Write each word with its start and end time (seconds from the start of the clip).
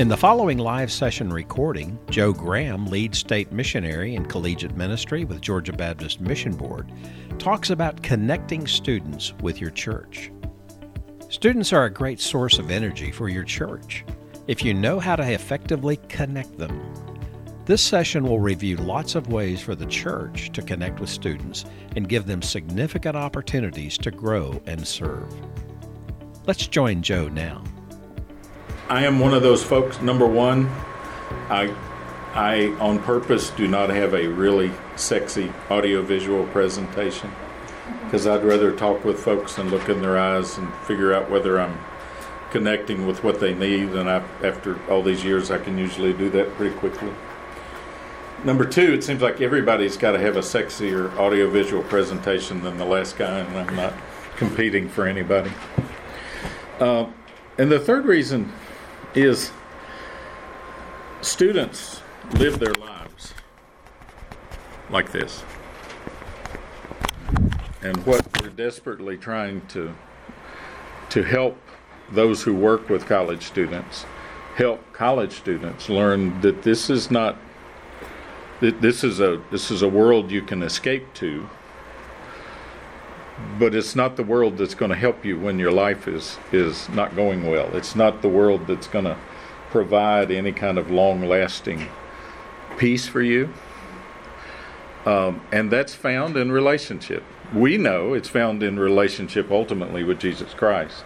In 0.00 0.08
the 0.08 0.16
following 0.16 0.56
live 0.56 0.90
session 0.90 1.30
recording, 1.30 1.98
Joe 2.08 2.32
Graham, 2.32 2.86
lead 2.86 3.14
state 3.14 3.52
missionary 3.52 4.14
in 4.14 4.24
collegiate 4.24 4.74
ministry 4.74 5.26
with 5.26 5.42
Georgia 5.42 5.74
Baptist 5.74 6.22
Mission 6.22 6.56
Board, 6.56 6.90
talks 7.38 7.68
about 7.68 8.02
connecting 8.02 8.66
students 8.66 9.34
with 9.42 9.60
your 9.60 9.68
church. 9.68 10.32
Students 11.28 11.74
are 11.74 11.84
a 11.84 11.92
great 11.92 12.18
source 12.18 12.58
of 12.58 12.70
energy 12.70 13.12
for 13.12 13.28
your 13.28 13.44
church 13.44 14.06
if 14.46 14.64
you 14.64 14.72
know 14.72 15.00
how 15.00 15.16
to 15.16 15.32
effectively 15.32 15.98
connect 16.08 16.56
them. 16.56 16.80
This 17.66 17.82
session 17.82 18.24
will 18.24 18.40
review 18.40 18.78
lots 18.78 19.16
of 19.16 19.30
ways 19.30 19.60
for 19.60 19.74
the 19.74 19.84
church 19.84 20.50
to 20.52 20.62
connect 20.62 20.98
with 20.98 21.10
students 21.10 21.66
and 21.94 22.08
give 22.08 22.24
them 22.24 22.40
significant 22.40 23.16
opportunities 23.16 23.98
to 23.98 24.10
grow 24.10 24.62
and 24.64 24.88
serve. 24.88 25.30
Let's 26.46 26.66
join 26.66 27.02
Joe 27.02 27.28
now. 27.28 27.62
I 28.90 29.04
am 29.04 29.20
one 29.20 29.32
of 29.34 29.44
those 29.44 29.62
folks. 29.62 30.02
Number 30.02 30.26
one, 30.26 30.68
I, 31.48 31.72
I 32.34 32.74
on 32.80 32.98
purpose 32.98 33.50
do 33.50 33.68
not 33.68 33.88
have 33.88 34.14
a 34.14 34.26
really 34.26 34.72
sexy 34.96 35.52
audiovisual 35.70 36.44
presentation 36.48 37.30
because 38.02 38.26
I'd 38.26 38.42
rather 38.42 38.74
talk 38.74 39.04
with 39.04 39.20
folks 39.20 39.58
and 39.58 39.70
look 39.70 39.88
in 39.88 40.02
their 40.02 40.18
eyes 40.18 40.58
and 40.58 40.74
figure 40.88 41.14
out 41.14 41.30
whether 41.30 41.60
I'm 41.60 41.78
connecting 42.50 43.06
with 43.06 43.22
what 43.22 43.38
they 43.38 43.54
need. 43.54 43.90
And 43.90 44.10
I, 44.10 44.24
after 44.42 44.76
all 44.90 45.04
these 45.04 45.22
years, 45.22 45.52
I 45.52 45.58
can 45.58 45.78
usually 45.78 46.12
do 46.12 46.28
that 46.30 46.52
pretty 46.56 46.74
quickly. 46.74 47.12
Number 48.42 48.64
two, 48.64 48.92
it 48.92 49.04
seems 49.04 49.22
like 49.22 49.40
everybody's 49.40 49.96
got 49.96 50.12
to 50.12 50.18
have 50.18 50.36
a 50.36 50.40
sexier 50.40 51.16
audiovisual 51.16 51.84
presentation 51.84 52.60
than 52.64 52.76
the 52.76 52.84
last 52.84 53.16
guy, 53.16 53.38
and 53.38 53.56
I'm 53.56 53.76
not 53.76 53.94
competing 54.34 54.88
for 54.88 55.06
anybody. 55.06 55.52
Uh, 56.80 57.06
and 57.56 57.70
the 57.70 57.78
third 57.78 58.04
reason 58.04 58.52
is 59.14 59.50
students 61.20 62.00
live 62.34 62.58
their 62.58 62.74
lives 62.74 63.34
like 64.88 65.10
this. 65.12 65.42
And 67.82 67.96
what 68.06 68.26
we're 68.40 68.50
desperately 68.50 69.16
trying 69.16 69.66
to 69.68 69.94
to 71.10 71.22
help 71.22 71.58
those 72.12 72.42
who 72.42 72.54
work 72.54 72.88
with 72.88 73.06
college 73.06 73.42
students 73.42 74.04
help 74.54 74.80
college 74.92 75.32
students 75.32 75.88
learn 75.88 76.40
that 76.40 76.62
this 76.62 76.90
is 76.90 77.10
not 77.10 77.36
that 78.60 78.80
this 78.80 79.02
is 79.02 79.20
a 79.20 79.42
this 79.50 79.70
is 79.70 79.82
a 79.82 79.88
world 79.88 80.30
you 80.30 80.42
can 80.42 80.62
escape 80.62 81.12
to 81.14 81.48
but 83.58 83.74
it's 83.74 83.94
not 83.94 84.16
the 84.16 84.22
world 84.22 84.58
that's 84.58 84.74
going 84.74 84.90
to 84.90 84.96
help 84.96 85.24
you 85.24 85.38
when 85.38 85.58
your 85.58 85.72
life 85.72 86.08
is 86.08 86.38
is 86.52 86.88
not 86.90 87.14
going 87.14 87.50
well. 87.50 87.74
It's 87.76 87.94
not 87.94 88.22
the 88.22 88.28
world 88.28 88.66
that's 88.66 88.86
going 88.86 89.04
to 89.04 89.16
provide 89.70 90.30
any 90.30 90.52
kind 90.52 90.78
of 90.78 90.90
long 90.90 91.22
lasting 91.22 91.86
peace 92.78 93.06
for 93.06 93.22
you. 93.22 93.52
Um, 95.06 95.40
and 95.52 95.70
that's 95.70 95.94
found 95.94 96.36
in 96.36 96.52
relationship. 96.52 97.22
We 97.54 97.78
know 97.78 98.14
it's 98.14 98.28
found 98.28 98.62
in 98.62 98.78
relationship 98.78 99.50
ultimately 99.50 100.04
with 100.04 100.20
jesus 100.20 100.52
christ. 100.54 101.04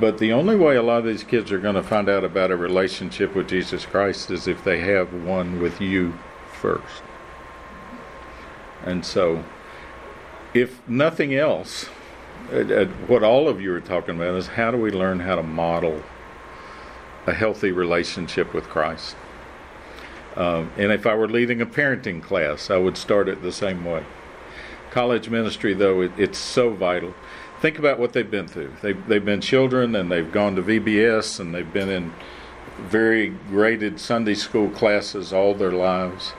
But 0.00 0.18
the 0.18 0.32
only 0.32 0.56
way 0.56 0.76
a 0.76 0.82
lot 0.82 0.98
of 0.98 1.04
these 1.04 1.24
kids 1.24 1.52
are 1.52 1.58
going 1.58 1.74
to 1.74 1.82
find 1.82 2.08
out 2.08 2.24
about 2.24 2.50
a 2.50 2.56
relationship 2.56 3.34
with 3.34 3.48
Jesus 3.48 3.84
Christ 3.84 4.30
is 4.30 4.48
if 4.48 4.64
they 4.64 4.80
have 4.80 5.12
one 5.12 5.60
with 5.60 5.80
you 5.80 6.14
first. 6.52 7.02
And 8.84 9.04
so, 9.04 9.44
if 10.54 10.86
nothing 10.88 11.34
else, 11.34 11.84
what 13.06 13.22
all 13.22 13.48
of 13.48 13.60
you 13.60 13.72
are 13.74 13.80
talking 13.80 14.16
about 14.16 14.34
is 14.36 14.46
how 14.46 14.70
do 14.70 14.78
we 14.78 14.90
learn 14.90 15.20
how 15.20 15.36
to 15.36 15.42
model 15.42 16.02
a 17.26 17.32
healthy 17.32 17.72
relationship 17.72 18.54
with 18.54 18.64
Christ? 18.64 19.16
Um, 20.36 20.70
and 20.76 20.90
if 20.92 21.06
I 21.06 21.14
were 21.14 21.28
leading 21.28 21.60
a 21.60 21.66
parenting 21.66 22.22
class, 22.22 22.70
I 22.70 22.76
would 22.76 22.96
start 22.96 23.28
it 23.28 23.42
the 23.42 23.52
same 23.52 23.84
way. 23.84 24.04
College 24.90 25.28
ministry, 25.28 25.74
though, 25.74 26.02
it, 26.02 26.12
it's 26.18 26.38
so 26.38 26.70
vital 26.70 27.14
think 27.64 27.78
about 27.78 27.98
what 27.98 28.12
they've 28.12 28.30
been 28.30 28.46
through. 28.46 28.70
They've, 28.82 29.06
they've 29.06 29.24
been 29.24 29.40
children 29.40 29.96
and 29.96 30.12
they've 30.12 30.30
gone 30.30 30.54
to 30.56 30.62
VBS 30.62 31.40
and 31.40 31.54
they've 31.54 31.72
been 31.72 31.88
in 31.88 32.12
very 32.78 33.28
graded 33.48 33.98
Sunday 33.98 34.34
school 34.34 34.68
classes 34.68 35.32
all 35.32 35.54
their 35.54 35.72
lives. 35.72 36.34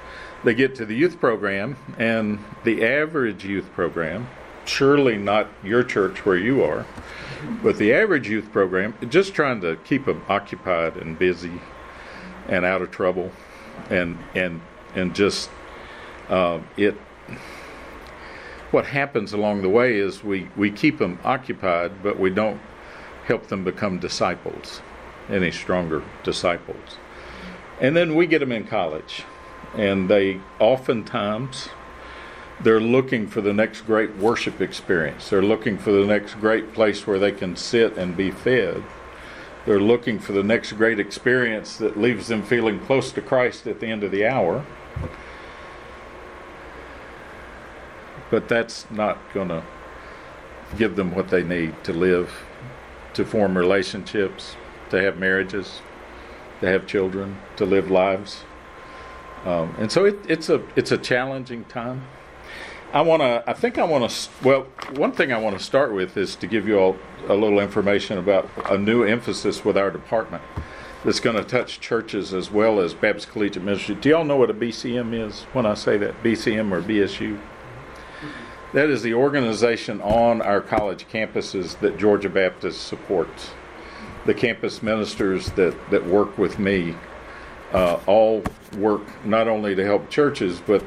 They 0.45 0.53
get 0.53 0.75
to 0.75 0.85
the 0.85 0.95
youth 0.95 1.19
program, 1.19 1.75
and 1.97 2.37
the 2.63 2.85
average 2.85 3.43
youth 3.43 3.65
program, 3.73 4.27
surely 4.63 5.17
not 5.17 5.47
your 5.63 5.83
church 5.83 6.23
where 6.23 6.37
you 6.37 6.61
are, 6.61 6.85
but 7.63 7.77
the 7.77 7.91
average 7.91 8.29
youth 8.29 8.51
program, 8.51 8.93
just 9.09 9.33
trying 9.33 9.61
to 9.61 9.75
keep 9.77 10.05
them 10.05 10.23
occupied 10.29 10.97
and 10.97 11.17
busy 11.17 11.59
and 12.47 12.63
out 12.63 12.83
of 12.83 12.91
trouble, 12.91 13.31
and 13.89 14.19
and 14.35 14.61
and 14.93 15.15
just 15.15 15.49
uh, 16.29 16.59
it 16.77 16.95
what 18.69 18.85
happens 18.85 19.33
along 19.33 19.63
the 19.63 19.69
way 19.69 19.97
is 19.97 20.23
we, 20.23 20.47
we 20.55 20.69
keep 20.69 20.99
them 20.99 21.17
occupied, 21.23 22.03
but 22.03 22.19
we 22.19 22.29
don't 22.29 22.61
help 23.25 23.47
them 23.47 23.63
become 23.63 23.97
disciples, 23.97 24.81
any 25.27 25.49
stronger 25.49 26.03
disciples. 26.23 26.97
And 27.81 27.95
then 27.95 28.13
we 28.13 28.27
get 28.27 28.39
them 28.39 28.51
in 28.51 28.65
college, 28.65 29.23
and 29.75 30.09
they 30.09 30.39
oftentimes 30.59 31.69
they're 32.61 32.79
looking 32.79 33.27
for 33.27 33.41
the 33.41 33.53
next 33.53 33.81
great 33.81 34.15
worship 34.15 34.61
experience. 34.61 35.29
They're 35.29 35.43
looking 35.43 35.77
for 35.77 35.91
the 35.91 36.05
next 36.05 36.35
great 36.35 36.73
place 36.73 37.05
where 37.05 37.19
they 37.19 37.31
can 37.31 37.55
sit 37.55 37.97
and 37.97 38.15
be 38.15 38.31
fed. 38.31 38.83
They're 39.65 39.81
looking 39.81 40.19
for 40.19 40.31
the 40.31 40.43
next 40.43 40.73
great 40.73 40.99
experience 40.99 41.77
that 41.77 41.97
leaves 41.97 42.27
them 42.27 42.43
feeling 42.43 42.79
close 42.79 43.11
to 43.13 43.21
Christ 43.21 43.67
at 43.67 43.79
the 43.79 43.87
end 43.87 44.03
of 44.03 44.11
the 44.11 44.25
hour. 44.25 44.65
but 48.29 48.49
that's 48.49 48.89
not 48.91 49.17
going 49.33 49.49
to 49.49 49.63
give 50.77 50.95
them 50.95 51.13
what 51.13 51.29
they 51.29 51.43
need 51.43 51.83
to 51.83 51.93
live, 51.93 52.43
to 53.13 53.23
form 53.23 53.57
relationships, 53.57 54.55
to 54.89 55.01
have 55.01 55.17
marriages, 55.17 55.81
to 56.59 56.67
have 56.67 56.87
children, 56.87 57.37
to 57.55 57.65
live 57.65 57.89
lives. 57.89 58.43
Um, 59.45 59.75
and 59.77 59.91
so 59.91 60.05
it, 60.05 60.17
it's 60.27 60.49
a 60.49 60.61
it's 60.75 60.91
a 60.91 60.97
challenging 60.97 61.65
time. 61.65 62.07
I 62.93 63.01
want 63.01 63.21
to. 63.21 63.43
I 63.47 63.53
think 63.53 63.77
I 63.77 63.83
want 63.83 64.09
to. 64.09 64.29
Well, 64.43 64.63
one 64.95 65.11
thing 65.11 65.31
I 65.31 65.37
want 65.37 65.57
to 65.57 65.63
start 65.63 65.93
with 65.93 66.17
is 66.17 66.35
to 66.37 66.47
give 66.47 66.67
you 66.67 66.79
all 66.79 66.97
a 67.27 67.35
little 67.35 67.59
information 67.59 68.17
about 68.17 68.49
a 68.69 68.77
new 68.77 69.03
emphasis 69.03 69.63
with 69.63 69.77
our 69.77 69.91
department 69.91 70.43
that's 71.03 71.19
going 71.19 71.35
to 71.35 71.43
touch 71.43 71.79
churches 71.79 72.33
as 72.33 72.49
well 72.49 72.79
as 72.79 72.95
Baptist 72.95 73.29
Collegiate 73.29 73.63
Ministry. 73.63 73.95
Do 73.95 74.09
y'all 74.09 74.23
know 74.23 74.37
what 74.37 74.49
a 74.49 74.53
BCM 74.53 75.13
is 75.13 75.43
when 75.53 75.65
I 75.65 75.75
say 75.75 75.97
that? 75.97 76.23
BCM 76.23 76.71
or 76.71 76.81
BSU? 76.81 77.39
That 78.73 78.89
is 78.89 79.03
the 79.03 79.13
organization 79.13 80.01
on 80.01 80.41
our 80.41 80.59
college 80.59 81.07
campuses 81.07 81.79
that 81.79 81.97
Georgia 81.97 82.29
Baptist 82.29 82.87
supports. 82.87 83.51
The 84.25 84.33
campus 84.33 84.81
ministers 84.81 85.51
that, 85.51 85.75
that 85.91 86.05
work 86.05 86.37
with 86.37 86.57
me 86.57 86.95
uh, 87.75 87.99
all 88.07 88.41
work 88.77 89.01
not 89.25 89.49
only 89.49 89.75
to 89.75 89.83
help 89.83 90.09
churches, 90.09 90.61
but 90.65 90.83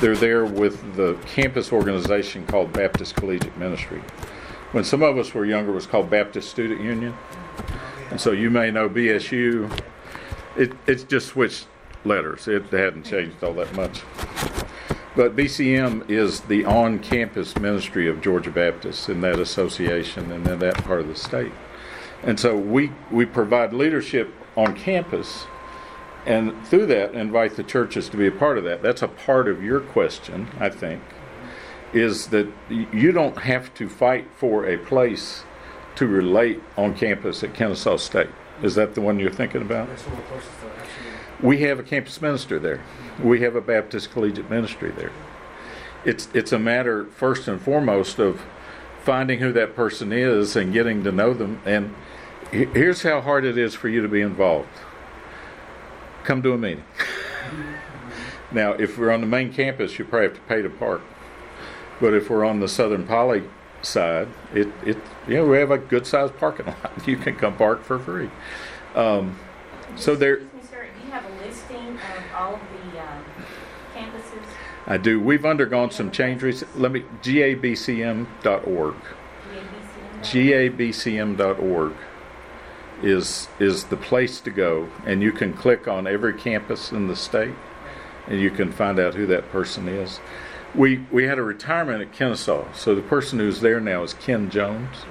they're 0.00 0.16
there 0.16 0.44
with 0.44 0.96
the 0.96 1.16
campus 1.24 1.72
organization 1.72 2.44
called 2.46 2.72
Baptist 2.72 3.14
Collegiate 3.14 3.56
Ministry. 3.56 4.00
When 4.72 4.82
some 4.82 5.02
of 5.02 5.16
us 5.16 5.32
were 5.34 5.44
younger, 5.44 5.70
it 5.70 5.74
was 5.76 5.86
called 5.86 6.10
Baptist 6.10 6.50
Student 6.50 6.80
Union. 6.80 7.14
And 8.10 8.20
so 8.20 8.32
you 8.32 8.50
may 8.50 8.72
know 8.72 8.88
BSU. 8.88 9.70
It, 10.56 10.72
it's 10.88 11.04
just 11.04 11.28
switched 11.28 11.68
letters, 12.04 12.48
it 12.48 12.64
hadn't 12.64 13.04
changed 13.04 13.42
all 13.44 13.54
that 13.54 13.72
much. 13.76 14.02
But 15.14 15.36
BCM 15.36 16.10
is 16.10 16.40
the 16.40 16.64
on 16.64 16.98
campus 16.98 17.56
ministry 17.56 18.08
of 18.08 18.20
Georgia 18.20 18.50
Baptist 18.50 19.08
in 19.08 19.20
that 19.20 19.38
association 19.38 20.32
and 20.32 20.46
in 20.48 20.58
that 20.58 20.82
part 20.82 21.00
of 21.00 21.06
the 21.06 21.14
state. 21.14 21.52
And 22.24 22.40
so 22.40 22.56
we, 22.56 22.90
we 23.12 23.26
provide 23.26 23.72
leadership 23.72 24.34
on 24.56 24.74
campus 24.74 25.46
and 26.26 26.66
through 26.66 26.86
that 26.86 27.14
invite 27.14 27.56
the 27.56 27.62
churches 27.62 28.08
to 28.10 28.16
be 28.16 28.26
a 28.26 28.32
part 28.32 28.58
of 28.58 28.64
that. 28.64 28.82
That's 28.82 29.02
a 29.02 29.08
part 29.08 29.48
of 29.48 29.62
your 29.62 29.80
question, 29.80 30.48
I 30.60 30.68
think, 30.68 31.02
is 31.92 32.28
that 32.28 32.48
you 32.68 33.12
don't 33.12 33.38
have 33.38 33.74
to 33.74 33.88
fight 33.88 34.28
for 34.36 34.66
a 34.66 34.78
place 34.78 35.44
to 35.96 36.06
relate 36.06 36.62
on 36.76 36.94
campus 36.94 37.42
at 37.42 37.54
Kennesaw 37.54 37.96
State. 37.96 38.30
Is 38.62 38.74
that 38.76 38.94
the 38.94 39.00
one 39.00 39.18
you're 39.18 39.30
thinking 39.30 39.62
about? 39.62 39.88
We 41.40 41.62
have 41.62 41.80
a 41.80 41.82
campus 41.82 42.22
minister 42.22 42.58
there 42.58 42.80
we 43.20 43.40
have 43.40 43.56
a 43.56 43.60
Baptist 43.60 44.12
collegiate 44.12 44.50
ministry 44.50 44.90
there. 44.90 45.12
It's 46.04 46.28
it's 46.34 46.52
a 46.52 46.58
matter 46.58 47.06
first 47.06 47.48
and 47.48 47.60
foremost 47.60 48.18
of 48.18 48.42
finding 49.02 49.40
who 49.40 49.52
that 49.52 49.74
person 49.74 50.12
is 50.12 50.56
and 50.56 50.72
getting 50.72 51.04
to 51.04 51.12
know 51.12 51.34
them. 51.34 51.60
And 51.64 51.94
here's 52.50 53.02
how 53.02 53.20
hard 53.20 53.44
it 53.44 53.58
is 53.58 53.74
for 53.74 53.88
you 53.88 54.02
to 54.02 54.08
be 54.08 54.20
involved. 54.20 54.68
Come 56.24 56.42
to 56.42 56.52
a 56.52 56.58
meeting. 56.58 56.84
now, 58.52 58.72
if 58.72 58.96
we're 58.98 59.10
on 59.10 59.20
the 59.20 59.26
main 59.26 59.52
campus, 59.52 59.98
you 59.98 60.04
probably 60.04 60.28
have 60.28 60.36
to 60.36 60.42
pay 60.42 60.62
to 60.62 60.70
park. 60.70 61.02
But 62.00 62.14
if 62.14 62.30
we're 62.30 62.44
on 62.44 62.60
the 62.60 62.68
Southern 62.68 63.06
Poly 63.06 63.44
side, 63.82 64.28
it 64.54 64.68
it 64.84 64.96
you 65.26 65.36
know 65.36 65.46
we 65.46 65.58
have 65.58 65.70
a 65.70 65.78
good 65.78 66.06
sized 66.06 66.36
parking 66.36 66.66
lot. 66.66 66.92
You 67.06 67.16
can 67.16 67.36
come 67.36 67.56
park 67.56 67.82
for 67.84 67.98
free. 67.98 68.30
Um, 68.94 69.38
So 69.96 70.14
there. 70.16 70.34
Excuse 70.34 70.52
me, 70.54 70.68
sir, 70.70 70.86
do 70.98 71.06
you 71.06 71.12
have 71.12 71.24
a 71.24 71.44
listing 71.44 71.88
of 71.88 72.34
all 72.36 72.54
of 72.54 72.60
the 72.92 73.00
um, 73.00 73.24
campuses? 73.94 74.42
I 74.86 74.96
do. 74.96 75.20
We've 75.20 75.44
undergone 75.44 75.90
some 75.90 76.10
changes. 76.10 76.64
Let 76.76 76.92
me 76.92 77.04
gabcm.org. 77.22 78.94
GABCM? 80.22 80.76
gabcm.org 80.76 81.94
is 83.02 83.48
is 83.58 83.84
the 83.84 83.96
place 83.96 84.40
to 84.40 84.50
go, 84.50 84.88
and 85.04 85.22
you 85.22 85.32
can 85.32 85.52
click 85.52 85.88
on 85.88 86.06
every 86.06 86.34
campus 86.34 86.92
in 86.92 87.08
the 87.08 87.16
state, 87.16 87.54
and 88.26 88.40
you 88.40 88.50
can 88.50 88.72
find 88.72 88.98
out 88.98 89.14
who 89.14 89.26
that 89.26 89.50
person 89.50 89.88
is. 89.88 90.20
We 90.74 91.04
we 91.10 91.24
had 91.24 91.38
a 91.38 91.42
retirement 91.42 92.02
at 92.02 92.12
Kennesaw, 92.12 92.72
so 92.72 92.94
the 92.94 93.02
person 93.02 93.38
who's 93.38 93.60
there 93.60 93.80
now 93.80 94.02
is 94.02 94.14
Ken 94.14 94.50
Jones. 94.50 95.04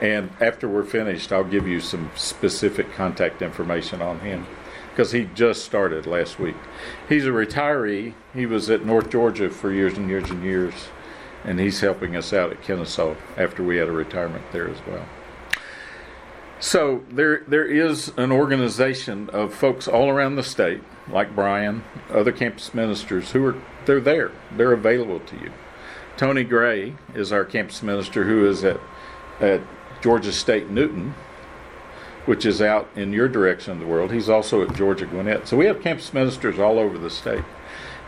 And 0.00 0.30
after 0.40 0.68
we're 0.68 0.84
finished, 0.84 1.32
I'll 1.32 1.44
give 1.44 1.68
you 1.68 1.80
some 1.80 2.10
specific 2.16 2.92
contact 2.92 3.40
information 3.42 4.02
on 4.02 4.20
him 4.20 4.46
because 4.90 5.12
he 5.12 5.28
just 5.34 5.64
started 5.64 6.06
last 6.06 6.38
week. 6.38 6.56
He's 7.08 7.26
a 7.26 7.30
retiree. 7.30 8.14
He 8.32 8.46
was 8.46 8.70
at 8.70 8.84
North 8.84 9.10
Georgia 9.10 9.50
for 9.50 9.72
years 9.72 9.96
and 9.96 10.08
years 10.08 10.30
and 10.30 10.42
years, 10.42 10.74
and 11.44 11.58
he's 11.58 11.80
helping 11.80 12.16
us 12.16 12.32
out 12.32 12.50
at 12.50 12.62
Kennesaw 12.62 13.14
after 13.36 13.62
we 13.62 13.76
had 13.76 13.88
a 13.88 13.92
retirement 13.92 14.44
there 14.52 14.68
as 14.68 14.78
well. 14.86 15.06
So 16.60 17.02
there 17.10 17.42
there 17.48 17.66
is 17.66 18.12
an 18.16 18.30
organization 18.30 19.28
of 19.30 19.52
folks 19.52 19.88
all 19.88 20.08
around 20.08 20.36
the 20.36 20.42
state, 20.42 20.82
like 21.10 21.34
Brian, 21.34 21.84
other 22.10 22.32
campus 22.32 22.72
ministers 22.72 23.32
who 23.32 23.44
are 23.46 23.62
they're 23.86 24.00
there. 24.00 24.32
They're 24.56 24.72
available 24.72 25.20
to 25.20 25.36
you. 25.36 25.52
Tony 26.16 26.44
Gray 26.44 26.94
is 27.14 27.32
our 27.32 27.44
campus 27.44 27.82
minister 27.82 28.24
who 28.24 28.48
is 28.48 28.64
at 28.64 28.80
at 29.40 29.60
Georgia 30.00 30.32
State 30.32 30.70
Newton, 30.70 31.14
which 32.24 32.46
is 32.46 32.62
out 32.62 32.88
in 32.94 33.12
your 33.12 33.28
direction 33.28 33.72
of 33.72 33.80
the 33.80 33.86
world. 33.86 34.12
He's 34.12 34.28
also 34.28 34.62
at 34.62 34.74
Georgia 34.76 35.06
Gwinnett. 35.06 35.48
So 35.48 35.56
we 35.56 35.66
have 35.66 35.82
campus 35.82 36.14
ministers 36.14 36.58
all 36.58 36.78
over 36.78 36.96
the 36.98 37.10
state. 37.10 37.44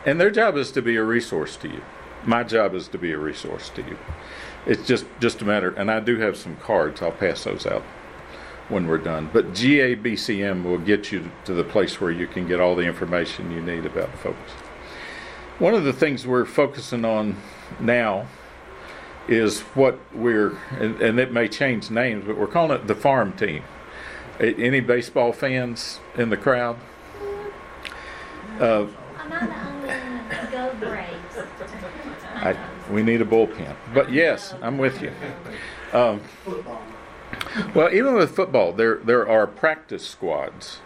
And 0.04 0.20
their 0.20 0.31
job 0.31 0.56
is 0.56 0.70
to 0.72 0.82
be 0.82 0.96
a 0.96 1.02
resource 1.02 1.56
to 1.56 1.69
you. 1.69 1.82
My 2.25 2.44
job 2.44 2.75
is 2.75 2.87
to 2.88 2.99
be 2.99 3.10
a 3.12 3.19
resource 3.19 3.70
to 3.70 3.82
you. 3.82 3.99
It's 4.66 4.87
just 4.87 5.04
just 5.20 5.42
a 5.42 5.44
matter 5.44 5.70
and 5.70 5.90
I 5.90 6.00
do 6.00 6.19
have 6.19 6.37
some 6.37 6.56
cards. 6.56 7.02
I'll 7.02 7.10
pass 7.10 7.44
those 7.44 7.66
out 7.66 7.82
when 8.68 8.86
we're 8.86 8.98
done. 8.98 9.30
But 9.32 9.52
GABCM 9.52 10.64
will 10.64 10.78
get 10.78 11.12
you 11.12 11.30
to 11.44 11.54
the 11.54 11.64
place 11.64 12.00
where 12.00 12.10
you 12.10 12.26
can 12.26 12.46
get 12.46 12.60
all 12.60 12.74
the 12.74 12.82
information 12.82 13.50
you 13.50 13.60
need 13.60 13.86
about 13.86 14.16
folks. 14.18 14.52
One 15.58 15.74
of 15.74 15.84
the 15.84 15.92
things 15.92 16.26
we're 16.26 16.44
focusing 16.44 17.04
on 17.04 17.36
now 17.80 18.26
is 19.28 19.60
what 19.60 19.98
we're, 20.14 20.58
and, 20.78 21.00
and 21.00 21.18
it 21.18 21.32
may 21.32 21.48
change 21.48 21.90
names, 21.90 22.24
but 22.26 22.36
we're 22.36 22.46
calling 22.46 22.72
it 22.72 22.86
the 22.86 22.94
farm 22.94 23.32
team. 23.32 23.62
Any 24.38 24.80
baseball 24.80 25.32
fans 25.32 25.98
in 26.16 26.28
the 26.28 26.36
crowd? 26.36 26.76
Uh, 28.60 28.86
I'm 29.18 29.30
not 29.30 29.40
the 29.40 29.66
only 29.66 29.88
one 29.88 30.28
that 30.28 30.52
go 30.52 30.74
Braves. 30.78 31.48
I, 32.34 32.56
we 32.90 33.02
need 33.02 33.22
a 33.22 33.24
bullpen. 33.24 33.74
But 33.94 34.12
yes, 34.12 34.54
I'm 34.60 34.76
with 34.78 35.00
you. 35.00 35.12
Um, 35.92 36.20
well, 37.74 37.92
even 37.92 38.14
with 38.14 38.34
football, 38.34 38.72
there 38.72 38.96
there 38.96 39.28
are 39.28 39.46
practice 39.46 40.06
squads. 40.06 40.80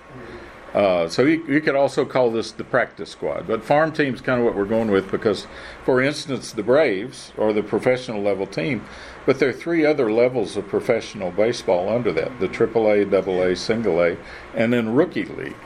Uh, 0.74 1.08
so 1.08 1.22
you, 1.22 1.44
you 1.48 1.60
could 1.60 1.74
also 1.74 2.04
call 2.04 2.30
this 2.30 2.52
the 2.52 2.62
practice 2.62 3.10
squad. 3.10 3.46
But 3.48 3.64
farm 3.64 3.92
team 3.92 4.14
is 4.14 4.20
kind 4.20 4.38
of 4.38 4.46
what 4.46 4.54
we're 4.54 4.66
going 4.66 4.90
with 4.90 5.10
because, 5.10 5.48
for 5.84 6.00
instance, 6.00 6.52
the 6.52 6.62
Braves 6.62 7.32
are 7.36 7.52
the 7.52 7.62
professional 7.62 8.22
level 8.22 8.46
team, 8.46 8.84
but 9.26 9.40
there 9.40 9.48
are 9.48 9.52
three 9.52 9.84
other 9.84 10.12
levels 10.12 10.56
of 10.56 10.68
professional 10.68 11.32
baseball 11.32 11.88
under 11.88 12.12
that: 12.12 12.38
the 12.38 12.48
AAA, 12.48 13.12
AA, 13.12 13.54
Single 13.56 14.00
A, 14.00 14.16
and 14.54 14.72
then 14.72 14.94
Rookie 14.94 15.24
League. 15.24 15.56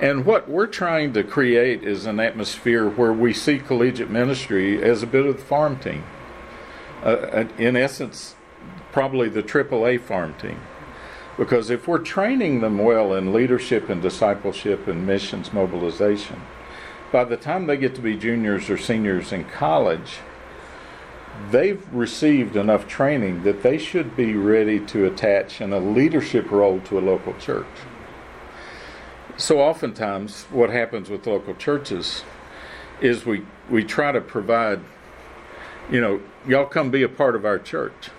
And 0.00 0.24
what 0.24 0.48
we're 0.48 0.68
trying 0.68 1.12
to 1.14 1.24
create 1.24 1.82
is 1.82 2.06
an 2.06 2.20
atmosphere 2.20 2.88
where 2.88 3.12
we 3.12 3.32
see 3.32 3.58
collegiate 3.58 4.10
ministry 4.10 4.82
as 4.82 5.02
a 5.02 5.06
bit 5.08 5.26
of 5.26 5.38
the 5.38 5.42
farm 5.42 5.78
team. 5.78 6.04
Uh, 7.02 7.08
uh, 7.08 7.48
in 7.58 7.76
essence, 7.76 8.36
probably 8.98 9.28
the 9.28 9.44
AAA 9.44 10.00
farm 10.00 10.34
team. 10.42 10.60
Because 11.36 11.70
if 11.70 11.86
we're 11.86 12.00
training 12.00 12.62
them 12.62 12.78
well 12.78 13.14
in 13.14 13.32
leadership 13.32 13.88
and 13.88 14.02
discipleship 14.02 14.88
and 14.88 15.06
missions 15.06 15.52
mobilization, 15.52 16.42
by 17.12 17.22
the 17.22 17.36
time 17.36 17.68
they 17.68 17.76
get 17.76 17.94
to 17.94 18.00
be 18.00 18.16
juniors 18.16 18.68
or 18.68 18.76
seniors 18.76 19.32
in 19.32 19.44
college, 19.44 20.18
they've 21.52 21.80
received 21.94 22.56
enough 22.56 22.88
training 22.88 23.44
that 23.44 23.62
they 23.62 23.78
should 23.78 24.16
be 24.16 24.34
ready 24.34 24.80
to 24.86 25.06
attach 25.06 25.60
in 25.60 25.72
a 25.72 25.78
leadership 25.78 26.50
role 26.50 26.80
to 26.80 26.98
a 26.98 27.00
local 27.00 27.34
church. 27.34 27.66
So 29.36 29.60
oftentimes, 29.60 30.46
what 30.50 30.70
happens 30.70 31.08
with 31.08 31.24
local 31.24 31.54
churches 31.54 32.24
is 33.00 33.24
we, 33.24 33.46
we 33.70 33.84
try 33.84 34.10
to 34.10 34.20
provide, 34.20 34.80
you 35.88 36.00
know, 36.00 36.20
y'all 36.48 36.66
come 36.66 36.90
be 36.90 37.04
a 37.04 37.08
part 37.08 37.36
of 37.36 37.44
our 37.44 37.60
church. 37.60 38.10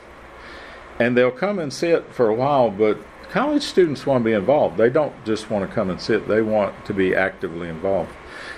And 1.00 1.16
they'll 1.16 1.32
come 1.32 1.60
and 1.60 1.72
sit 1.72 2.14
for 2.14 2.28
a 2.28 2.34
while, 2.34 2.70
but 2.70 2.98
college 3.30 3.64
students 3.64 4.06
want 4.06 4.24
to 4.24 4.30
be 4.30 4.34
involved. 4.34 4.78
They 4.78 4.90
don't 4.90 5.14
just 5.26 5.50
want 5.50 5.68
to 5.68 5.74
come 5.74 5.90
and 5.90 6.02
sit, 6.02 6.28
they 6.28 6.42
want 6.42 6.86
to 6.86 6.94
be 6.94 7.16
actively 7.16 7.70
involved. 7.70 8.12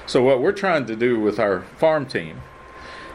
So, 0.07 0.23
what 0.23 0.41
we're 0.41 0.51
trying 0.51 0.85
to 0.88 0.95
do 0.95 1.19
with 1.19 1.39
our 1.39 1.61
farm 1.77 2.05
team 2.05 2.41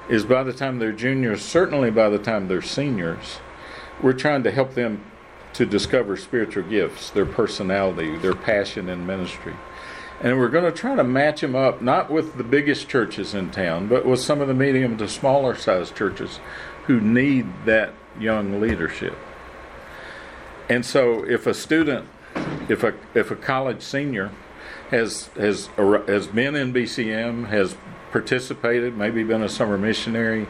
is 0.08 0.24
by 0.24 0.44
the 0.44 0.52
time 0.52 0.78
they're 0.78 0.92
juniors, 0.92 1.42
certainly 1.42 1.90
by 1.90 2.08
the 2.08 2.18
time 2.18 2.46
they're 2.46 2.62
seniors, 2.62 3.38
we're 4.00 4.12
trying 4.12 4.42
to 4.44 4.50
help 4.50 4.74
them 4.74 5.04
to 5.54 5.66
discover 5.66 6.16
spiritual 6.16 6.62
gifts, 6.64 7.10
their 7.10 7.26
personality, 7.26 8.16
their 8.18 8.34
passion 8.34 8.88
in 8.88 9.06
ministry. 9.06 9.54
And 10.20 10.38
we're 10.38 10.48
going 10.48 10.70
to 10.70 10.72
try 10.72 10.94
to 10.94 11.04
match 11.04 11.40
them 11.40 11.54
up, 11.54 11.82
not 11.82 12.10
with 12.10 12.36
the 12.36 12.44
biggest 12.44 12.88
churches 12.88 13.34
in 13.34 13.50
town, 13.50 13.88
but 13.88 14.06
with 14.06 14.20
some 14.20 14.40
of 14.40 14.48
the 14.48 14.54
medium 14.54 14.96
to 14.98 15.08
smaller 15.08 15.56
sized 15.56 15.96
churches 15.96 16.40
who 16.86 17.00
need 17.00 17.46
that 17.64 17.92
young 18.20 18.60
leadership. 18.60 19.16
And 20.68 20.84
so 20.84 21.24
if 21.24 21.46
a 21.46 21.54
student, 21.54 22.08
if 22.68 22.82
a, 22.82 22.94
if 23.14 23.30
a 23.30 23.36
college 23.36 23.82
senior 23.82 24.30
has, 24.90 25.26
has, 25.36 25.66
has 25.76 26.26
been 26.26 26.54
in 26.54 26.72
BCM, 26.72 27.48
has 27.48 27.76
participated, 28.10 28.96
maybe 28.96 29.22
been 29.22 29.42
a 29.42 29.48
summer 29.48 29.78
missionary, 29.78 30.46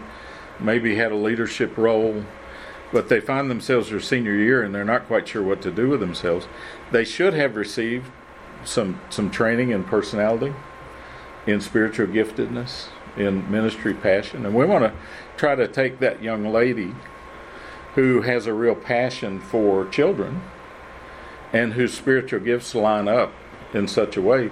maybe 0.59 0.97
had 0.97 1.13
a 1.13 1.17
leadership 1.17 1.77
role, 1.77 2.25
but 2.93 3.09
they 3.09 3.21
find 3.21 3.51
themselves 3.51 3.91
their 3.91 4.01
senior 4.01 4.35
year 4.35 4.63
and 4.63 4.75
they're 4.75 4.85
not 4.85 5.07
quite 5.07 5.29
sure 5.29 5.43
what 5.43 5.61
to 5.63 5.71
do 5.71 5.89
with 5.89 6.01
themselves, 6.01 6.47
they 6.93 7.05
should 7.05 7.35
have 7.35 7.57
received 7.57 8.07
some 8.65 9.01
some 9.11 9.31
training 9.31 9.71
in 9.71 9.85
personality, 9.85 10.55
in 11.47 11.61
spiritual 11.61 12.07
giftedness, 12.07 12.87
in 13.17 13.51
ministry 13.51 13.95
passion, 13.95 14.45
and 14.45 14.55
we 14.55 14.65
want 14.65 14.85
to 14.85 14.93
try 15.37 15.55
to 15.55 15.69
take 15.69 15.99
that 16.01 16.23
young 16.23 16.45
lady 16.45 16.95
who 17.97 18.21
has 18.21 18.47
a 18.47 18.55
real 18.55 18.75
passion 18.75 19.41
for 19.41 19.87
children 19.87 20.43
and 21.53 21.73
whose 21.73 21.95
spiritual 21.95 22.41
gifts 22.41 22.75
line 22.75 23.09
up 23.09 23.33
in 23.73 23.89
such 23.89 24.17
a 24.17 24.23
way. 24.23 24.51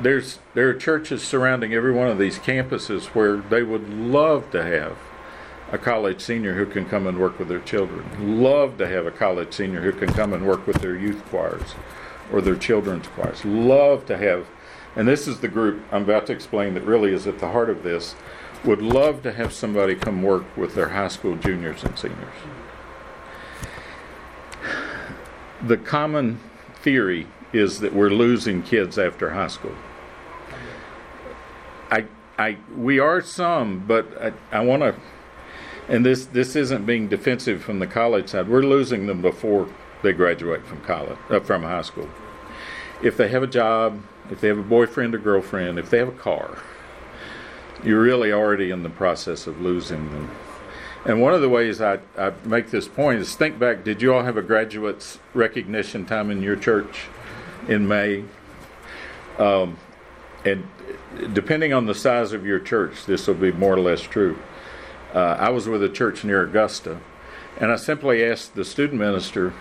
There's 0.00 0.38
there 0.54 0.68
are 0.68 0.74
churches 0.74 1.22
surrounding 1.22 1.74
every 1.74 1.92
one 1.92 2.06
of 2.06 2.18
these 2.18 2.38
campuses 2.38 3.06
where 3.06 3.36
they 3.36 3.64
would 3.64 3.92
love 3.92 4.50
to 4.52 4.62
have 4.62 4.96
a 5.72 5.78
college 5.78 6.20
senior 6.20 6.54
who 6.54 6.64
can 6.64 6.84
come 6.84 7.08
and 7.08 7.18
work 7.18 7.40
with 7.40 7.48
their 7.48 7.58
children. 7.58 8.40
Love 8.40 8.78
to 8.78 8.86
have 8.86 9.04
a 9.04 9.10
college 9.10 9.52
senior 9.52 9.80
who 9.80 9.92
can 9.92 10.08
come 10.08 10.32
and 10.32 10.46
work 10.46 10.66
with 10.66 10.76
their 10.80 10.96
youth 10.96 11.24
choirs 11.26 11.74
or 12.32 12.40
their 12.40 12.56
children's 12.56 13.08
choirs. 13.08 13.44
Love 13.44 14.06
to 14.06 14.16
have, 14.16 14.46
and 14.94 15.08
this 15.08 15.26
is 15.26 15.40
the 15.40 15.48
group 15.48 15.82
I'm 15.90 16.04
about 16.04 16.26
to 16.28 16.32
explain 16.32 16.74
that 16.74 16.84
really 16.84 17.12
is 17.12 17.26
at 17.26 17.40
the 17.40 17.50
heart 17.50 17.68
of 17.68 17.82
this, 17.82 18.14
would 18.64 18.82
love 18.82 19.22
to 19.22 19.32
have 19.32 19.52
somebody 19.52 19.94
come 19.94 20.22
work 20.22 20.56
with 20.56 20.74
their 20.74 20.90
high 20.90 21.08
school 21.08 21.36
juniors 21.36 21.84
and 21.84 21.98
seniors. 21.98 22.34
The 25.62 25.76
common 25.76 26.40
theory 26.82 27.26
is 27.52 27.80
that 27.80 27.92
we're 27.92 28.10
losing 28.10 28.62
kids 28.62 28.98
after 28.98 29.30
high 29.30 29.48
school. 29.48 29.74
I, 31.90 32.06
I, 32.38 32.58
we 32.76 32.98
are 32.98 33.20
some, 33.20 33.84
but 33.86 34.06
I, 34.20 34.32
I 34.58 34.60
want 34.60 34.82
to 34.82 34.94
and 35.88 36.04
this 36.04 36.26
this 36.26 36.54
isn't 36.54 36.84
being 36.84 37.08
defensive 37.08 37.62
from 37.62 37.78
the 37.78 37.86
college 37.86 38.28
side. 38.28 38.48
We're 38.48 38.62
losing 38.62 39.06
them 39.06 39.22
before 39.22 39.68
they 40.02 40.12
graduate 40.12 40.66
from 40.66 40.80
college, 40.82 41.18
uh, 41.30 41.40
from 41.40 41.62
high 41.62 41.82
school. 41.82 42.08
If 43.02 43.16
they 43.16 43.28
have 43.28 43.42
a 43.42 43.46
job, 43.46 44.02
if 44.30 44.40
they 44.40 44.48
have 44.48 44.58
a 44.58 44.62
boyfriend 44.62 45.14
or 45.14 45.18
girlfriend, 45.18 45.78
if 45.78 45.90
they 45.90 45.98
have 45.98 46.08
a 46.08 46.12
car, 46.12 46.58
you're 47.84 48.00
really 48.00 48.32
already 48.32 48.70
in 48.70 48.82
the 48.82 48.90
process 48.90 49.46
of 49.46 49.60
losing 49.60 50.10
them. 50.10 50.30
And 51.04 51.20
one 51.20 51.32
of 51.32 51.40
the 51.40 51.48
ways 51.48 51.80
I, 51.80 52.00
I 52.16 52.32
make 52.44 52.70
this 52.70 52.88
point 52.88 53.20
is 53.20 53.34
think 53.34 53.58
back. 53.58 53.84
Did 53.84 54.02
you 54.02 54.12
all 54.12 54.22
have 54.24 54.36
a 54.36 54.42
graduates 54.42 55.18
recognition 55.32 56.04
time 56.04 56.30
in 56.30 56.42
your 56.42 56.56
church 56.56 57.06
in 57.68 57.86
May? 57.86 58.24
Um, 59.38 59.78
and 60.44 60.66
depending 61.32 61.72
on 61.72 61.86
the 61.86 61.94
size 61.94 62.32
of 62.32 62.44
your 62.44 62.58
church, 62.58 63.06
this 63.06 63.26
will 63.26 63.34
be 63.34 63.52
more 63.52 63.74
or 63.74 63.80
less 63.80 64.02
true. 64.02 64.38
Uh, 65.14 65.36
I 65.38 65.50
was 65.50 65.68
with 65.68 65.82
a 65.82 65.88
church 65.88 66.24
near 66.24 66.42
Augusta, 66.42 67.00
and 67.58 67.72
I 67.72 67.76
simply 67.76 68.24
asked 68.24 68.54
the 68.54 68.64
student 68.64 69.00
minister, 69.00 69.54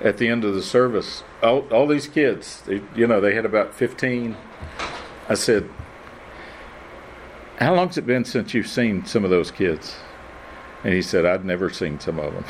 at 0.00 0.18
the 0.18 0.28
end 0.28 0.44
of 0.44 0.54
the 0.54 0.62
service, 0.62 1.22
all, 1.42 1.60
all 1.72 1.86
these 1.86 2.06
kids, 2.06 2.62
they, 2.66 2.82
you 2.94 3.06
know, 3.06 3.20
they 3.20 3.34
had 3.34 3.44
about 3.44 3.74
15. 3.74 4.36
I 5.28 5.34
said, 5.34 5.68
How 7.58 7.74
long's 7.74 7.96
it 7.96 8.06
been 8.06 8.24
since 8.24 8.52
you've 8.52 8.68
seen 8.68 9.06
some 9.06 9.24
of 9.24 9.30
those 9.30 9.50
kids? 9.50 9.96
And 10.84 10.92
he 10.92 11.00
said, 11.00 11.24
I'd 11.24 11.44
never 11.44 11.70
seen 11.70 11.98
some 11.98 12.18
of 12.18 12.34
them. 12.34 12.44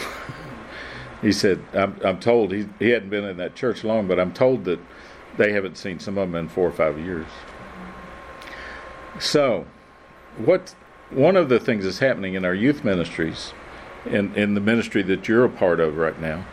he 1.22 1.32
said, 1.32 1.62
I'm, 1.72 1.98
I'm 2.04 2.18
told, 2.18 2.52
he, 2.52 2.68
he 2.80 2.90
hadn't 2.90 3.10
been 3.10 3.25
in 3.25 3.36
that 3.36 3.54
church 3.54 3.84
long, 3.84 4.08
but 4.08 4.18
I'm 4.18 4.32
told 4.32 4.64
that 4.64 4.80
they 5.36 5.52
haven't 5.52 5.78
seen 5.78 6.00
some 6.00 6.18
of 6.18 6.28
them 6.28 6.34
in 6.34 6.48
four 6.48 6.66
or 6.66 6.72
five 6.72 6.98
years. 6.98 7.26
So, 9.20 9.64
what 10.38 10.75
one 11.10 11.36
of 11.36 11.48
the 11.48 11.60
things 11.60 11.84
that's 11.84 12.00
happening 12.00 12.34
in 12.34 12.44
our 12.44 12.54
youth 12.54 12.84
ministries, 12.84 13.52
in, 14.04 14.34
in 14.34 14.54
the 14.54 14.60
ministry 14.60 15.02
that 15.04 15.28
you're 15.28 15.44
a 15.44 15.50
part 15.50 15.78
of 15.78 15.96
right 15.96 16.20
now, 16.20 16.44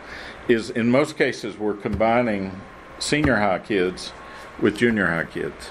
is 0.48 0.70
in 0.70 0.90
most 0.90 1.16
cases 1.16 1.58
we're 1.58 1.74
combining 1.74 2.60
senior 2.98 3.36
high 3.36 3.58
kids 3.58 4.12
with 4.60 4.76
junior 4.76 5.06
high 5.06 5.24
kids. 5.24 5.70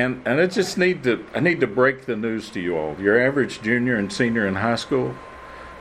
And 0.00 0.22
and 0.24 0.40
I 0.40 0.46
just 0.46 0.78
need 0.78 1.04
to 1.04 1.26
I 1.34 1.40
need 1.40 1.60
to 1.60 1.66
break 1.66 2.06
the 2.06 2.16
news 2.16 2.48
to 2.50 2.60
you 2.60 2.74
all. 2.74 2.96
Your 2.98 3.20
average 3.20 3.60
junior 3.60 3.96
and 3.96 4.10
senior 4.10 4.46
in 4.46 4.54
high 4.54 4.76
school 4.76 5.14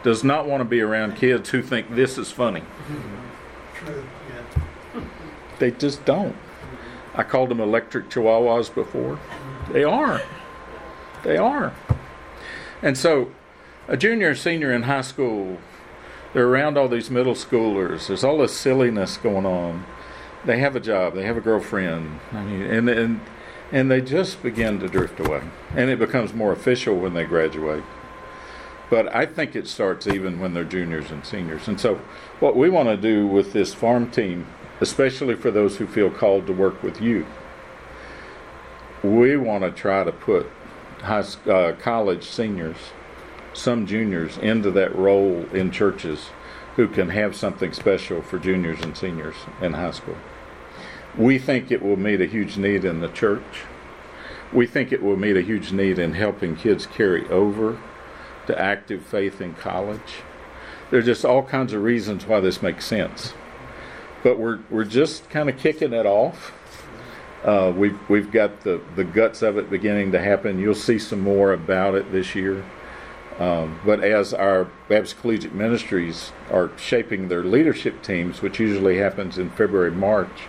does 0.03 0.25
not 0.25 0.45
want 0.45 0.59
to 0.59 0.65
be 0.65 0.81
around 0.81 1.15
kids 1.15 1.49
who 1.51 1.61
think 1.61 1.95
this 1.95 2.17
is 2.17 2.29
funny. 2.29 2.63
True, 3.75 4.03
yeah. 4.29 5.01
They 5.59 5.71
just 5.71 6.03
don't. 6.03 6.35
I 7.15 7.23
called 7.23 7.49
them 7.49 7.61
electric 7.61 8.09
chihuahuas 8.09 8.73
before. 8.75 9.19
They 9.71 9.85
are. 9.85 10.21
They 11.23 11.38
are. 11.38 11.73
And 12.81 12.97
so, 12.97 13.31
a 13.88 13.95
junior 13.95 14.31
or 14.31 14.35
senior 14.35 14.73
in 14.73 14.83
high 14.83 15.01
school, 15.01 15.59
they're 16.33 16.47
around 16.47 16.77
all 16.77 16.89
these 16.89 17.09
middle 17.09 17.35
schoolers. 17.35 18.07
There's 18.07 18.25
all 18.25 18.39
this 18.39 18.55
silliness 18.55 19.15
going 19.15 19.45
on. 19.45 19.85
They 20.43 20.59
have 20.59 20.75
a 20.75 20.81
job. 20.81 21.13
They 21.13 21.23
have 21.23 21.38
a 21.38 21.41
girlfriend. 21.41 22.19
I 22.33 22.43
mean, 22.43 22.61
and 22.61 22.89
and 22.89 23.21
and 23.71 23.89
they 23.89 24.01
just 24.01 24.41
begin 24.41 24.79
to 24.79 24.88
drift 24.88 25.19
away. 25.19 25.41
And 25.75 25.89
it 25.89 25.99
becomes 25.99 26.33
more 26.33 26.51
official 26.51 26.95
when 26.95 27.13
they 27.13 27.25
graduate. 27.25 27.83
But 28.89 29.13
I 29.15 29.25
think 29.25 29.55
it 29.55 29.67
starts 29.67 30.07
even 30.07 30.39
when 30.39 30.53
they're 30.53 30.63
juniors 30.63 31.11
and 31.11 31.23
seniors. 31.23 31.67
And 31.67 31.79
so, 31.79 32.01
what 32.39 32.55
we 32.55 32.69
want 32.69 32.89
to 32.89 32.97
do 32.97 33.27
with 33.27 33.53
this 33.53 33.73
farm 33.73 34.09
team, 34.09 34.47
especially 34.81 35.35
for 35.35 35.51
those 35.51 35.77
who 35.77 35.85
feel 35.85 36.09
called 36.09 36.47
to 36.47 36.53
work 36.53 36.81
with 36.81 36.99
youth, 36.99 37.27
we 39.03 39.38
want 39.38 39.63
to 39.63 39.71
try 39.71 40.03
to 40.03 40.11
put 40.11 40.49
high, 41.01 41.23
uh, 41.47 41.73
college 41.73 42.23
seniors, 42.23 42.77
some 43.53 43.85
juniors, 43.85 44.38
into 44.39 44.71
that 44.71 44.95
role 44.95 45.45
in 45.53 45.69
churches 45.69 46.29
who 46.75 46.88
can 46.88 47.09
have 47.09 47.35
something 47.35 47.73
special 47.73 48.21
for 48.21 48.39
juniors 48.39 48.81
and 48.81 48.97
seniors 48.97 49.35
in 49.61 49.73
high 49.73 49.91
school. 49.91 50.17
We 51.18 51.39
think 51.39 51.72
it 51.72 51.82
will 51.82 51.98
meet 51.98 52.22
a 52.22 52.25
huge 52.25 52.58
need 52.58 52.86
in 52.86 53.01
the 53.01 53.10
church. 53.10 53.63
We 54.51 54.66
think 54.66 54.92
it 54.92 55.04
will 55.04 55.18
meet 55.18 55.38
a 55.38 55.42
huge 55.42 55.72
need 55.72 56.00
in 56.00 56.13
helping 56.13 56.56
kids 56.56 56.86
carry 56.86 57.28
over 57.30 57.80
to 58.48 58.60
active 58.60 59.06
faith 59.06 59.42
in 59.42 59.54
college. 59.54 60.24
There 60.89 61.00
are 61.00 61.04
just 61.04 61.24
all 61.24 61.44
kinds 61.44 61.74
of 61.74 61.84
reasons 61.84 62.25
why 62.25 62.39
this 62.39 62.62
makes 62.62 62.86
sense. 62.86 63.34
But 64.24 64.39
we're, 64.39 64.60
we're 64.70 64.86
just 64.86 65.30
kind 65.30 65.50
of 65.50 65.58
kicking 65.58 65.94
it 65.94 66.06
off. 66.06 66.51
Uh, 67.44 67.72
we've, 67.75 67.98
we've 68.10 68.32
got 68.32 68.62
the, 68.62 68.82
the 68.96 69.04
guts 69.04 69.42
of 69.42 69.58
it 69.58 69.70
beginning 69.70 70.12
to 70.12 70.20
happen. 70.20 70.60
You'll 70.60 70.75
see 70.75 71.00
some 71.00 71.22
more 71.22 71.54
about 71.54 71.96
it 71.96 72.12
this 72.12 72.36
year. 72.36 72.66
Um, 73.38 73.80
but 73.86 74.04
as 74.04 74.34
our 74.34 74.66
Baptist 74.89 75.22
Collegiate 75.22 75.54
Ministries 75.54 76.34
are 76.51 76.72
shaping 76.78 77.30
their 77.30 77.44
leadership 77.44 78.04
teams, 78.04 78.42
which 78.42 78.60
usually 78.60 78.98
happens 78.98 79.38
in 79.38 79.50
February, 79.51 79.92
March, 79.92 80.48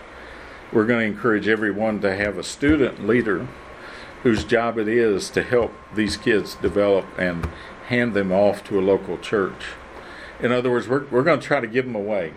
we're 0.73 0.87
going 0.87 1.01
to 1.01 1.07
encourage 1.07 1.49
everyone 1.49 2.01
to 2.01 2.15
have 2.15 2.39
a 2.39 2.43
student 2.43 3.07
leader 3.07 3.47
whose 4.23 4.45
job 4.45 4.79
it 4.79 4.89
is 4.89 5.31
to 5.31 5.43
help 5.43 5.73
these 5.95 6.17
kids 6.17 6.55
develop 6.57 7.07
and 7.19 7.47
hand 7.89 8.15
them 8.15 8.31
off 8.31 8.63
to 8.65 8.79
a 8.79 8.83
local 8.83 9.19
church. 9.19 9.65
In 10.41 10.53
other 10.53 10.71
words, 10.71 10.89
we're, 10.89 11.07
we're 11.07 11.23
going 11.23 11.41
to 11.41 11.47
try 11.47 11.61
to 11.61 11.67
give 11.67 11.87
them 11.87 11.95
away. 11.95 12.35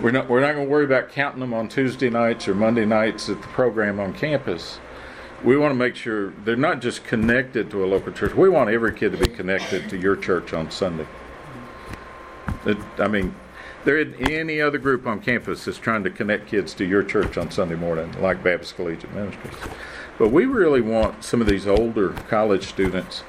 We're 0.00 0.10
not, 0.10 0.28
we're 0.28 0.40
not 0.40 0.54
going 0.54 0.66
to 0.66 0.70
worry 0.70 0.84
about 0.84 1.10
counting 1.10 1.40
them 1.40 1.54
on 1.54 1.68
Tuesday 1.68 2.10
nights 2.10 2.48
or 2.48 2.54
Monday 2.54 2.84
nights 2.84 3.28
at 3.28 3.40
the 3.40 3.48
program 3.48 4.00
on 4.00 4.12
campus. 4.12 4.78
We 5.42 5.56
want 5.56 5.72
to 5.72 5.76
make 5.76 5.96
sure 5.96 6.30
they're 6.44 6.56
not 6.56 6.80
just 6.80 7.04
connected 7.04 7.70
to 7.70 7.84
a 7.84 7.86
local 7.86 8.12
church. 8.12 8.34
We 8.34 8.48
want 8.48 8.70
every 8.70 8.94
kid 8.94 9.12
to 9.12 9.18
be 9.18 9.28
connected 9.28 9.88
to 9.90 9.96
your 9.96 10.16
church 10.16 10.52
on 10.52 10.70
Sunday. 10.70 11.06
It, 12.64 12.78
I 12.98 13.08
mean, 13.08 13.34
there 13.84 13.98
isn't 13.98 14.30
any 14.30 14.60
other 14.60 14.78
group 14.78 15.06
on 15.06 15.20
campus 15.20 15.64
that's 15.64 15.78
trying 15.78 16.04
to 16.04 16.10
connect 16.10 16.48
kids 16.48 16.72
to 16.74 16.84
your 16.84 17.02
church 17.02 17.36
on 17.36 17.50
Sunday 17.50 17.74
morning, 17.74 18.12
like 18.20 18.42
Baptist 18.42 18.76
Collegiate 18.76 19.12
Ministries. 19.12 19.54
But 20.18 20.30
we 20.30 20.44
really 20.44 20.80
want 20.80 21.24
some 21.24 21.40
of 21.40 21.46
these 21.46 21.66
older 21.66 22.10
college 22.28 22.66
students 22.66 23.24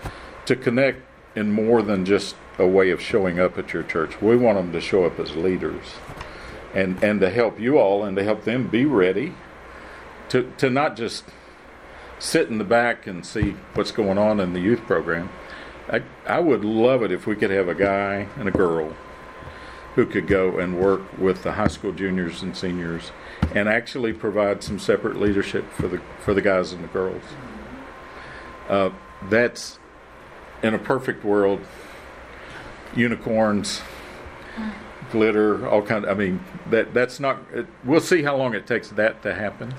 to 0.46 0.56
connect 0.56 1.02
in 1.36 1.52
more 1.52 1.82
than 1.82 2.06
just 2.06 2.36
a 2.60 2.68
way 2.68 2.92
of 2.92 3.02
showing 3.02 3.40
up 3.40 3.58
at 3.58 3.74
your 3.74 3.84
church. 3.84 4.22
We 4.22 4.38
want 4.38 4.58
them 4.58 4.72
to 4.74 4.82
show 4.82 5.06
up 5.06 5.20
as 5.20 5.36
leaders 5.36 5.84
and, 6.74 7.04
and 7.04 7.20
to 7.22 7.30
help 7.30 7.60
you 7.60 7.80
all 7.80 8.04
and 8.04 8.16
to 8.18 8.24
help 8.24 8.44
them 8.44 8.68
be 8.68 8.86
ready 8.86 9.34
to, 10.30 10.52
to 10.58 10.70
not 10.70 10.96
just 10.96 11.24
sit 12.20 12.50
in 12.50 12.60
the 12.60 12.64
back 12.64 13.08
and 13.08 13.26
see 13.26 13.56
what's 13.74 13.92
going 13.92 14.20
on 14.20 14.40
in 14.40 14.54
the 14.54 14.60
youth 14.60 14.82
program. 14.82 15.30
I, 15.90 16.04
I 16.28 16.40
would 16.40 16.64
love 16.64 17.02
it 17.02 17.12
if 17.12 17.26
we 17.26 17.36
could 17.36 17.50
have 17.50 17.68
a 17.68 17.76
guy 17.76 18.28
and 18.38 18.48
a 18.48 18.52
girl 18.52 18.96
who 19.96 20.06
could 20.06 20.28
go 20.28 20.58
and 20.58 20.80
work 20.80 21.02
with 21.18 21.44
the 21.44 21.54
high 21.54 21.68
school 21.68 21.92
juniors 21.92 22.42
and 22.42 22.56
seniors 22.58 23.12
and 23.54 23.70
actually 23.70 24.12
provide 24.12 24.64
some 24.64 24.80
separate 24.80 25.20
leadership 25.20 25.70
for 25.72 25.88
the 25.88 26.02
for 26.20 26.34
the 26.34 26.42
guys 26.42 26.74
and 26.74 26.84
the 26.84 26.88
girls. 26.88 27.24
Uh, 28.68 28.90
that's 29.30 29.80
in 30.64 30.74
a 30.74 30.80
perfect 30.80 31.24
world. 31.24 31.62
Unicorns, 32.96 33.82
glitter, 35.12 35.68
all 35.68 35.82
kind. 35.82 36.06
Of, 36.06 36.12
I 36.12 36.20
mean, 36.20 36.44
that 36.70 36.94
that's 36.94 37.20
not. 37.20 37.40
It, 37.54 37.68
we'll 37.84 38.02
see 38.02 38.24
how 38.24 38.36
long 38.36 38.54
it 38.54 38.66
takes 38.66 38.90
that 38.90 39.22
to 39.24 39.34
happen. 39.34 39.74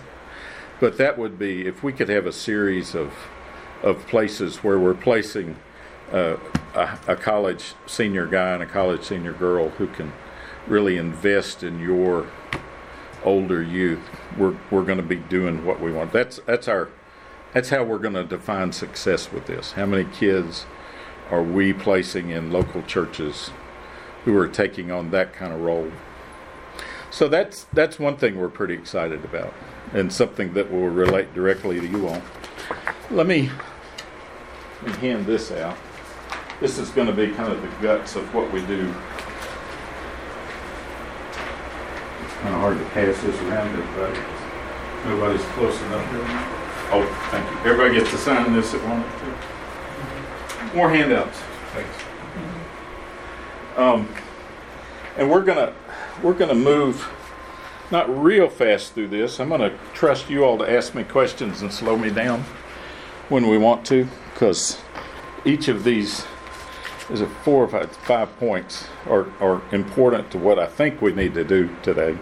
But 0.81 0.99
that 0.99 1.19
would 1.19 1.39
be 1.39 1.67
if 1.67 1.83
we 1.83 1.93
could 1.93 2.09
have 2.09 2.27
a 2.27 2.33
series 2.33 2.95
of 2.95 3.13
of 3.83 4.07
places 4.07 4.59
where 4.59 4.79
we're 4.79 4.95
placing 4.95 5.57
a, 6.15 6.99
a 7.09 7.17
college 7.17 7.75
senior 7.87 8.27
guy 8.27 8.51
and 8.53 8.63
a 8.63 8.67
college 8.67 9.03
senior 9.03 9.33
girl 9.33 9.71
who 9.71 9.87
can 9.89 10.13
really 10.67 10.97
invest 10.97 11.63
in 11.63 11.81
your 11.81 12.27
older 13.25 13.63
youth, 13.63 14.01
we're 14.39 14.57
we're 14.71 14.85
going 14.85 14.99
to 14.99 15.03
be 15.03 15.17
doing 15.17 15.65
what 15.65 15.81
we 15.81 15.91
want. 15.91 16.13
That's 16.13 16.41
that's 16.47 16.69
our 16.69 16.89
that's 17.53 17.71
how 17.71 17.85
we're 17.85 17.99
going 17.99 18.15
to 18.15 18.25
define 18.25 18.73
success 18.73 19.33
with 19.33 19.47
this. 19.47 19.73
How 19.73 19.87
many 19.87 20.05
kids 20.05 20.67
are 21.31 21.43
we 21.43 21.73
placing 21.73 22.31
in 22.31 22.53
local 22.53 22.83
churches 22.83 23.51
who 24.25 24.37
are 24.37 24.49
taking 24.49 24.91
on 24.91 25.11
that 25.11 25.33
kind 25.33 25.53
of 25.53 25.61
role? 25.61 25.91
So 27.11 27.29
that's 27.29 27.65
that's 27.73 27.99
one 27.99 28.17
thing 28.17 28.37
we're 28.37 28.49
pretty 28.49 28.75
excited 28.75 29.25
about, 29.25 29.53
and 29.93 30.13
something 30.13 30.55
that 30.55 30.71
will 30.71 30.89
relate 30.89 31.35
directly 31.35 31.81
to 31.81 31.87
you 31.87 32.09
all. 32.09 32.23
Let 33.11 33.27
me, 33.27 33.51
let 34.83 34.93
me 34.93 35.09
hand 35.09 35.27
this 35.27 35.53
out. 35.53 35.77
This 36.61 36.79
is 36.79 36.91
going 36.91 37.09
to 37.09 37.13
be 37.13 37.33
kind 37.33 37.53
of 37.53 37.61
the 37.61 37.69
guts 37.83 38.17
of 38.17 38.33
what 38.35 38.51
we 38.53 38.61
do. 38.67 38.83
It's 42.25 42.35
kind 42.41 42.55
of 42.55 42.61
hard 42.61 42.79
to 42.79 42.85
pass 42.87 43.21
this 43.23 43.41
around 43.43 43.73
to 43.73 43.83
everybody. 43.83 44.21
Nobody's 45.05 45.45
close 45.53 45.81
enough. 45.83 46.07
Oh, 46.91 47.29
thank 47.31 47.51
you. 47.51 47.71
Everybody 47.71 47.95
gets 47.99 48.11
to 48.11 48.19
sign 48.19 48.53
this 48.53 48.73
at 48.73 48.81
one 48.85 49.03
too. 49.21 50.77
More 50.77 50.91
handouts. 50.91 51.39
Thanks. 51.73 52.05
Um, 53.77 54.09
and 55.17 55.31
we're 55.31 55.43
gonna 55.43 55.75
we're 56.23 56.35
gonna 56.35 56.55
move 56.55 57.09
not 57.91 58.09
real 58.23 58.49
fast 58.49 58.95
through 58.95 59.09
this. 59.09 59.41
I'm 59.41 59.49
gonna 59.49 59.77
trust 59.93 60.31
you 60.31 60.45
all 60.45 60.57
to 60.59 60.71
ask 60.71 60.95
me 60.95 61.05
questions 61.05 61.63
and 61.63 61.73
slow 61.73 61.97
me 61.97 62.11
down 62.11 62.45
when 63.29 63.49
we 63.49 63.59
want 63.59 63.85
to, 63.87 64.09
because 64.33 64.81
each 65.45 65.69
of 65.69 65.85
these 65.85 66.25
is 67.11 67.21
it 67.21 67.29
four 67.43 67.65
or 67.65 67.69
five, 67.69 67.93
five 67.97 68.39
points 68.39 68.87
are, 69.07 69.27
are 69.41 69.63
important 69.73 70.31
to 70.31 70.39
what 70.39 70.59
I 70.59 70.67
think 70.67 71.03
we 71.03 71.13
need 71.13 71.35
to 71.35 71.45
do 71.45 71.75
today. 71.83 72.17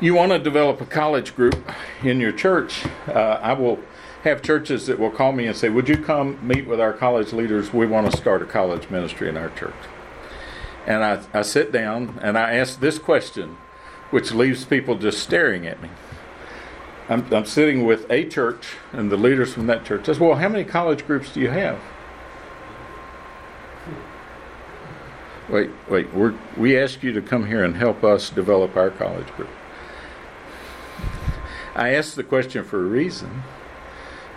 You 0.00 0.14
want 0.14 0.32
to 0.32 0.38
develop 0.38 0.80
a 0.80 0.86
college 0.86 1.34
group 1.36 1.70
in 2.02 2.20
your 2.20 2.32
church. 2.32 2.84
Uh, 3.08 3.38
I 3.42 3.52
will 3.52 3.78
have 4.22 4.42
churches 4.42 4.86
that 4.86 4.98
will 4.98 5.10
call 5.10 5.32
me 5.32 5.46
and 5.46 5.56
say, 5.56 5.68
Would 5.68 5.88
you 5.88 5.96
come 5.96 6.38
meet 6.46 6.66
with 6.66 6.80
our 6.80 6.92
college 6.92 7.32
leaders? 7.32 7.72
We 7.72 7.86
want 7.86 8.10
to 8.10 8.16
start 8.16 8.42
a 8.42 8.46
college 8.46 8.90
ministry 8.90 9.28
in 9.28 9.36
our 9.36 9.50
church. 9.50 9.74
And 10.86 11.04
I, 11.04 11.22
I 11.32 11.42
sit 11.42 11.70
down 11.70 12.18
and 12.22 12.36
I 12.36 12.54
ask 12.54 12.80
this 12.80 12.98
question, 12.98 13.56
which 14.10 14.32
leaves 14.32 14.64
people 14.64 14.96
just 14.96 15.22
staring 15.22 15.66
at 15.66 15.80
me. 15.80 15.88
I'm, 17.08 17.32
I'm 17.32 17.46
sitting 17.46 17.84
with 17.84 18.10
a 18.10 18.28
church 18.28 18.74
and 18.92 19.10
the 19.10 19.16
leaders 19.16 19.52
from 19.52 19.66
that 19.66 19.84
church. 19.84 20.06
Says, 20.06 20.20
Well, 20.20 20.36
how 20.36 20.48
many 20.48 20.64
college 20.64 21.06
groups 21.06 21.32
do 21.32 21.40
you 21.40 21.50
have? 21.50 21.80
Wait, 25.52 25.70
wait. 25.88 26.12
We're, 26.14 26.34
we 26.56 26.78
asked 26.78 27.02
you 27.02 27.12
to 27.12 27.22
come 27.22 27.46
here 27.46 27.62
and 27.62 27.76
help 27.76 28.02
us 28.02 28.30
develop 28.30 28.76
our 28.76 28.90
college 28.90 29.28
group. 29.36 29.50
I 31.74 31.94
asked 31.94 32.16
the 32.16 32.24
question 32.24 32.64
for 32.64 32.80
a 32.80 32.88
reason 32.88 33.42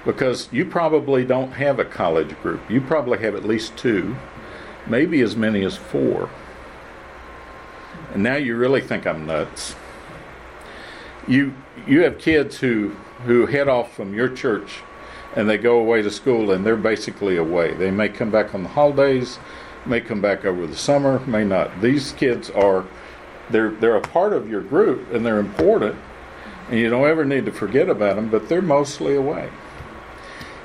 because 0.05 0.47
you 0.51 0.65
probably 0.65 1.25
don't 1.25 1.53
have 1.53 1.79
a 1.79 1.85
college 1.85 2.39
group. 2.41 2.69
You 2.69 2.81
probably 2.81 3.17
have 3.19 3.33
at 3.33 3.45
least 3.45 3.75
two, 3.77 4.15
maybe 4.87 5.21
as 5.21 5.35
many 5.35 5.63
as 5.63 5.75
four. 5.75 6.29
And 8.13 8.21
now 8.21 8.35
you 8.35 8.55
really 8.55 8.81
think 8.81 9.07
I'm 9.07 9.25
nuts. 9.25 9.75
You 11.27 11.55
you 11.87 12.03
have 12.03 12.19
kids 12.19 12.59
who 12.59 12.95
who 13.25 13.47
head 13.47 13.67
off 13.67 13.95
from 13.95 14.13
your 14.13 14.29
church 14.29 14.81
and 15.35 15.49
they 15.49 15.57
go 15.57 15.79
away 15.79 16.01
to 16.01 16.11
school 16.11 16.51
and 16.51 16.65
they're 16.65 16.77
basically 16.77 17.35
away. 17.35 17.73
They 17.73 17.91
may 17.91 18.09
come 18.09 18.31
back 18.31 18.53
on 18.53 18.63
the 18.63 18.69
holidays, 18.69 19.39
may 19.85 20.01
come 20.01 20.21
back 20.21 20.45
over 20.45 20.65
the 20.67 20.75
summer, 20.75 21.19
may 21.25 21.43
not. 21.43 21.81
These 21.81 22.13
kids 22.13 22.49
are 22.49 22.85
they're 23.49 23.71
they're 23.71 23.95
a 23.95 24.01
part 24.01 24.33
of 24.33 24.49
your 24.49 24.61
group 24.61 25.11
and 25.13 25.25
they're 25.25 25.39
important 25.39 25.95
and 26.69 26.79
you 26.79 26.89
don't 26.89 27.07
ever 27.07 27.25
need 27.25 27.45
to 27.45 27.51
forget 27.51 27.89
about 27.89 28.15
them, 28.15 28.29
but 28.29 28.49
they're 28.49 28.61
mostly 28.61 29.15
away. 29.15 29.49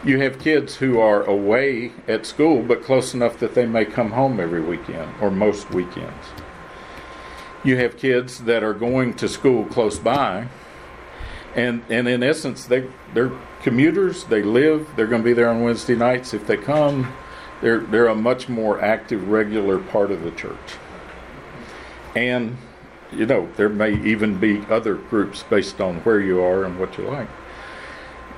You 0.03 0.19
have 0.21 0.39
kids 0.39 0.77
who 0.77 0.99
are 0.99 1.23
away 1.25 1.93
at 2.09 2.25
school 2.25 2.63
but 2.63 2.83
close 2.83 3.13
enough 3.13 3.39
that 3.39 3.55
they 3.55 3.67
may 3.67 3.85
come 3.85 4.13
home 4.13 4.41
every 4.41 4.63
weekend 4.63 5.13
or 5.21 5.31
most 5.31 5.71
weekends. 5.71 6.27
You 7.63 7.77
have 7.77 7.99
kids 7.99 8.45
that 8.45 8.65
are 8.65 8.73
going 8.73 9.13
to 9.15 9.29
school 9.29 9.67
close 9.67 9.99
by 9.99 10.49
and 11.55 11.83
and 11.91 12.09
in 12.09 12.23
essence 12.23 12.65
they 12.65 12.89
they're 13.13 13.33
commuters, 13.63 14.25
they 14.25 14.43
live, 14.43 14.89
they're 14.97 15.07
going 15.07 15.23
to 15.23 15.27
be 15.27 15.35
there 15.35 15.49
on 15.49 15.63
Wednesday 15.63 15.95
nights 15.95 16.33
if 16.33 16.47
they 16.47 16.57
come. 16.57 17.13
They're 17.61 17.81
they're 17.81 18.07
a 18.07 18.15
much 18.15 18.49
more 18.49 18.81
active 18.81 19.29
regular 19.29 19.79
part 19.79 20.11
of 20.11 20.23
the 20.23 20.31
church. 20.31 20.77
And 22.15 22.57
you 23.13 23.27
know, 23.27 23.49
there 23.57 23.69
may 23.69 23.93
even 24.03 24.39
be 24.39 24.61
other 24.71 24.95
groups 24.95 25.43
based 25.43 25.81
on 25.81 25.97
where 25.99 26.21
you 26.21 26.41
are 26.41 26.65
and 26.65 26.79
what 26.79 26.97
you 26.97 27.05
like. 27.05 27.29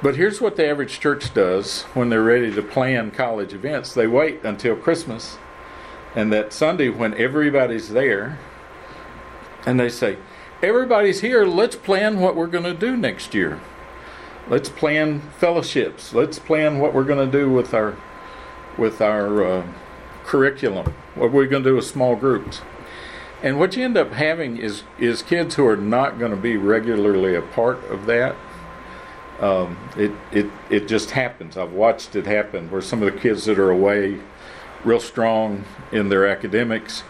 But 0.02 0.17
here's 0.17 0.41
what 0.41 0.57
the 0.57 0.67
average 0.67 0.99
church 0.99 1.33
does 1.33 1.83
when 1.95 2.09
they're 2.09 2.23
ready 2.23 2.52
to 2.52 2.62
plan 2.62 3.11
college 3.11 3.55
events 3.55 3.95
they 3.95 4.07
wait 4.07 4.45
until 4.45 4.75
Christmas 4.75 5.37
and 6.14 6.33
that 6.33 6.52
Sunday 6.52 6.88
when 6.88 7.14
everybody's 7.14 7.91
there, 7.91 8.38
and 9.64 9.79
they 9.79 9.88
say, 9.88 10.19
Everybody's 10.62 11.23
here, 11.23 11.45
let's 11.45 11.75
plan 11.75 12.21
what 12.21 12.37
we're 12.37 12.47
going 12.47 12.64
to 12.64 12.75
do 12.75 12.97
next 12.97 13.35
year. 13.35 13.61
Let's 14.49 14.69
plan 14.69 15.21
fellowships. 15.38 16.14
Let's 16.14 16.38
plan 16.38 16.79
what 16.79 16.95
we're 16.95 17.02
going 17.02 17.25
to 17.25 17.38
do 17.38 17.50
with 17.50 17.75
our 17.75 17.97
with 18.79 19.00
our 19.00 19.45
uh, 19.45 19.67
curriculum. 20.25 20.95
What 21.14 21.33
we're 21.33 21.47
going 21.47 21.62
to 21.62 21.71
do 21.71 21.76
with 21.76 21.87
small 21.87 22.17
groups. 22.17 22.62
And 23.43 23.59
what 23.59 23.76
you 23.76 23.85
end 23.85 23.97
up 23.97 24.12
having 24.12 24.57
is 24.57 24.85
is 24.99 25.23
kids 25.23 25.57
who 25.57 25.67
are 25.67 25.76
not 25.76 26.19
going 26.19 26.31
to 26.31 26.37
be 26.37 26.57
regularly 26.57 27.35
a 27.35 27.43
part 27.43 27.83
of 27.91 28.07
that. 28.07 28.37
Um, 29.41 29.76
it 29.97 30.12
it 30.31 30.47
it 30.71 30.88
just 30.88 31.11
happens. 31.11 31.57
I've 31.57 31.73
watched 31.73 32.14
it 32.14 32.26
happen 32.26 32.71
where 32.71 32.81
some 32.81 33.02
of 33.02 33.12
the 33.12 33.19
kids 33.21 33.45
that 33.47 33.59
are 33.59 33.71
away, 33.71 34.21
real 34.85 35.00
strong 35.00 35.64
in 35.91 36.09
their 36.09 36.26
academics, 36.26 37.02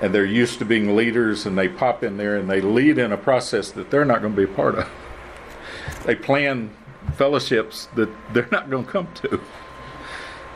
and 0.00 0.14
they're 0.14 0.24
used 0.24 0.60
to 0.60 0.64
being 0.64 0.94
leaders, 0.94 1.46
and 1.46 1.58
they 1.58 1.68
pop 1.68 2.04
in 2.04 2.16
there 2.16 2.36
and 2.36 2.48
they 2.48 2.60
lead 2.60 2.98
in 2.98 3.10
a 3.10 3.16
process 3.16 3.72
that 3.72 3.90
they're 3.90 4.04
not 4.04 4.22
going 4.22 4.36
to 4.36 4.46
be 4.46 4.50
a 4.50 4.54
part 4.54 4.76
of. 4.76 4.88
They 6.04 6.14
plan 6.14 6.70
fellowships 7.14 7.88
that 7.96 8.08
they're 8.32 8.48
not 8.52 8.70
going 8.70 8.84
to 8.84 8.90
come 8.90 9.08
to. 9.14 9.40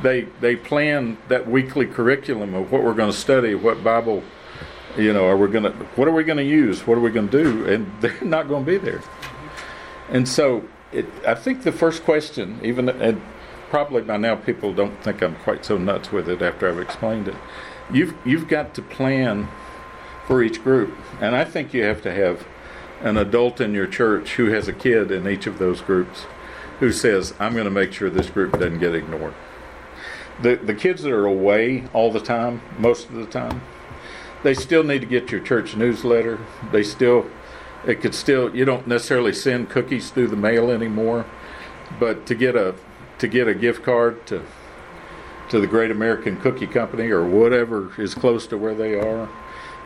They 0.03 0.23
they 0.41 0.57
plan 0.57 1.19
that 1.29 1.49
weekly 1.49 1.87
curriculum 1.87 2.55
of 2.55 2.71
what 2.71 2.83
we're 2.83 2.95
going 2.95 3.11
to 3.11 3.17
study, 3.17 3.55
what 3.55 3.83
Bible 3.83 4.23
you 4.97 5.13
know, 5.13 5.27
are 5.27 5.37
we 5.37 5.49
going 5.49 5.65
to, 5.65 5.73
what 5.97 6.09
are 6.09 6.13
we 6.13 6.25
going 6.25 6.39
to 6.39 6.45
use? 6.45 6.87
What 6.87 6.97
are 6.97 7.01
we 7.01 7.11
going 7.11 7.29
to 7.29 7.43
do? 7.43 7.67
And 7.67 7.91
they're 8.01 8.23
not 8.23 8.49
going 8.49 8.65
to 8.65 8.71
be 8.71 8.79
there. 8.79 9.03
And 10.09 10.29
so 10.29 10.65
it, 10.93 11.07
I 11.27 11.35
think 11.35 11.63
the 11.63 11.73
first 11.73 12.05
question, 12.05 12.61
even, 12.63 12.89
and 12.89 13.21
probably 13.69 14.03
by 14.03 14.17
now 14.17 14.37
people 14.37 14.73
don't 14.73 15.03
think 15.03 15.23
I'm 15.23 15.37
quite 15.37 15.65
so 15.65 15.77
nuts 15.77 16.13
with 16.13 16.29
it 16.29 16.41
after 16.43 16.69
I've 16.69 16.81
explained 16.81 17.29
it. 17.29 17.37
You've, 17.93 18.15
you've 18.25 18.49
got 18.49 18.75
to 18.75 18.83
plan 18.83 19.49
for 20.27 20.43
each 20.43 20.63
group. 20.63 20.97
And 21.21 21.37
I 21.37 21.45
think 21.45 21.73
you 21.73 21.85
have 21.85 22.03
to 22.03 22.13
have 22.13 22.47
an 23.01 23.17
adult 23.17 23.61
in 23.61 23.75
your 23.75 23.87
church 23.87 24.35
who 24.35 24.47
has 24.47 24.69
a 24.69 24.73
kid 24.73 25.11
in 25.11 25.29
each 25.29 25.47
of 25.47 25.59
those 25.59 25.81
groups 25.81 26.23
who 26.81 26.93
says, 26.93 27.35
I'm 27.39 27.53
going 27.53 27.65
to 27.65 27.71
make 27.71 27.93
sure 27.93 28.11
this 28.11 28.31
group 28.31 28.53
doesn't 28.53 28.79
get 28.79 28.95
ignored. 28.95 29.35
The, 30.43 30.57
the 30.57 30.75
kids 30.75 31.03
that 31.03 31.13
are 31.13 31.27
away 31.27 31.85
all 31.93 32.11
the 32.13 32.21
time, 32.21 32.61
most 32.79 33.09
of 33.09 33.15
the 33.15 33.27
time, 33.27 33.63
they 34.43 34.55
still 34.55 34.85
need 34.85 35.01
to 35.01 35.07
get 35.07 35.31
your 35.31 35.41
church 35.41 35.77
newsletter. 35.77 36.39
They 36.73 36.83
still, 36.83 37.27
it 37.87 38.01
could 38.01 38.15
still, 38.15 38.55
you 38.55 38.65
don't 38.65 38.87
necessarily 38.87 39.33
send 39.33 39.71
cookies 39.71 40.11
through 40.11 40.29
the 40.29 40.37
mail 40.37 40.71
anymore, 40.71 41.27
but 41.99 42.27
to 42.27 42.35
get 42.35 42.55
a 42.55 42.75
to 43.19 43.29
get 43.29 43.49
a 43.49 43.55
gift 43.55 43.83
card 43.83 44.27
to 44.27 44.43
to 45.49 45.61
the 45.61 45.67
Great 45.67 45.91
American 45.91 46.41
Cookie 46.41 46.67
Company 46.67 47.09
or 47.11 47.25
whatever 47.25 47.91
is 48.01 48.15
close 48.15 48.47
to 48.49 48.59
where 48.59 48.75
they 48.75 48.99
are. 48.99 49.29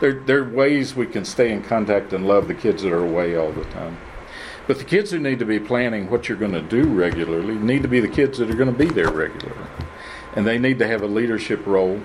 There, 0.01 0.15
there 0.15 0.39
are 0.39 0.49
ways 0.49 0.97
we 0.97 1.07
can 1.07 1.25
stay 1.25 1.53
in 1.53 1.63
contact 1.63 2.13
and 2.15 2.27
love 2.27 2.49
the 2.49 2.55
kids 2.55 2.83
that 2.83 2.93
are 2.93 3.05
away 3.05 3.37
all 3.37 3.53
the 3.53 3.65
time. 3.65 3.99
But 4.67 4.79
the 4.79 4.85
kids 4.85 5.11
who 5.11 5.19
need 5.19 5.39
to 5.41 5.45
be 5.45 5.61
planning 5.61 6.09
what 6.09 6.29
you're 6.29 6.39
going 6.39 6.53
to 6.53 6.63
do 6.63 6.85
regularly 6.85 7.55
need 7.55 7.83
to 7.83 7.89
be 7.89 8.01
the 8.01 8.09
kids 8.09 8.39
that 8.39 8.51
are 8.51 8.55
going 8.55 8.73
to 8.73 8.79
be 8.79 8.87
there 8.87 9.11
regularly. 9.11 9.67
And 10.35 10.47
they 10.47 10.59
need 10.59 10.79
to 10.79 10.87
have 10.87 11.03
a 11.03 11.07
leadership 11.07 11.67
role 11.67 12.01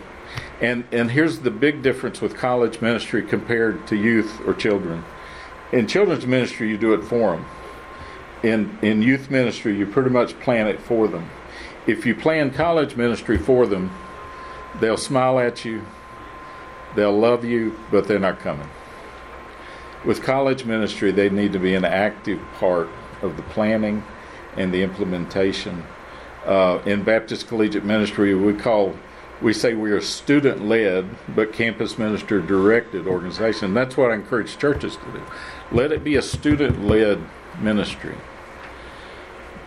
and 0.61 0.85
and 0.91 1.11
here's 1.11 1.39
the 1.39 1.51
big 1.51 1.81
difference 1.81 2.21
with 2.21 2.35
college 2.35 2.81
ministry 2.81 3.21
compared 3.21 3.88
to 3.88 3.95
youth 3.95 4.41
or 4.45 4.53
children. 4.53 5.03
In 5.71 5.88
children's 5.88 6.25
ministry, 6.25 6.69
you 6.69 6.77
do 6.77 6.93
it 6.93 7.03
for 7.03 7.35
them. 7.35 7.45
In 8.43 8.77
in 8.81 9.01
youth 9.01 9.29
ministry, 9.29 9.77
you 9.77 9.85
pretty 9.85 10.09
much 10.09 10.39
plan 10.39 10.67
it 10.67 10.79
for 10.79 11.07
them. 11.07 11.29
If 11.88 12.05
you 12.05 12.15
plan 12.15 12.51
college 12.51 12.95
ministry 12.95 13.38
for 13.38 13.67
them, 13.67 13.91
they'll 14.79 14.97
smile 14.97 15.39
at 15.39 15.65
you, 15.65 15.85
they'll 16.95 17.17
love 17.17 17.43
you, 17.43 17.77
but 17.91 18.07
they're 18.07 18.19
not 18.19 18.39
coming. 18.39 18.69
With 20.05 20.23
college 20.23 20.65
ministry, 20.65 21.11
they 21.11 21.29
need 21.29 21.51
to 21.53 21.59
be 21.59 21.75
an 21.75 21.85
active 21.85 22.39
part 22.59 22.89
of 23.21 23.35
the 23.38 23.43
planning 23.43 24.03
and 24.55 24.73
the 24.73 24.83
implementation. 24.83 25.83
Uh, 26.45 26.79
in 26.86 27.03
Baptist 27.03 27.47
Collegiate 27.47 27.84
Ministry, 27.84 28.36
we 28.36 28.53
call 28.53 28.95
we 29.41 29.51
say 29.51 29.73
we 29.73 29.91
are 29.91 30.01
student 30.01 30.65
led 30.65 31.10
but 31.36 31.51
campus 31.51 31.97
minister 31.97 32.39
directed 32.39 33.08
organization. 33.08 33.73
That's 33.73 33.97
what 33.97 34.12
I 34.12 34.15
encourage 34.15 34.58
churches 34.58 34.95
to 34.95 35.12
do. 35.12 35.21
Let 35.71 35.91
it 35.91 36.03
be 36.03 36.15
a 36.15 36.21
student 36.21 36.86
led 36.86 37.19
ministry. 37.60 38.15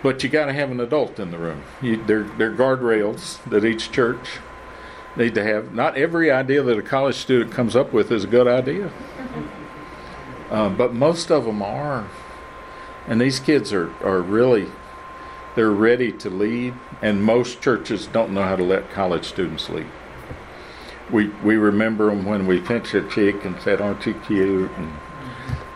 But 0.03 0.23
you 0.23 0.29
got 0.29 0.47
to 0.47 0.53
have 0.53 0.71
an 0.71 0.81
adult 0.81 1.19
in 1.19 1.31
the 1.31 1.39
room. 1.39 1.63
You, 1.83 2.03
there, 2.05 2.23
there 2.23 2.53
are 2.53 2.55
guardrails 2.55 3.43
that 3.51 3.65
each 3.65 3.91
church 3.91 4.39
need 5.17 5.35
to 5.35 5.43
have. 5.43 5.75
Not 5.75 5.97
every 5.97 6.31
idea 6.31 6.63
that 6.63 6.79
a 6.79 6.83
college 6.83 7.17
student 7.17 7.53
comes 7.53 7.75
up 7.75 7.93
with 7.93 8.13
is 8.13 8.25
a 8.25 8.29
good 8.29 8.47
idea, 8.47 8.93
uh, 10.51 10.69
but 10.71 10.95
most 10.95 11.31
of 11.31 11.45
them 11.45 11.61
are. 11.63 12.09
And 13.09 13.21
these 13.21 13.41
kids 13.41 13.73
are, 13.73 13.93
are 14.05 14.21
really 14.21 14.69
they're 15.55 15.71
ready 15.71 16.13
to 16.13 16.31
lead, 16.31 16.75
and 17.03 17.23
most 17.23 17.61
churches 17.61 18.07
don't 18.07 18.33
know 18.33 18.43
how 18.43 18.57
to 18.57 18.63
let 18.63 18.91
college 18.91 19.25
students 19.25 19.69
lead. 19.69 19.87
We 21.11 21.29
we 21.43 21.57
remember 21.57 22.11
them 22.11 22.25
when 22.25 22.47
we 22.47 22.61
pinched 22.61 22.95
a 22.95 23.03
cheek 23.09 23.45
and 23.45 23.61
said, 23.61 23.81
"Aren't 23.81 24.07
you 24.07 24.15
cute?" 24.15 24.71
and 24.77 24.93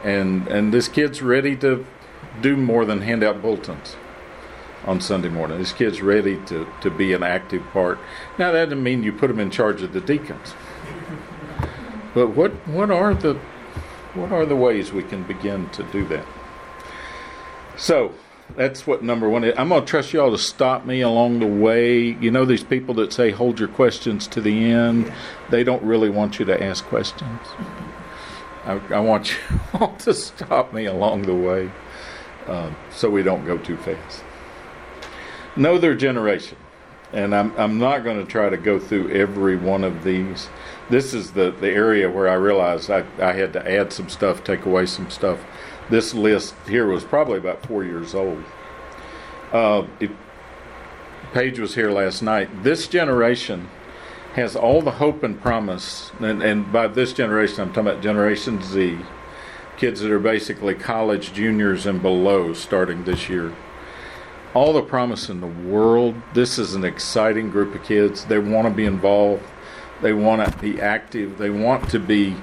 and 0.05 0.49
and 0.49 0.75
this 0.75 0.89
kid's 0.89 1.23
ready 1.23 1.57
to 1.57 1.87
do 2.41 2.57
more 2.57 2.85
than 2.85 3.03
hand 3.03 3.23
out 3.23 3.43
bulletins 3.43 3.97
on 4.85 5.01
Sunday 5.01 5.29
morning. 5.29 5.59
This 5.59 5.73
kid's 5.73 6.03
ready 6.03 6.39
to, 6.47 6.67
to 6.81 6.91
be 6.91 7.13
an 7.13 7.23
active 7.23 7.63
part. 7.73 7.99
Now 8.39 8.53
that 8.53 8.67
doesn't 8.67 8.83
mean 8.83 9.03
you 9.03 9.13
put 9.13 9.29
them 9.29 9.39
in 9.39 9.51
charge 9.51 9.83
of 9.83 9.93
the 9.93 10.01
deacons. 10.01 10.55
But 12.15 12.29
what 12.29 12.51
what 12.67 12.91
are 12.91 13.15
the 13.15 13.35
what 14.15 14.33
are 14.33 14.45
the 14.45 14.57
ways 14.57 14.93
we 14.93 15.03
can 15.03 15.23
begin 15.23 15.71
to 15.71 15.83
do 15.85 16.05
that? 16.09 16.27
So 17.77 18.13
that's 18.57 18.87
what 18.87 19.03
number 19.03 19.29
one 19.29 19.45
is. 19.45 19.55
I'm 19.57 19.69
going 19.69 19.83
to 19.83 19.87
trust 19.87 20.13
y'all 20.13 20.31
to 20.31 20.39
stop 20.39 20.85
me 20.85 21.01
along 21.01 21.41
the 21.41 21.47
way. 21.47 22.17
You 22.21 22.31
know, 22.31 22.45
these 22.45 22.65
people 22.65 22.95
that 22.97 23.13
say 23.13 23.31
hold 23.31 23.59
your 23.59 23.69
questions 23.69 24.27
to 24.29 24.41
the 24.41 24.71
end, 24.71 25.13
they 25.51 25.65
don't 25.65 25.83
really 25.83 26.11
want 26.11 26.39
you 26.39 26.45
to 26.47 26.63
ask 26.63 26.85
questions. 26.85 27.41
I, 28.65 28.81
I 28.91 29.01
want 29.01 29.33
you 29.51 29.59
all 29.81 29.97
to 29.97 30.15
stop 30.15 30.73
me 30.73 30.87
along 30.87 31.23
the 31.23 31.35
way 31.35 31.71
uh, 32.47 32.73
so 32.91 33.11
we 33.11 33.23
don't 33.23 33.45
go 33.45 33.59
too 33.59 33.77
fast. 33.77 34.25
Know 35.57 35.79
their 35.79 35.95
generation. 35.95 36.59
And 37.13 37.35
I'm, 37.35 37.55
I'm 37.59 37.79
not 37.79 38.05
going 38.05 38.25
to 38.25 38.31
try 38.31 38.49
to 38.49 38.57
go 38.57 38.79
through 38.79 39.11
every 39.11 39.55
one 39.55 39.85
of 39.85 40.03
these. 40.03 40.49
This 40.89 41.13
is 41.13 41.33
the, 41.33 41.51
the 41.51 41.69
area 41.69 42.11
where 42.11 42.27
I 42.27 42.35
realized 42.35 42.91
I, 42.91 43.05
I 43.19 43.33
had 43.33 43.53
to 43.53 43.71
add 43.71 43.93
some 43.93 44.09
stuff, 44.09 44.43
take 44.43 44.65
away 44.65 44.87
some 44.87 45.11
stuff 45.11 45.41
this 45.91 46.15
list 46.15 46.55
here 46.67 46.87
was 46.87 47.05
probably 47.05 47.39
about 47.39 47.67
four 47.67 47.85
years 47.85 48.15
old. 48.15 48.43
Uh, 49.53 49.87
Paige 51.33 51.59
was 51.59 51.75
here 51.75 51.91
last 51.91 52.23
night. 52.23 52.63
This 52.63 52.87
generation 52.87 53.69
has 54.35 54.57
all 54.57 54.81
the 54.81 54.93
hope 54.93 55.23
and 55.23 55.41
promise, 55.41 56.11
and, 56.21 56.43
and 56.43 56.73
by 56.73 56.89
this 56.89 57.13
generation, 57.13 57.61
I'm 57.61 57.69
talking 57.69 57.91
about 57.91 58.03
Generation 58.03 58.63
Z, 58.63 58.99
kids 59.77 60.01
that 60.01 60.11
are 60.11 60.19
basically 60.19 60.75
college 60.75 61.33
juniors 61.35 61.85
and 61.85 62.01
below 62.01 62.55
starting 62.55 63.05
this 63.05 63.29
year. 63.29 63.55
All 64.55 64.73
the 64.73 64.83
promise 64.83 65.29
in 65.29 65.41
the 65.41 65.47
world. 65.47 66.15
This 66.35 66.59
is 66.59 66.75
an 66.75 66.85
exciting 66.85 67.51
group 67.51 67.75
of 67.75 67.83
kids. 67.85 68.25
They 68.27 68.39
want 68.39 68.69
to 68.69 68.75
be 68.75 68.85
involved. 68.85 69.43
They 70.03 70.13
want 70.13 70.51
to 70.51 70.59
be 70.59 70.81
active. 70.81 71.39
They 71.39 71.51
want 71.51 71.89
to 71.91 71.99
be, 71.99 72.37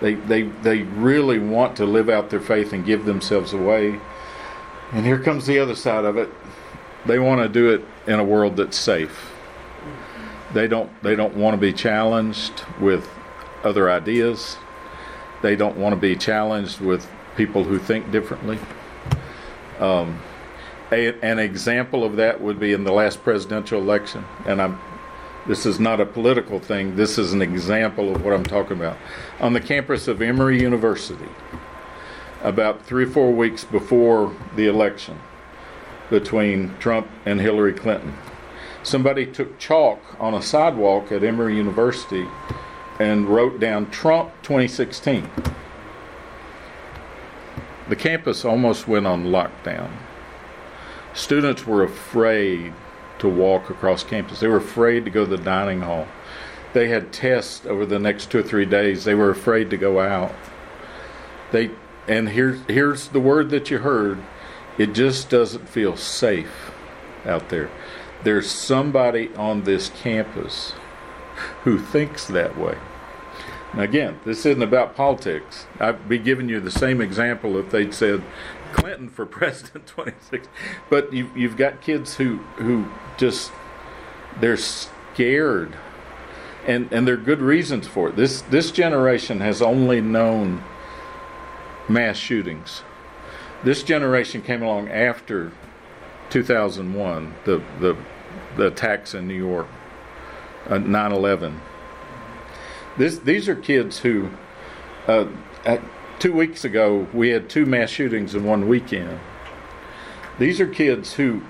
they, 0.00 0.14
they, 0.14 0.42
they 0.42 0.82
really 0.82 1.38
want 1.38 1.76
to 1.76 1.84
live 1.84 2.08
out 2.08 2.30
their 2.30 2.40
faith 2.40 2.72
and 2.72 2.84
give 2.84 3.04
themselves 3.04 3.52
away. 3.52 4.00
And 4.92 5.06
here 5.06 5.18
comes 5.18 5.46
the 5.46 5.58
other 5.58 5.74
side 5.74 6.04
of 6.04 6.16
it. 6.16 6.30
They 7.06 7.18
want 7.18 7.42
to 7.42 7.48
do 7.48 7.70
it 7.70 7.84
in 8.06 8.18
a 8.18 8.24
world 8.24 8.56
that's 8.56 8.76
safe. 8.76 9.30
They 10.52 10.66
don't 10.66 10.90
they 11.02 11.14
don't 11.14 11.36
want 11.36 11.54
to 11.54 11.60
be 11.60 11.72
challenged 11.72 12.64
with 12.80 13.08
other 13.62 13.90
ideas. 13.90 14.56
They 15.42 15.54
don't 15.54 15.76
want 15.76 15.94
to 15.94 16.00
be 16.00 16.16
challenged 16.16 16.80
with 16.80 17.08
people 17.36 17.64
who 17.64 17.78
think 17.78 18.10
differently. 18.10 18.58
Um, 19.78 20.20
a, 20.92 21.14
an 21.22 21.38
example 21.38 22.04
of 22.04 22.16
that 22.16 22.40
would 22.40 22.58
be 22.58 22.72
in 22.72 22.84
the 22.84 22.92
last 22.92 23.22
presidential 23.22 23.80
election, 23.80 24.24
and 24.44 24.60
I'm. 24.60 24.80
This 25.50 25.66
is 25.66 25.80
not 25.80 26.00
a 26.00 26.06
political 26.06 26.60
thing. 26.60 26.94
This 26.94 27.18
is 27.18 27.32
an 27.32 27.42
example 27.42 28.14
of 28.14 28.24
what 28.24 28.32
I'm 28.32 28.44
talking 28.44 28.76
about. 28.76 28.96
On 29.40 29.52
the 29.52 29.60
campus 29.60 30.06
of 30.06 30.22
Emory 30.22 30.62
University, 30.62 31.28
about 32.44 32.86
three 32.86 33.02
or 33.02 33.10
four 33.10 33.32
weeks 33.32 33.64
before 33.64 34.32
the 34.54 34.68
election 34.68 35.18
between 36.08 36.76
Trump 36.78 37.08
and 37.26 37.40
Hillary 37.40 37.72
Clinton, 37.72 38.16
somebody 38.84 39.26
took 39.26 39.58
chalk 39.58 40.00
on 40.20 40.34
a 40.34 40.40
sidewalk 40.40 41.10
at 41.10 41.24
Emory 41.24 41.56
University 41.56 42.28
and 43.00 43.28
wrote 43.28 43.58
down 43.58 43.90
Trump 43.90 44.30
2016. 44.42 45.28
The 47.88 47.96
campus 47.96 48.44
almost 48.44 48.86
went 48.86 49.08
on 49.08 49.24
lockdown. 49.24 49.90
Students 51.12 51.66
were 51.66 51.82
afraid 51.82 52.72
to 53.20 53.28
walk 53.28 53.70
across 53.70 54.04
campus. 54.04 54.40
They 54.40 54.48
were 54.48 54.56
afraid 54.56 55.04
to 55.04 55.10
go 55.10 55.24
to 55.24 55.36
the 55.36 55.42
dining 55.42 55.82
hall. 55.82 56.06
They 56.72 56.88
had 56.88 57.12
tests 57.12 57.66
over 57.66 57.86
the 57.86 57.98
next 57.98 58.30
two 58.30 58.38
or 58.38 58.42
three 58.42 58.66
days. 58.66 59.04
They 59.04 59.14
were 59.14 59.30
afraid 59.30 59.70
to 59.70 59.76
go 59.76 60.00
out. 60.00 60.32
They 61.52 61.70
and 62.06 62.28
here's 62.28 62.60
here's 62.68 63.08
the 63.08 63.20
word 63.20 63.50
that 63.50 63.70
you 63.70 63.78
heard. 63.78 64.18
It 64.78 64.94
just 64.94 65.30
doesn't 65.30 65.68
feel 65.68 65.96
safe 65.96 66.70
out 67.26 67.48
there 67.50 67.70
there's 68.22 68.50
somebody 68.50 69.30
on 69.36 69.64
this 69.64 69.90
campus 69.90 70.72
who 71.64 71.78
thinks 71.78 72.26
that 72.26 72.58
way. 72.58 72.76
Again, 73.74 74.18
this 74.24 74.44
isn't 74.46 74.62
about 74.62 74.96
politics. 74.96 75.66
I'd 75.78 76.08
be 76.08 76.18
giving 76.18 76.48
you 76.48 76.60
the 76.60 76.72
same 76.72 77.00
example 77.00 77.56
if 77.56 77.70
they'd 77.70 77.94
said 77.94 78.22
Clinton 78.72 79.08
for 79.08 79.24
president 79.26 79.86
26. 79.86 80.48
But 80.88 81.12
you've, 81.12 81.36
you've 81.36 81.56
got 81.56 81.80
kids 81.80 82.16
who, 82.16 82.38
who 82.56 82.86
just, 83.16 83.52
they're 84.40 84.56
scared. 84.56 85.76
And, 86.66 86.92
and 86.92 87.06
there 87.06 87.14
are 87.14 87.18
good 87.18 87.40
reasons 87.40 87.86
for 87.86 88.08
it. 88.08 88.16
This, 88.16 88.42
this 88.42 88.70
generation 88.70 89.40
has 89.40 89.62
only 89.62 90.00
known 90.00 90.62
mass 91.88 92.16
shootings. 92.16 92.82
This 93.62 93.82
generation 93.82 94.42
came 94.42 94.62
along 94.62 94.88
after 94.88 95.52
2001, 96.30 97.34
the, 97.44 97.62
the, 97.78 97.96
the 98.56 98.66
attacks 98.66 99.14
in 99.14 99.28
New 99.28 99.34
York, 99.34 99.68
uh, 100.68 100.78
9 100.78 101.12
11. 101.12 101.60
This, 103.00 103.18
these 103.18 103.48
are 103.48 103.54
kids 103.54 104.00
who, 104.00 104.28
uh, 105.06 105.24
at, 105.64 105.80
two 106.18 106.34
weeks 106.34 106.66
ago, 106.66 107.06
we 107.14 107.30
had 107.30 107.48
two 107.48 107.64
mass 107.64 107.88
shootings 107.88 108.34
in 108.34 108.44
one 108.44 108.68
weekend. 108.68 109.18
These 110.38 110.60
are 110.60 110.66
kids 110.66 111.14
who 111.14 111.40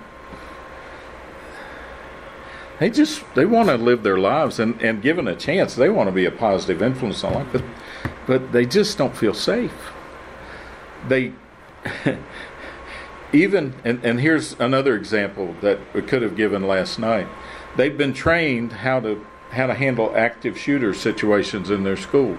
they 2.79 2.89
just 2.89 3.25
they 3.35 3.47
want 3.47 3.69
to 3.69 3.77
live 3.77 4.05
their 4.05 4.19
lives 4.19 4.61
and, 4.61 4.81
and 4.81 5.03
given 5.03 5.27
a 5.27 5.35
chance 5.35 5.75
they 5.75 5.91
want 5.91 6.07
to 6.07 6.13
be 6.13 6.25
a 6.25 6.31
positive 6.31 6.81
influence 6.81 7.25
on 7.25 7.35
life 7.35 7.49
but 7.53 7.65
but 8.27 8.53
they 8.53 8.65
just 8.65 8.97
don't 8.97 9.15
feel 9.15 9.35
safe 9.35 9.91
they 11.09 11.33
even 13.35 13.75
and, 13.85 14.03
and 14.03 14.21
here's 14.21 14.59
another 14.59 14.97
example 14.97 15.55
that 15.61 15.79
we 15.93 16.01
could 16.01 16.23
have 16.23 16.37
given 16.37 16.67
last 16.67 16.99
night 16.99 17.29
they've 17.77 17.99
been 17.99 18.15
trained 18.15 18.73
how 18.73 18.99
to 18.99 19.27
how 19.51 19.67
to 19.67 19.75
handle 19.75 20.13
active 20.17 20.59
shooter 20.59 20.95
situations 20.95 21.71
in 21.71 21.85
their 21.85 21.97
schools. 21.97 22.39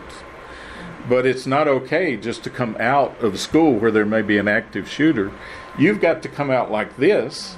But 1.10 1.26
it's 1.26 1.48
not 1.48 1.68
okay 1.68 2.16
just 2.16 2.44
to 2.44 2.50
come 2.50 2.78
out 2.80 3.22
of 3.22 3.40
school 3.40 3.74
where 3.74 3.92
there 3.92 4.06
may 4.06 4.22
be 4.22 4.38
an 4.38 4.48
active 4.48 4.88
shooter. 4.88 5.32
You've 5.78 6.00
got 6.00 6.22
to 6.24 6.30
come 6.30 6.52
out 6.52 6.72
like 6.72 6.98
this 6.98 7.58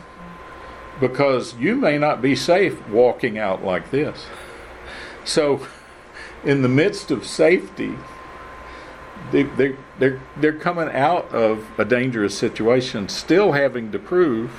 because 0.99 1.55
you 1.55 1.75
may 1.75 1.97
not 1.97 2.21
be 2.21 2.35
safe 2.35 2.87
walking 2.87 3.37
out 3.37 3.63
like 3.63 3.91
this. 3.91 4.25
So 5.25 5.67
in 6.43 6.61
the 6.61 6.69
midst 6.69 7.11
of 7.11 7.25
safety 7.25 7.95
they, 9.31 9.43
they, 9.43 9.75
they're, 9.99 10.21
they're 10.37 10.57
coming 10.57 10.89
out 10.89 11.33
of 11.33 11.65
a 11.79 11.85
dangerous 11.85 12.37
situation, 12.37 13.09
still 13.09 13.53
having 13.53 13.91
to 13.91 13.99
prove, 13.99 14.51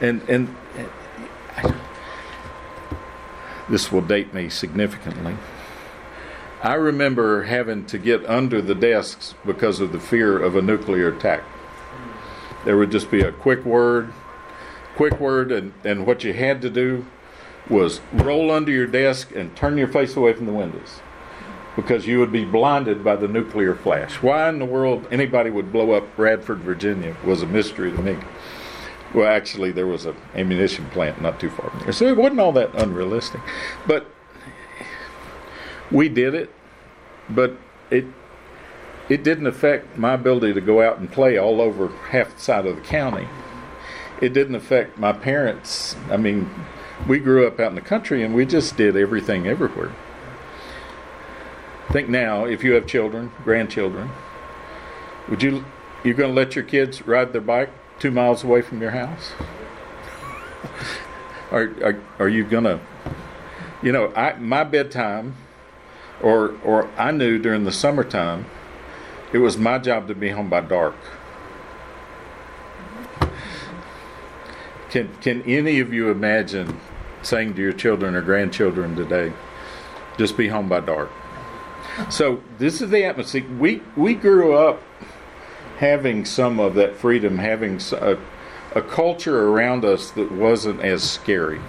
and, 0.00 0.22
and, 0.28 0.54
and 0.76 1.74
this 3.70 3.92
will 3.92 4.02
date 4.02 4.34
me 4.34 4.48
significantly. 4.48 5.36
I 6.62 6.74
remember 6.74 7.44
having 7.44 7.86
to 7.86 7.98
get 7.98 8.28
under 8.28 8.60
the 8.60 8.74
desks 8.74 9.34
because 9.46 9.80
of 9.80 9.92
the 9.92 10.00
fear 10.00 10.38
of 10.38 10.56
a 10.56 10.62
nuclear 10.62 11.08
attack. 11.08 11.42
There 12.64 12.76
would 12.76 12.90
just 12.90 13.10
be 13.10 13.22
a 13.22 13.32
quick 13.32 13.64
word, 13.64 14.12
quick 14.96 15.18
word, 15.18 15.50
and, 15.50 15.72
and 15.84 16.06
what 16.06 16.22
you 16.24 16.34
had 16.34 16.60
to 16.62 16.68
do 16.68 17.06
was 17.70 18.00
roll 18.12 18.50
under 18.50 18.72
your 18.72 18.86
desk 18.86 19.34
and 19.34 19.56
turn 19.56 19.78
your 19.78 19.88
face 19.88 20.16
away 20.16 20.34
from 20.34 20.46
the 20.46 20.52
windows 20.52 21.00
because 21.76 22.06
you 22.06 22.18
would 22.18 22.32
be 22.32 22.44
blinded 22.44 23.02
by 23.02 23.16
the 23.16 23.28
nuclear 23.28 23.74
flash. 23.74 24.16
Why 24.16 24.48
in 24.48 24.58
the 24.58 24.64
world 24.64 25.06
anybody 25.10 25.50
would 25.50 25.72
blow 25.72 25.92
up 25.92 26.18
Radford, 26.18 26.58
Virginia 26.58 27.16
was 27.24 27.42
a 27.42 27.46
mystery 27.46 27.92
to 27.92 28.02
me. 28.02 28.16
Well, 29.12 29.26
actually, 29.26 29.72
there 29.72 29.86
was 29.86 30.06
an 30.06 30.16
ammunition 30.34 30.86
plant 30.90 31.20
not 31.20 31.40
too 31.40 31.50
far 31.50 31.70
from 31.70 31.80
there, 31.80 31.92
so 31.92 32.06
it 32.06 32.16
wasn't 32.16 32.40
all 32.40 32.52
that 32.52 32.74
unrealistic. 32.74 33.40
But 33.86 34.06
we 35.90 36.08
did 36.08 36.34
it, 36.34 36.50
but 37.28 37.56
it 37.90 38.04
it 39.08 39.24
didn't 39.24 39.48
affect 39.48 39.98
my 39.98 40.12
ability 40.14 40.54
to 40.54 40.60
go 40.60 40.80
out 40.80 40.98
and 40.98 41.10
play 41.10 41.36
all 41.36 41.60
over 41.60 41.88
half 41.88 42.36
the 42.36 42.40
side 42.40 42.66
of 42.66 42.76
the 42.76 42.82
county. 42.82 43.26
It 44.20 44.32
didn't 44.32 44.54
affect 44.54 44.98
my 44.98 45.12
parents. 45.12 45.96
I 46.10 46.16
mean, 46.16 46.48
we 47.08 47.18
grew 47.18 47.44
up 47.46 47.58
out 47.58 47.70
in 47.70 47.74
the 47.74 47.80
country 47.80 48.22
and 48.22 48.34
we 48.34 48.46
just 48.46 48.76
did 48.76 48.96
everything 48.96 49.48
everywhere. 49.48 49.92
Think 51.90 52.08
now, 52.08 52.44
if 52.44 52.62
you 52.62 52.74
have 52.74 52.86
children, 52.86 53.32
grandchildren, 53.42 54.10
would 55.28 55.42
you 55.42 55.64
you 56.04 56.14
going 56.14 56.30
to 56.30 56.34
let 56.34 56.54
your 56.54 56.64
kids 56.64 57.06
ride 57.06 57.32
their 57.32 57.40
bike 57.40 57.70
two 58.00 58.10
miles 58.10 58.42
away 58.42 58.62
from 58.62 58.80
your 58.80 58.90
house? 58.90 59.32
are, 61.52 61.70
are 61.82 62.02
are 62.18 62.28
you 62.28 62.44
going 62.44 62.64
to? 62.64 62.80
You 63.82 63.92
know, 63.92 64.12
I 64.14 64.34
my 64.34 64.64
bedtime, 64.64 65.36
or 66.22 66.54
or 66.64 66.90
I 66.98 67.12
knew 67.12 67.38
during 67.38 67.64
the 67.64 67.72
summertime, 67.72 68.46
it 69.32 69.38
was 69.38 69.56
my 69.56 69.78
job 69.78 70.08
to 70.08 70.14
be 70.14 70.30
home 70.30 70.48
by 70.48 70.60
dark. 70.60 70.96
Can 74.90 75.08
can 75.20 75.42
any 75.42 75.80
of 75.80 75.92
you 75.92 76.10
imagine 76.10 76.80
saying 77.22 77.54
to 77.54 77.62
your 77.62 77.72
children 77.72 78.14
or 78.14 78.22
grandchildren 78.22 78.96
today, 78.96 79.32
just 80.18 80.36
be 80.36 80.48
home 80.48 80.68
by 80.68 80.80
dark? 80.80 81.10
So 82.08 82.42
this 82.58 82.80
is 82.80 82.90
the 82.90 83.04
atmosphere. 83.04 83.44
We 83.58 83.82
we 83.96 84.14
grew 84.14 84.56
up 84.56 84.82
having 85.80 86.24
some 86.24 86.60
of 86.60 86.74
that 86.74 86.94
freedom, 86.96 87.38
having 87.38 87.80
a, 87.92 88.16
a 88.74 88.82
culture 88.82 89.48
around 89.48 89.84
us 89.84 90.10
that 90.12 90.30
wasn't 90.30 90.80
as 90.80 91.02
scary. 91.02 91.60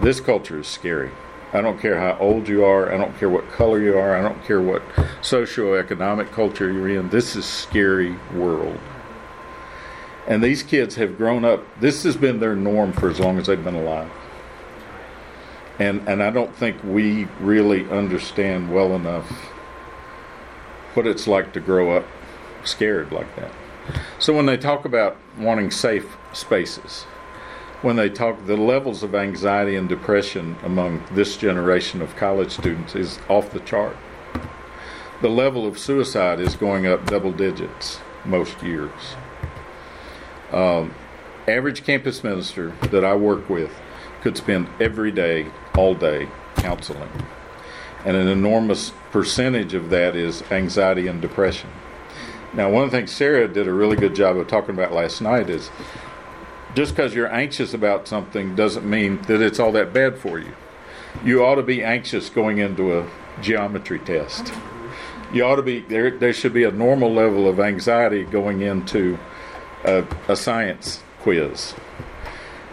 This 0.00 0.20
culture 0.20 0.60
is 0.60 0.68
scary. 0.68 1.10
I 1.52 1.60
don't 1.60 1.80
care 1.80 1.98
how 1.98 2.16
old 2.18 2.48
you 2.48 2.64
are. 2.64 2.92
I 2.92 2.96
don't 2.96 3.16
care 3.18 3.28
what 3.28 3.50
color 3.50 3.80
you 3.80 3.98
are. 3.98 4.16
I 4.16 4.22
don't 4.22 4.42
care 4.44 4.60
what 4.60 4.82
socioeconomic 5.22 6.30
culture 6.32 6.70
you're 6.70 6.88
in. 6.88 7.08
This 7.08 7.34
is 7.34 7.44
scary 7.44 8.16
world. 8.34 8.78
And 10.26 10.42
these 10.42 10.62
kids 10.62 10.94
have 10.94 11.16
grown 11.16 11.44
up. 11.44 11.64
This 11.80 12.02
has 12.04 12.16
been 12.16 12.40
their 12.40 12.56
norm 12.56 12.92
for 12.92 13.10
as 13.10 13.20
long 13.20 13.38
as 13.38 13.46
they've 13.46 13.62
been 13.62 13.74
alive 13.74 14.10
and 15.78 16.06
and 16.08 16.22
I 16.22 16.30
don't 16.30 16.54
think 16.54 16.82
we 16.84 17.24
really 17.40 17.88
understand 17.90 18.72
well 18.72 18.94
enough 18.94 19.28
what 20.94 21.06
it's 21.06 21.26
like 21.26 21.52
to 21.54 21.60
grow 21.60 21.96
up 21.96 22.04
scared 22.64 23.12
like 23.12 23.34
that. 23.36 23.52
So 24.18 24.32
when 24.32 24.46
they 24.46 24.56
talk 24.56 24.84
about 24.84 25.16
wanting 25.38 25.70
safe 25.70 26.16
spaces, 26.32 27.04
when 27.82 27.96
they 27.96 28.08
talk 28.08 28.46
the 28.46 28.56
levels 28.56 29.02
of 29.02 29.14
anxiety 29.14 29.76
and 29.76 29.88
depression 29.88 30.56
among 30.62 31.04
this 31.12 31.36
generation 31.36 32.00
of 32.00 32.16
college 32.16 32.52
students 32.52 32.94
is 32.94 33.18
off 33.28 33.50
the 33.50 33.60
chart. 33.60 33.96
The 35.20 35.28
level 35.28 35.66
of 35.66 35.78
suicide 35.78 36.40
is 36.40 36.56
going 36.56 36.86
up 36.86 37.06
double 37.06 37.32
digits 37.32 38.00
most 38.24 38.62
years. 38.62 39.16
Um, 40.50 40.94
average 41.46 41.84
campus 41.84 42.24
minister 42.24 42.70
that 42.90 43.04
I 43.04 43.14
work 43.14 43.50
with 43.50 43.70
could 44.22 44.36
spend 44.36 44.68
every 44.80 45.12
day, 45.12 45.48
all 45.76 45.94
day, 45.94 46.28
counseling. 46.56 47.10
And 48.06 48.16
an 48.16 48.28
enormous 48.28 48.92
percentage 49.10 49.74
of 49.74 49.90
that 49.90 50.16
is 50.16 50.42
anxiety 50.50 51.06
and 51.06 51.20
depression. 51.20 51.70
Now, 52.54 52.70
one 52.70 52.84
of 52.84 52.92
the 52.92 52.96
things 52.96 53.10
Sarah 53.10 53.48
did 53.48 53.66
a 53.66 53.72
really 53.72 53.96
good 53.96 54.14
job 54.14 54.36
of 54.36 54.46
talking 54.46 54.74
about 54.74 54.92
last 54.92 55.20
night 55.20 55.50
is 55.50 55.70
just 56.74 56.94
because 56.94 57.12
you're 57.12 57.32
anxious 57.32 57.74
about 57.74 58.06
something 58.06 58.54
doesn't 58.54 58.88
mean 58.88 59.20
that 59.22 59.42
it's 59.42 59.58
all 59.58 59.72
that 59.72 59.92
bad 59.92 60.18
for 60.18 60.38
you. 60.38 60.54
You 61.24 61.44
ought 61.44 61.56
to 61.56 61.62
be 61.62 61.82
anxious 61.82 62.28
going 62.28 62.58
into 62.58 62.96
a 62.96 63.10
geometry 63.40 63.98
test. 63.98 64.52
You 65.32 65.44
ought 65.44 65.56
to 65.56 65.62
be 65.62 65.80
there. 65.80 66.16
There 66.16 66.32
should 66.32 66.54
be 66.54 66.62
a 66.62 66.70
normal 66.70 67.12
level 67.12 67.48
of 67.48 67.58
anxiety 67.58 68.22
going 68.22 68.60
into 68.60 69.18
a, 69.84 70.04
a 70.28 70.36
science 70.36 71.02
quiz. 71.20 71.72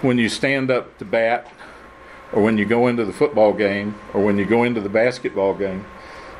When 0.01 0.19
you 0.19 0.29
stand 0.29 0.69
up 0.69 0.97
to 0.99 1.05
bat, 1.05 1.51
or 2.31 2.43
when 2.43 2.57
you 2.59 2.65
go 2.65 2.87
into 2.87 3.03
the 3.03 3.13
football 3.13 3.53
game, 3.53 3.95
or 4.13 4.23
when 4.23 4.37
you 4.37 4.45
go 4.45 4.63
into 4.63 4.79
the 4.79 4.89
basketball 4.89 5.55
game, 5.55 5.85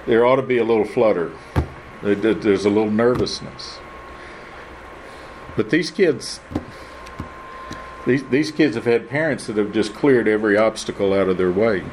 there 0.06 0.26
ought 0.26 0.36
to 0.36 0.44
be 0.44 0.58
a 0.58 0.64
little 0.64 0.86
flutter. 0.86 1.32
There's 2.02 2.66
a 2.66 2.70
little 2.70 2.92
nervousness. 2.92 3.80
But 5.56 5.70
these 5.70 5.92
kids, 5.92 6.40
these, 8.08 8.24
these 8.30 8.52
kids 8.52 8.76
have 8.76 8.86
had 8.86 9.10
parents 9.10 9.48
that 9.48 9.58
have 9.58 9.72
just 9.72 9.94
cleared 9.94 10.28
every 10.28 10.58
obstacle 10.58 11.14
out 11.14 11.28
of 11.28 11.38
their 11.38 11.52
way. 11.52 11.84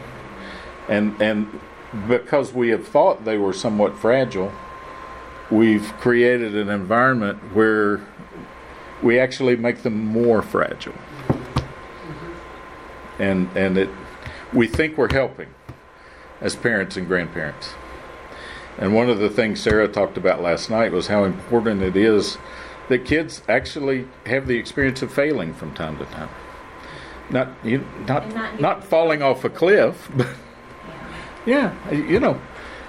And, 0.88 1.20
and 1.20 1.60
because 2.06 2.52
we 2.52 2.68
have 2.70 2.86
thought 2.86 3.24
they 3.24 3.36
were 3.36 3.52
somewhat 3.52 3.96
fragile, 3.98 4.52
we've 5.50 5.92
created 5.98 6.56
an 6.56 6.68
environment 6.68 7.38
where 7.54 8.00
we 9.02 9.18
actually 9.18 9.56
make 9.56 9.82
them 9.82 10.06
more 10.06 10.42
fragile. 10.42 10.94
And, 13.18 13.48
and 13.56 13.76
it, 13.76 13.90
we 14.52 14.66
think 14.66 14.96
we're 14.96 15.12
helping 15.12 15.48
as 16.40 16.54
parents 16.54 16.96
and 16.96 17.06
grandparents. 17.06 17.70
And 18.78 18.94
one 18.94 19.10
of 19.10 19.18
the 19.18 19.28
things 19.28 19.60
Sarah 19.60 19.88
talked 19.88 20.16
about 20.16 20.40
last 20.40 20.70
night 20.70 20.92
was 20.92 21.08
how 21.08 21.24
important 21.24 21.82
it 21.82 21.96
is 21.96 22.38
that 22.88 23.04
kids 23.04 23.42
actually 23.48 24.06
have 24.26 24.46
the 24.46 24.56
experience 24.56 25.02
of 25.02 25.12
failing 25.12 25.52
from 25.52 25.74
time 25.74 25.98
to 25.98 26.04
time. 26.06 26.30
Not 27.30 27.48
you, 27.62 27.84
not 28.06 28.34
not, 28.34 28.60
not 28.60 28.84
falling 28.84 29.20
off 29.20 29.44
a 29.44 29.50
cliff, 29.50 30.10
but 30.16 30.28
yeah, 31.44 31.74
you 31.90 32.20
know, 32.20 32.40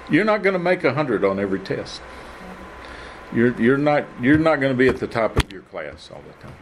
you're 0.08 0.24
not 0.24 0.42
going 0.42 0.54
to 0.54 0.58
make 0.58 0.84
a 0.84 0.94
hundred 0.94 1.24
on 1.24 1.38
every 1.38 1.60
test. 1.60 2.00
You're 3.34 3.60
you're 3.60 3.76
not 3.76 4.06
you're 4.20 4.38
not 4.38 4.60
going 4.60 4.72
to 4.72 4.78
be 4.78 4.88
at 4.88 4.98
the 4.98 5.06
top 5.06 5.36
of 5.36 5.52
your 5.52 5.62
class 5.62 6.10
all 6.12 6.22
the 6.22 6.46
time. 6.46 6.56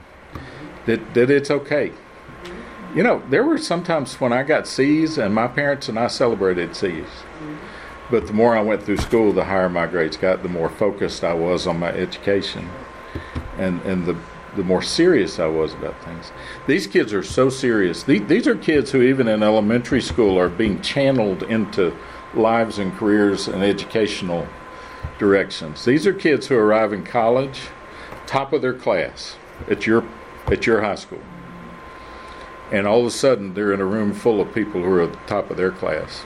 That 0.87 1.15
that 1.15 1.31
it's 1.31 1.51
okay. 1.51 1.93
You 2.95 3.03
know, 3.03 3.23
there 3.29 3.45
were 3.45 3.59
sometimes 3.59 4.19
when 4.21 4.33
I 4.33 4.43
got 4.43 4.67
C's, 4.67 5.19
and 5.19 5.35
my 5.35 5.47
parents 5.47 5.89
and 5.89 5.99
I 5.99 6.09
celebrated 6.09 6.75
C's. 6.75 7.07
But 8.11 8.27
the 8.27 8.33
more 8.33 8.57
I 8.57 8.63
went 8.63 8.83
through 8.83 8.99
school, 8.99 9.33
the 9.33 9.45
higher 9.45 9.69
my 9.69 9.87
grades 9.87 10.17
got, 10.17 10.43
the 10.43 10.49
more 10.49 10.71
focused 10.71 11.25
I 11.25 11.35
was 11.35 11.67
on 11.67 11.79
my 11.79 11.91
education, 11.91 12.69
and 13.59 13.83
and 13.83 14.07
the 14.07 14.17
the 14.57 14.65
more 14.65 14.83
serious 14.83 15.39
I 15.39 15.47
was 15.47 15.75
about 15.75 16.03
things. 16.05 16.33
These 16.67 16.87
kids 16.87 17.13
are 17.13 17.23
so 17.23 17.51
serious. 17.51 18.03
These, 18.03 18.27
these 18.27 18.47
are 18.47 18.57
kids 18.57 18.91
who, 18.91 19.03
even 19.03 19.29
in 19.29 19.43
elementary 19.43 20.01
school, 20.01 20.39
are 20.39 20.49
being 20.49 20.81
channeled 20.81 21.43
into 21.45 21.95
lives 22.35 22.79
and 22.79 22.93
careers 22.95 23.47
and 23.47 23.63
educational 23.63 24.49
directions. 25.19 25.85
These 25.85 26.07
are 26.07 26.15
kids 26.15 26.47
who 26.47 26.57
arrive 26.57 26.93
in 26.93 27.05
college, 27.05 27.69
top 28.27 28.53
of 28.53 28.63
their 28.63 28.75
class 28.75 29.37
at 29.69 29.87
your 29.87 30.05
at 30.47 30.67
your 30.67 30.81
high 30.81 30.95
school, 30.95 31.23
and 32.73 32.87
all 32.87 33.01
of 33.01 33.07
a 33.07 33.11
sudden 33.11 33.53
they're 33.53 33.73
in 33.75 33.81
a 33.81 33.85
room 33.85 34.15
full 34.15 34.41
of 34.41 34.55
people 34.55 34.83
who 34.83 34.91
are 34.91 35.03
at 35.03 35.13
the 35.13 35.19
top 35.27 35.51
of 35.51 35.59
their 35.59 35.71
class 35.71 36.25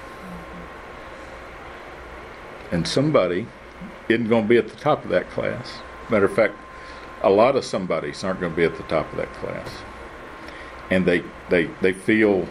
and 2.73 2.89
somebody 2.89 3.47
isn't 4.09 4.29
going 4.29 4.45
to 4.45 4.49
be 4.49 4.57
at 4.57 4.69
the 4.69 4.77
top 4.77 5.05
of 5.05 5.11
that 5.11 5.31
class. 5.31 5.79
Matter 6.11 6.25
of 6.25 6.35
fact, 6.35 6.55
a 7.23 7.31
lot 7.31 7.55
of 7.55 7.65
somebodies 7.65 8.25
aren't 8.25 8.41
going 8.41 8.53
to 8.53 8.57
be 8.57 8.65
at 8.65 8.77
the 8.77 8.83
top 8.85 9.11
of 9.13 9.19
that 9.19 9.33
class, 9.35 9.69
and 10.91 11.07
they 11.07 11.23
they 11.51 11.67
they 11.81 11.93
feel 11.93 12.49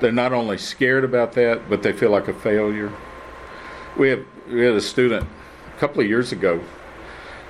they're 0.00 0.12
not 0.12 0.32
only 0.32 0.56
scared 0.56 1.04
about 1.04 1.32
that, 1.32 1.68
but 1.68 1.82
they 1.82 1.92
feel 1.92 2.10
like 2.10 2.28
a 2.28 2.32
failure. 2.32 2.92
We 3.98 4.08
have 4.08 4.24
we 4.48 4.64
had 4.64 4.74
a 4.74 4.80
student 4.80 5.26
a 5.76 5.78
couple 5.78 6.00
of 6.00 6.08
years 6.08 6.32
ago 6.32 6.60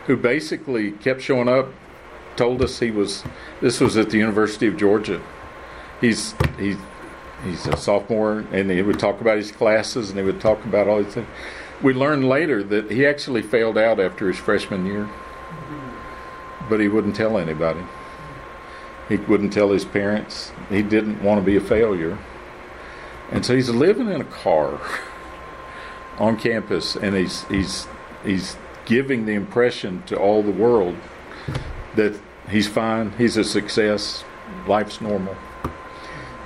who 0.07 0.17
basically 0.17 0.93
kept 0.93 1.23
showing 1.23 1.49
up, 1.49 1.69
told 2.37 2.61
us 2.63 2.81
he 2.81 2.91
was 2.91 3.23
this 3.61 3.81
was 3.81 3.97
at 3.97 4.11
the 4.11 4.19
University 4.19 4.67
of 4.67 4.77
Georgia. 4.77 5.23
He's 6.01 6.35
he's 6.59 6.77
he's 7.45 7.67
a 7.67 7.77
sophomore, 7.77 8.45
and 8.51 8.71
he 8.71 8.83
would 8.83 8.99
talk 8.99 9.21
about 9.21 9.37
his 9.37 9.53
classes, 9.53 10.11
and 10.11 10.19
he 10.19 10.25
would 10.25 10.41
talk 10.41 10.65
about 10.65 10.89
all 10.89 11.03
these 11.03 11.15
things 11.15 11.29
we 11.85 11.92
learned 11.92 12.27
later 12.27 12.64
that 12.64 12.90
he 12.90 13.07
actually 13.07 13.42
failed 13.42 13.77
out 13.77 14.01
after 14.01 14.27
his 14.27 14.38
freshman 14.38 14.87
year, 14.87 15.09
but 16.70 16.81
he 16.81 16.88
wouldn't 16.88 17.14
tell 17.14 17.37
anybody. 17.37 17.83
He 19.07 19.16
wouldn't 19.16 19.53
tell 19.53 19.70
his 19.70 19.85
parents. 19.85 20.51
He 20.70 20.83
didn't 20.83 21.23
want 21.23 21.42
to 21.42 21.44
be 21.44 21.57
a 21.57 21.61
failure. 21.61 22.18
And 23.31 23.44
so 23.44 23.55
he's 23.55 23.68
living 23.68 24.11
in 24.11 24.23
a 24.23 24.25
car 24.25 24.81
on 26.18 26.38
campus 26.38 26.97
and 26.97 27.14
he's 27.14 27.44
he's 27.44 27.87
he's 28.25 28.57
giving 28.87 29.27
the 29.27 29.33
impression 29.33 30.03
to 30.07 30.16
all 30.16 30.42
the 30.42 30.51
world 30.51 30.97
that 31.97 32.18
he's 32.49 32.66
fine, 32.66 33.12
he's 33.18 33.37
a 33.37 33.44
success, 33.44 34.25
life's 34.66 35.03
normal. 35.03 35.37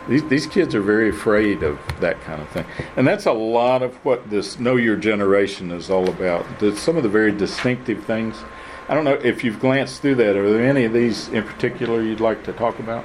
These, 0.08 0.26
these 0.28 0.46
kids 0.46 0.74
are 0.74 0.80
very 0.80 1.10
afraid 1.10 1.62
of 1.62 1.78
that 2.00 2.20
kind 2.22 2.40
of 2.40 2.48
thing. 2.48 2.64
And 2.96 3.06
that's 3.06 3.26
a 3.26 3.32
lot 3.32 3.82
of 3.82 3.94
what 4.04 4.30
this 4.30 4.58
Know 4.58 4.76
Your 4.76 4.96
Generation 4.96 5.70
is 5.70 5.90
all 5.90 6.08
about. 6.08 6.46
The, 6.60 6.74
some 6.74 6.96
of 6.96 7.02
the 7.02 7.10
very 7.10 7.30
distinctive 7.30 8.04
things. 8.04 8.42
I 8.88 8.94
don't 8.94 9.04
know 9.04 9.20
if 9.22 9.44
you've 9.44 9.60
glanced 9.60 10.00
through 10.00 10.14
that. 10.16 10.34
Are 10.34 10.50
there 10.50 10.64
any 10.64 10.84
of 10.84 10.94
these 10.94 11.28
in 11.28 11.44
particular 11.44 12.00
you'd 12.00 12.20
like 12.20 12.42
to 12.44 12.54
talk 12.54 12.78
about? 12.78 13.04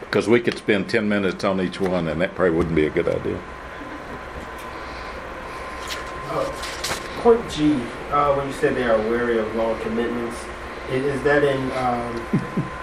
Because 0.00 0.28
we 0.28 0.40
could 0.40 0.56
spend 0.56 0.88
10 0.88 1.08
minutes 1.08 1.42
on 1.42 1.60
each 1.60 1.80
one, 1.80 2.06
and 2.06 2.20
that 2.20 2.36
probably 2.36 2.56
wouldn't 2.56 2.76
be 2.76 2.86
a 2.86 2.90
good 2.90 3.08
idea. 3.08 3.42
Uh, 6.28 6.44
point 7.22 7.50
G, 7.50 7.72
uh, 8.12 8.34
when 8.36 8.46
you 8.46 8.52
said 8.52 8.76
they 8.76 8.84
are 8.84 8.98
wary 8.98 9.38
of 9.38 9.52
long 9.56 9.80
commitments, 9.80 10.36
is, 10.90 11.04
is 11.04 11.22
that 11.24 11.42
in 11.42 11.60
um, 11.72 12.68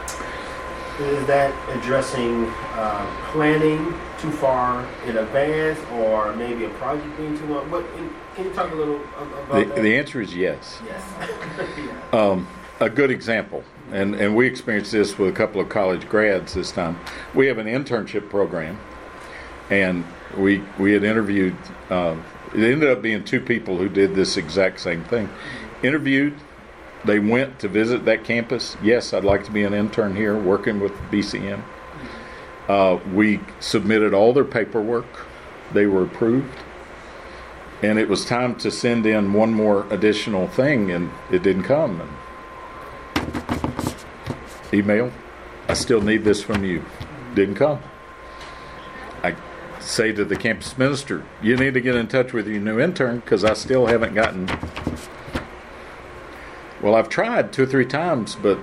is 0.99 1.25
that 1.27 1.53
addressing 1.77 2.45
uh, 2.45 3.31
planning 3.31 3.93
too 4.19 4.31
far 4.31 4.85
in 5.05 5.17
advance 5.17 5.79
or 5.93 6.35
maybe 6.35 6.65
a 6.65 6.69
project 6.71 7.15
being 7.17 7.38
too 7.38 7.45
long? 7.45 7.69
What, 7.71 7.85
can 8.35 8.45
you 8.45 8.53
talk 8.53 8.71
a 8.71 8.75
little 8.75 8.99
about 9.17 9.51
the, 9.51 9.65
that? 9.65 9.81
The 9.81 9.97
answer 9.97 10.21
is 10.21 10.35
yes. 10.35 10.81
Yes. 10.85 11.03
um, 12.13 12.47
a 12.79 12.89
good 12.89 13.12
example, 13.12 13.63
and, 13.91 14.15
and 14.15 14.35
we 14.35 14.47
experienced 14.47 14.91
this 14.91 15.17
with 15.17 15.29
a 15.29 15.33
couple 15.33 15.59
of 15.62 15.69
college 15.69 16.07
grads 16.07 16.53
this 16.53 16.71
time. 16.71 16.99
We 17.33 17.47
have 17.47 17.57
an 17.57 17.67
internship 17.67 18.29
program, 18.29 18.79
and 19.69 20.05
we, 20.38 20.63
we 20.77 20.93
had 20.93 21.03
interviewed, 21.03 21.55
uh, 21.89 22.15
it 22.53 22.63
ended 22.63 22.89
up 22.89 23.01
being 23.01 23.23
two 23.23 23.41
people 23.41 23.77
who 23.77 23.89
did 23.89 24.15
this 24.15 24.38
exact 24.38 24.79
same 24.79 25.03
thing. 25.05 25.29
Interviewed 25.83 26.35
they 27.05 27.19
went 27.19 27.59
to 27.59 27.67
visit 27.67 28.05
that 28.05 28.23
campus. 28.23 28.75
Yes, 28.83 29.13
I'd 29.13 29.23
like 29.23 29.43
to 29.45 29.51
be 29.51 29.63
an 29.63 29.73
intern 29.73 30.15
here 30.15 30.38
working 30.38 30.79
with 30.79 30.91
BCM. 31.12 31.63
Uh, 32.67 32.99
we 33.13 33.39
submitted 33.59 34.13
all 34.13 34.33
their 34.33 34.45
paperwork, 34.45 35.25
they 35.73 35.85
were 35.85 36.03
approved. 36.03 36.55
And 37.81 37.97
it 37.97 38.09
was 38.09 38.25
time 38.25 38.55
to 38.57 38.69
send 38.69 39.05
in 39.05 39.31
one 39.33 39.53
more 39.53 39.88
additional 39.89 40.47
thing, 40.47 40.91
and 40.91 41.09
it 41.31 41.41
didn't 41.43 41.63
come. 41.63 42.01
And 42.01 42.09
email, 44.73 45.12
I 45.67 45.73
still 45.73 46.01
need 46.01 46.23
this 46.23 46.43
from 46.43 46.63
you. 46.63 46.83
Didn't 47.35 47.55
come. 47.55 47.79
I 49.23 49.35
say 49.79 50.12
to 50.12 50.25
the 50.25 50.35
campus 50.35 50.77
minister, 50.77 51.23
you 51.41 51.55
need 51.55 51.73
to 51.73 51.81
get 51.81 51.95
in 51.95 52.07
touch 52.07 52.33
with 52.33 52.47
your 52.47 52.59
new 52.59 52.79
intern 52.79 53.19
because 53.19 53.43
I 53.43 53.53
still 53.53 53.88
haven't 53.88 54.13
gotten 54.13 54.47
well, 56.81 56.95
I've 56.95 57.09
tried 57.09 57.53
two 57.53 57.63
or 57.63 57.65
three 57.65 57.85
times, 57.85 58.35
but 58.35 58.59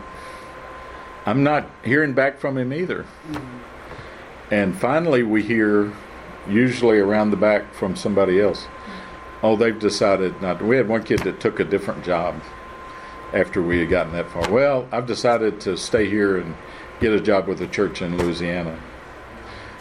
I'm 1.25 1.43
not 1.43 1.69
hearing 1.85 2.15
back 2.15 2.39
from 2.39 2.57
him 2.57 2.73
either. 2.73 3.05
Mm-hmm. 3.29 4.55
And 4.55 4.77
finally, 4.77 5.23
we 5.23 5.43
hear, 5.43 5.93
usually 6.49 6.99
around 6.99 7.31
the 7.31 7.37
back, 7.37 7.75
from 7.75 7.97
somebody 7.97 8.41
else. 8.41 8.67
Oh, 9.43 9.57
they've 9.57 9.79
decided 9.79 10.41
not. 10.41 10.61
To. 10.61 10.65
We 10.65 10.77
had 10.77 10.89
one 10.89 11.03
kid 11.03 11.21
that 11.21 11.41
took 11.41 11.61
a 11.61 11.65
different 11.65 12.05
job 12.05 12.41
after 13.33 13.61
we 13.61 13.81
had 13.81 13.91
gotten 13.91 14.13
that 14.13 14.31
far. 14.31 14.51
Well, 14.51 14.89
I've 14.93 15.07
decided 15.07 15.61
to 15.63 15.77
stay 15.77 16.09
here 16.09 16.39
and 16.39 16.55
get 17.01 17.13
a 17.13 17.21
job 17.21 17.47
with 17.47 17.61
a 17.61 17.67
church 17.67 18.03
in 18.03 18.17
Louisiana. 18.17 18.81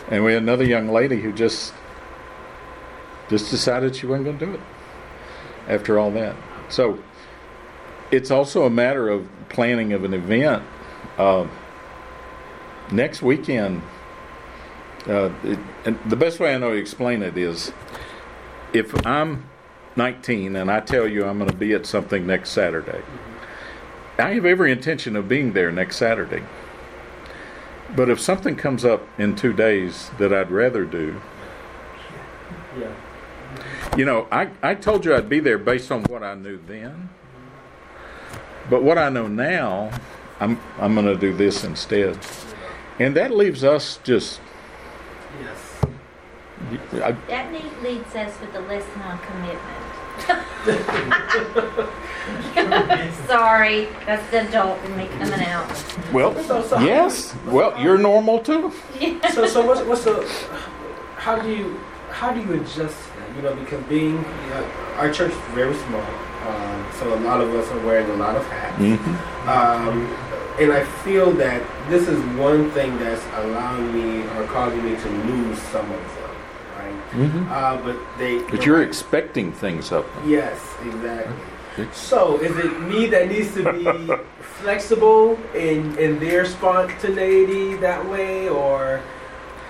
And 0.09 0.23
we 0.23 0.33
had 0.33 0.41
another 0.41 0.65
young 0.65 0.89
lady 0.89 1.21
who 1.21 1.31
just 1.31 1.73
just 3.29 3.49
decided 3.49 3.95
she 3.95 4.05
wasn't 4.05 4.25
going 4.25 4.37
to 4.37 4.45
do 4.45 4.53
it 4.53 4.59
after 5.67 5.97
all 5.97 6.11
that. 6.11 6.35
So 6.69 6.99
it's 8.15 8.31
also 8.31 8.65
a 8.65 8.69
matter 8.69 9.09
of 9.09 9.27
planning 9.49 9.91
of 9.93 10.03
an 10.03 10.13
event. 10.13 10.63
Uh, 11.17 11.47
next 12.91 13.21
weekend, 13.21 13.81
uh, 15.07 15.29
it, 15.43 15.59
and 15.85 15.99
the 16.07 16.15
best 16.15 16.39
way 16.39 16.55
I 16.55 16.57
know 16.57 16.71
to 16.71 16.77
explain 16.77 17.21
it 17.21 17.37
is 17.37 17.73
if 18.73 19.05
I'm 19.05 19.45
19 19.95 20.55
and 20.55 20.71
I 20.71 20.79
tell 20.79 21.07
you 21.07 21.25
I'm 21.25 21.37
going 21.37 21.49
to 21.49 21.55
be 21.55 21.73
at 21.73 21.85
something 21.85 22.25
next 22.25 22.49
Saturday, 22.51 23.01
I 24.17 24.33
have 24.33 24.45
every 24.45 24.71
intention 24.71 25.15
of 25.15 25.27
being 25.27 25.51
there 25.53 25.71
next 25.71 25.97
Saturday. 25.97 26.43
But 27.95 28.09
if 28.09 28.19
something 28.19 28.55
comes 28.55 28.83
up 28.85 29.07
in 29.19 29.35
two 29.35 29.53
days 29.53 30.09
that 30.17 30.33
I'd 30.33 30.51
rather 30.51 30.85
do, 30.85 31.21
Yeah. 32.79 32.91
you 33.95 34.05
know, 34.05 34.27
I, 34.31 34.49
I 34.63 34.75
told 34.75 35.05
you 35.05 35.13
I'd 35.15 35.29
be 35.29 35.39
there 35.39 35.57
based 35.57 35.91
on 35.91 36.03
what 36.03 36.23
I 36.23 36.33
knew 36.33 36.59
then. 36.65 37.09
But 38.69 38.83
what 38.83 38.97
I 38.97 39.09
know 39.09 39.27
now, 39.27 39.91
I'm, 40.39 40.59
I'm 40.79 40.93
going 40.93 41.05
to 41.05 41.15
do 41.15 41.33
this 41.33 41.63
instead. 41.63 42.17
And 42.99 43.15
that 43.15 43.31
leaves 43.31 43.63
us 43.63 43.99
just. 44.03 44.39
Yes. 45.41 45.81
I, 47.03 47.11
That 47.27 47.51
need- 47.51 47.71
leads 47.83 48.15
us 48.15 48.39
with 48.39 48.53
the 48.53 48.61
lesson 48.61 49.01
on 49.01 49.19
commitment. 49.19 49.81
Sorry, 53.27 53.87
that's 54.05 54.27
the 54.31 54.47
adult 54.47 54.81
in 54.85 54.97
me 54.97 55.07
coming 55.19 55.41
out. 55.41 55.67
well, 56.13 56.33
So- 56.43 56.61
so- 56.63 56.79
yes. 56.79 57.35
Well, 57.45 57.79
you're 57.81 57.97
normal 57.97 58.39
too. 58.39 58.71
so 59.33 59.45
so 59.45 59.65
what's 59.65 59.81
what's 59.81 60.03
the 60.05 60.25
how 61.17 61.37
do 61.37 61.49
you 61.51 61.77
how 62.11 62.31
do 62.33 62.39
you 62.39 62.53
adjust 62.53 62.97
that? 63.17 63.35
You 63.35 63.41
know, 63.41 63.53
because 63.55 63.83
being 63.85 64.15
you 64.15 64.49
know, 64.49 64.65
our 64.97 65.11
church 65.11 65.31
is 65.31 65.37
very 65.53 65.75
small, 65.75 66.01
um, 66.47 66.85
so 66.99 67.13
a 67.13 67.19
lot 67.21 67.41
of 67.41 67.53
us 67.55 67.67
are 67.71 67.79
wearing 67.85 68.09
a 68.09 68.15
lot 68.15 68.35
of 68.35 68.45
hats, 68.47 68.81
Mm-hmm. 68.81 69.49
um, 69.49 70.07
and 70.59 70.71
I 70.71 70.83
feel 71.03 71.31
that 71.33 71.61
this 71.89 72.07
is 72.07 72.19
one 72.39 72.71
thing 72.71 72.97
that's 72.97 73.23
allowing 73.35 73.91
me 73.93 74.23
or 74.37 74.45
causing 74.47 74.83
me 74.83 74.95
to 74.95 75.09
lose 75.09 75.59
some 75.73 75.85
of 75.91 75.99
them, 76.15 76.31
right? 76.77 77.11
Mm-hmm. 77.11 77.51
Uh, 77.51 77.77
but 77.83 77.97
they 78.17 78.39
But 78.49 78.65
you're 78.65 78.81
expecting 78.83 79.51
things 79.51 79.91
of 79.91 80.05
them. 80.15 80.29
yes, 80.29 80.59
exactly. 80.83 81.33
So 81.91 82.37
is 82.39 82.55
it 82.57 82.79
me 82.81 83.07
that 83.07 83.27
needs 83.27 83.53
to 83.55 83.73
be 83.73 83.83
flexible 84.63 85.37
in 85.53 85.97
in 85.97 86.19
their 86.19 86.45
spontaneity 86.45 87.75
that 87.83 88.07
way, 88.09 88.47
or 88.47 89.01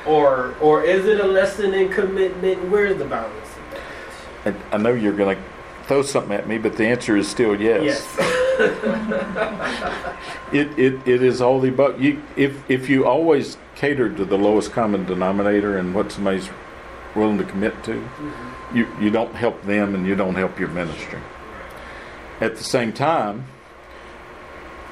or 0.05 0.53
or 0.61 0.83
is 0.83 1.07
it 1.07 1.19
a 1.19 1.25
lesson 1.25 1.73
in 1.73 1.89
commitment? 1.89 2.69
Where's 2.69 2.97
the 2.99 3.05
balance? 3.05 3.49
I, 4.45 4.53
I 4.71 4.77
know 4.77 4.93
you're 4.93 5.13
going 5.17 5.35
to 5.35 5.43
throw 5.87 6.01
something 6.01 6.33
at 6.33 6.47
me, 6.47 6.57
but 6.57 6.77
the 6.77 6.85
answer 6.85 7.15
is 7.17 7.27
still 7.27 7.59
yes. 7.59 8.05
It, 10.53 10.79
it, 10.79 11.07
it 11.07 11.23
is 11.23 11.41
all 11.41 11.59
the 11.59 11.69
above. 11.69 12.01
You, 12.01 12.21
if, 12.37 12.69
if 12.69 12.87
you 12.87 13.05
always 13.05 13.57
cater 13.75 14.09
to 14.15 14.23
the 14.23 14.37
lowest 14.37 14.71
common 14.71 15.05
denominator 15.05 15.77
and 15.77 15.93
what 15.93 16.11
somebody's 16.11 16.49
willing 17.15 17.37
to 17.39 17.43
commit 17.43 17.83
to, 17.85 17.95
mm-hmm. 17.95 18.77
you, 18.77 18.87
you 19.01 19.09
don't 19.09 19.33
help 19.35 19.61
them 19.63 19.95
and 19.95 20.05
you 20.05 20.15
don't 20.15 20.35
help 20.35 20.59
your 20.59 20.69
ministry. 20.69 21.19
At 22.39 22.55
the 22.55 22.63
same 22.63 22.93
time, 22.93 23.45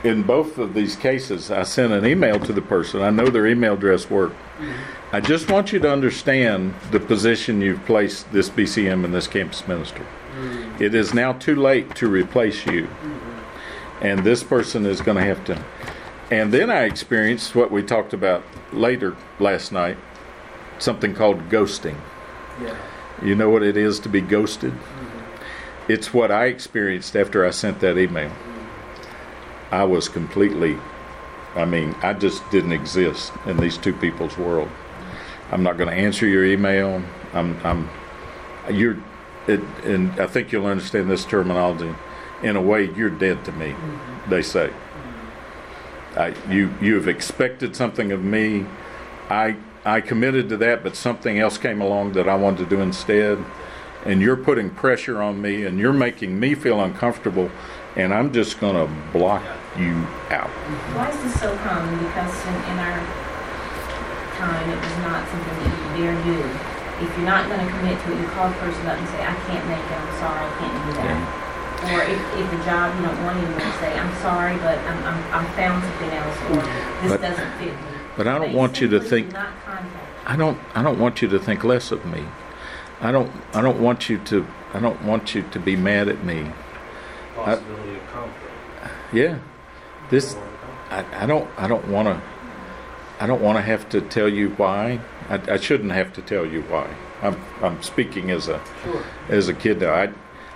in 0.03 0.23
both 0.23 0.58
of 0.58 0.73
these 0.73 0.95
cases, 0.95 1.49
I 1.49 1.63
sent 1.63 1.93
an 1.93 2.06
email 2.06 2.39
to 2.39 2.51
the 2.51 2.62
person. 2.62 3.01
I 3.01 3.10
know 3.10 3.27
their 3.27 3.47
email 3.47 3.75
address 3.75 4.10
worked. 4.10 4.36
Mm-hmm. 4.36 5.15
I 5.15 5.21
just 5.21 5.49
want 5.49 5.71
you 5.71 5.79
to 5.79 5.91
understand 5.91 6.73
the 6.91 6.99
position 6.99 7.62
you've 7.62 7.86
placed 7.86 8.29
this 8.34 8.49
BCM 8.49 9.06
and 9.06 9.13
this 9.13 9.27
campus 9.27 9.65
minister. 9.67 10.06
It 10.80 10.96
is 10.96 11.13
now 11.13 11.34
too 11.34 11.56
late 11.56 11.96
to 11.96 12.08
replace 12.08 12.65
you. 12.65 12.88
And 14.02 14.24
this 14.24 14.43
person 14.43 14.86
is 14.86 15.02
going 15.02 15.17
to 15.17 15.24
have 15.24 15.46
to. 15.46 15.63
And 16.32 16.52
then 16.52 16.69
I 16.69 16.84
experienced 16.84 17.56
what 17.56 17.72
we 17.72 17.84
talked 17.84 18.13
about 18.13 18.43
later 18.72 19.15
last 19.39 19.72
night 19.72 19.98
something 20.80 21.13
called 21.13 21.50
ghosting. 21.50 21.96
Yeah. 22.62 22.76
You 23.24 23.36
know 23.36 23.50
what 23.50 23.63
it 23.63 23.78
is 23.78 24.00
to 24.02 24.10
be 24.10 24.22
ghosted? 24.22 24.74
Mm-hmm. 24.74 25.91
It's 25.91 26.13
what 26.13 26.32
I 26.32 26.46
experienced 26.46 27.15
after 27.15 27.46
I 27.46 27.52
sent 27.52 27.80
that 27.80 27.98
email. 27.98 28.30
Mm-hmm. 28.30 29.76
I 29.76 29.84
was 29.86 30.10
completely, 30.10 30.78
I 31.56 31.65
mean, 31.65 31.96
I 32.02 32.13
just 32.13 32.50
didn't 32.52 32.74
exist 32.74 33.32
in 33.46 33.58
these 33.58 33.78
two 33.78 33.93
people's 33.93 34.38
world. 34.38 34.67
Mm-hmm. 34.67 35.56
I'm 35.56 35.63
not 35.63 35.78
going 35.78 35.89
to 35.89 35.96
answer 35.96 36.28
your 36.28 36.46
email. 36.46 37.02
I'm, 37.34 37.58
I'm, 37.65 37.89
you're, 38.69 38.98
it, 39.47 39.60
and 39.84 40.12
I 40.19 40.27
think 40.27 40.51
you'll 40.51 40.65
understand 40.65 41.10
this 41.10 41.25
terminology. 41.25 41.93
In 42.41 42.56
a 42.56 42.62
way, 42.62 42.89
you're 42.93 43.10
dead 43.10 43.45
to 43.45 43.51
me, 43.53 43.67
mm-hmm. 43.67 44.29
they 44.29 44.41
say. 44.41 44.67
Mm-hmm. 44.67 46.19
I, 46.19 46.51
you, 46.51 46.73
you 46.82 46.95
have 46.95 47.08
expected 47.08 47.75
something 47.75 48.12
of 48.12 48.23
me. 48.23 48.65
I, 49.29 49.56
I 49.86 50.01
committed 50.01 50.49
to 50.49 50.58
that, 50.58 50.84
but 50.84 50.95
something 50.95 51.39
else 51.39 51.58
came 51.58 51.82
along 51.82 52.13
that 52.13 52.27
I 52.27 52.36
wanted 52.36 52.69
to 52.69 52.75
do 52.75 52.82
instead. 52.82 53.43
And 54.06 54.21
you're 54.21 54.36
putting 54.36 54.69
pressure 54.69 55.21
on 55.21 55.41
me, 55.41 55.63
and 55.65 55.79
you're 55.79 55.93
making 55.93 56.38
me 56.38 56.56
feel 56.56 56.82
uncomfortable, 56.82 57.49
and 57.95 58.13
I'm 58.13 58.34
just 58.34 58.60
going 58.60 58.75
to 58.75 58.93
block 59.13 59.43
you 59.77 60.06
out. 60.29 60.49
Mm-hmm. 60.49 60.95
Why 60.95 61.10
is 61.10 61.23
this 61.23 61.39
so 61.39 61.56
common? 61.60 61.97
Because 61.99 62.45
in, 62.45 62.56
in 62.71 62.79
our 62.79 62.99
time, 64.36 64.69
it 64.69 64.75
was 64.75 64.97
not 64.97 65.27
something 65.29 65.58
that 65.63 65.97
you 65.97 66.03
dare 66.03 66.23
do. 66.25 66.72
If 67.03 67.09
you're 67.17 67.27
not 67.27 67.47
going 67.49 67.59
to 67.59 67.69
commit 67.71 67.99
to 67.99 68.13
it, 68.13 68.19
you 68.21 68.27
call 68.31 68.47
the 68.49 68.55
person 68.63 68.87
up 68.87 68.97
and 68.97 69.07
say, 69.09 69.21
I 69.21 69.35
can't 69.45 69.65
make 69.67 69.83
it, 69.83 69.91
I'm 69.99 70.13
sorry, 70.23 70.43
I 70.47 70.51
can't 70.57 70.77
do 70.87 70.91
that. 71.03 71.19
Or 71.83 71.99
if, 72.07 72.19
if 72.39 72.47
the 72.51 72.63
job 72.63 72.95
you 72.95 73.05
don't 73.05 73.23
want 73.25 73.37
anymore, 73.43 73.59
say, 73.83 73.91
I'm 73.99 74.15
sorry, 74.21 74.55
but 74.57 74.77
I'm, 74.87 75.03
I'm, 75.03 75.19
I 75.35 75.51
found 75.51 75.83
something 75.83 76.11
else, 76.11 76.37
or 76.47 76.55
this 77.03 77.11
But- 77.11 77.21
doesn't 77.21 77.51
fit 77.59 77.73
me. 77.75 77.87
but 78.15 78.25
I 78.27 78.37
don't 78.39 78.49
They 78.51 78.55
want 78.55 78.79
you 78.79 78.87
to 78.87 78.99
think- 79.01 79.27
do 79.27 79.33
Not 79.33 79.51
contact. 79.65 80.09
I 80.25 80.37
don't 80.37 80.57
I 80.73 80.81
don't 80.81 80.97
want 80.99 81.21
you 81.21 81.27
to 81.27 81.37
think 81.39 81.65
less 81.65 81.91
of 81.91 82.05
me. 82.05 82.23
I 83.01 83.11
don't 83.11 83.29
I 83.53 83.59
don't 83.61 83.81
want 83.81 84.07
you 84.09 84.17
to 84.19 84.47
I 84.73 84.79
don't 84.79 85.01
want 85.03 85.35
you 85.35 85.41
to 85.51 85.59
be 85.59 85.75
mad 85.75 86.07
at 86.07 86.23
me. 86.23 86.49
Possibility 87.35 87.95
of 87.97 88.07
conflict. 88.13 88.53
Yeah. 89.11 89.39
This 90.09 90.37
I, 90.89 91.03
I 91.23 91.25
don't 91.25 91.49
I 91.57 91.67
don't 91.67 91.85
want 91.89 92.07
to 92.07 92.21
I 93.23 93.25
don't 93.25 93.41
want 93.41 93.57
to 93.57 93.62
have 93.62 93.88
to 93.91 94.01
tell 94.01 94.27
you 94.27 94.49
why. 94.49 94.99
I, 95.29 95.53
I 95.53 95.57
shouldn't 95.57 95.93
have 95.93 96.12
to 96.12 96.21
tell 96.21 96.45
you 96.45 96.62
why. 96.63 96.93
I'm 97.21 97.41
I'm 97.62 97.81
speaking 97.81 98.31
as 98.31 98.49
a 98.49 98.62
Sure. 98.83 99.01
as 99.29 99.47
a 99.47 99.53
kid 99.53 99.79
now. 99.79 99.93
I 99.93 100.09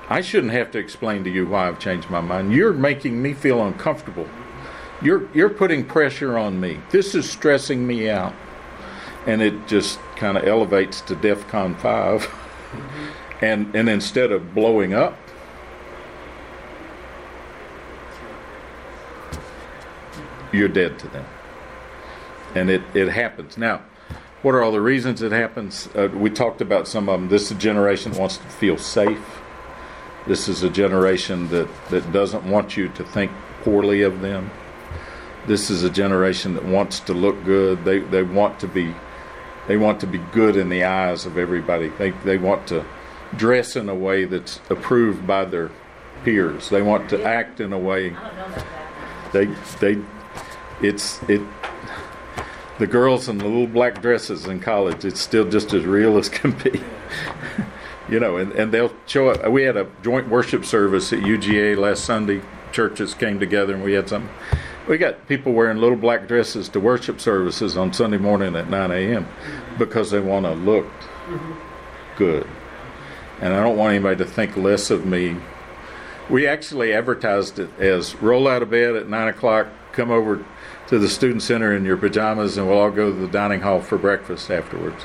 I 0.09 0.19
shouldn't 0.19 0.51
have 0.51 0.71
to 0.71 0.77
explain 0.77 1.23
to 1.23 1.29
you 1.29 1.45
why 1.47 1.69
I've 1.69 1.79
changed 1.79 2.09
my 2.09 2.19
mind. 2.19 2.51
You're 2.51 2.73
making 2.73 3.21
me 3.21 3.31
feel 3.33 3.65
uncomfortable. 3.65 4.27
You're 5.01 5.29
you're 5.33 5.49
putting 5.49 5.85
pressure 5.85 6.37
on 6.37 6.59
me. 6.59 6.81
This 6.89 7.15
is 7.15 7.29
stressing 7.29 7.87
me 7.87 8.09
out. 8.09 8.33
And 9.25 9.41
it 9.41 9.65
just 9.69 9.97
kind 10.17 10.37
of 10.37 10.45
elevates 10.45 10.99
to 11.01 11.15
DEFCON 11.15 11.79
5. 11.79 12.21
Mm-hmm. 12.21 13.45
And 13.45 13.73
and 13.77 13.87
instead 13.87 14.33
of 14.33 14.53
blowing 14.53 14.93
up, 14.93 15.17
you're 20.51 20.67
dead 20.67 20.99
to 20.99 21.07
them. 21.07 21.25
And 22.57 22.69
it, 22.69 22.81
it 22.93 23.09
happens. 23.09 23.57
Now, 23.57 23.83
what 24.41 24.55
are 24.55 24.63
all 24.63 24.71
the 24.71 24.81
reasons 24.81 25.21
it 25.21 25.31
happens? 25.31 25.89
Uh, 25.95 26.09
we 26.13 26.29
talked 26.29 26.61
about 26.61 26.87
some 26.87 27.09
of 27.09 27.19
them. 27.19 27.29
This 27.29 27.43
is 27.43 27.51
a 27.51 27.55
generation 27.55 28.11
that 28.11 28.19
wants 28.19 28.37
to 28.37 28.43
feel 28.43 28.77
safe. 28.77 29.41
This 30.25 30.47
is 30.47 30.63
a 30.63 30.69
generation 30.69 31.47
that, 31.49 31.67
that 31.89 32.11
doesn't 32.11 32.43
want 32.43 32.77
you 32.77 32.89
to 32.89 33.03
think 33.03 33.31
poorly 33.63 34.01
of 34.01 34.21
them. 34.21 34.51
This 35.47 35.69
is 35.69 35.83
a 35.83 35.89
generation 35.89 36.53
that 36.55 36.65
wants 36.65 36.99
to 37.01 37.13
look 37.13 37.43
good. 37.45 37.85
They, 37.85 37.99
they 37.99 38.23
want 38.23 38.59
to 38.59 38.67
be 38.67 38.93
they 39.67 39.75
want 39.75 39.99
to 39.99 40.07
be 40.07 40.19
good 40.31 40.55
in 40.55 40.69
the 40.69 40.85
eyes 40.85 41.25
of 41.25 41.37
everybody. 41.37 41.89
They, 41.89 42.11
they 42.11 42.37
want 42.37 42.67
to 42.67 42.85
dress 43.35 43.75
in 43.75 43.89
a 43.89 43.95
way 43.95 44.23
that's 44.23 44.61
approved 44.69 45.27
by 45.27 45.43
their 45.43 45.71
peers. 46.23 46.69
They 46.69 46.81
want 46.81 47.09
to 47.09 47.21
act 47.23 47.59
in 47.59 47.73
a 47.73 47.77
way 47.77 48.11
I 48.11 48.29
don't 48.29 48.35
know 48.37 48.45
about 48.45 48.65
that. 49.33 49.79
they 49.79 49.95
they 49.95 50.01
it's 50.81 51.21
it 51.23 51.41
the 52.79 52.87
girls 52.87 53.27
in 53.27 53.37
the 53.37 53.45
little 53.45 53.67
black 53.67 54.01
dresses 54.01 54.45
in 54.45 54.59
college 54.59 55.03
it's 55.03 55.19
still 55.19 55.49
just 55.49 55.73
as 55.73 55.83
real 55.85 56.17
as 56.17 56.29
can 56.29 56.51
be. 56.51 56.81
You 58.09 58.21
know 58.21 58.37
and, 58.37 58.53
and 58.53 58.71
they'll 58.71 58.93
show 59.05 59.27
up. 59.27 59.51
We 59.51 59.63
had 59.63 59.75
a 59.75 59.85
joint 60.01 60.29
worship 60.29 60.63
service 60.63 61.11
at 61.11 61.19
uga 61.19 61.75
last 61.75 62.05
sunday. 62.05 62.41
Churches 62.71 63.13
came 63.13 63.37
together 63.37 63.73
and 63.73 63.83
we 63.83 63.91
had 63.93 64.07
something. 64.07 64.33
We 64.87 64.97
got 64.97 65.27
people 65.27 65.51
wearing 65.51 65.79
little 65.79 65.97
black 65.97 66.25
dresses 66.25 66.69
to 66.69 66.79
worship 66.79 67.19
services 67.19 67.75
on 67.75 67.91
sunday 67.91 68.17
morning 68.17 68.55
at 68.55 68.69
9 68.69 68.91
a.m 68.91 69.27
because 69.77 70.11
they 70.11 70.19
want 70.19 70.45
to 70.45 70.53
look 70.53 70.87
good. 72.15 72.47
And 73.41 73.53
i 73.53 73.61
don't 73.61 73.77
want 73.77 73.93
anybody 73.93 74.17
to 74.17 74.25
think 74.25 74.57
less 74.57 74.89
of 74.89 75.05
me. 75.05 75.37
We 76.29 76.47
actually 76.47 76.93
advertised 76.93 77.59
it 77.59 77.69
as 77.79 78.15
roll 78.15 78.47
out 78.47 78.61
of 78.61 78.69
bed 78.69 78.95
at 78.95 79.07
nine 79.07 79.27
o'clock, 79.27 79.67
come 79.93 80.11
over 80.11 80.43
to 80.87 80.97
the 80.97 81.09
student 81.09 81.41
center 81.43 81.75
in 81.75 81.85
your 81.85 81.97
pajamas 81.97 82.57
and 82.57 82.67
we'll 82.67 82.79
all 82.79 82.91
go 82.91 83.11
to 83.11 83.19
the 83.19 83.27
dining 83.27 83.61
hall 83.61 83.81
for 83.81 83.97
breakfast 83.97 84.49
afterwards. 84.49 85.03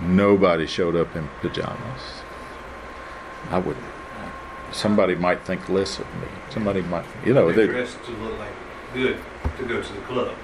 Nobody 0.00 0.66
showed 0.66 0.94
up 0.94 1.14
in 1.16 1.28
pajamas. 1.40 2.22
I 3.50 3.58
would. 3.58 3.76
Somebody 4.70 5.14
might 5.14 5.42
think 5.42 5.68
less 5.68 5.98
of 5.98 6.06
me. 6.16 6.28
Somebody 6.50 6.82
might, 6.82 7.06
you 7.24 7.32
know, 7.32 7.50
They're 7.50 7.66
dressed 7.66 8.02
to 8.04 8.10
look 8.12 8.38
like 8.38 8.52
good 8.92 9.18
to 9.58 9.64
go 9.64 9.80
to 9.82 9.92
the 9.92 10.00
club. 10.02 10.34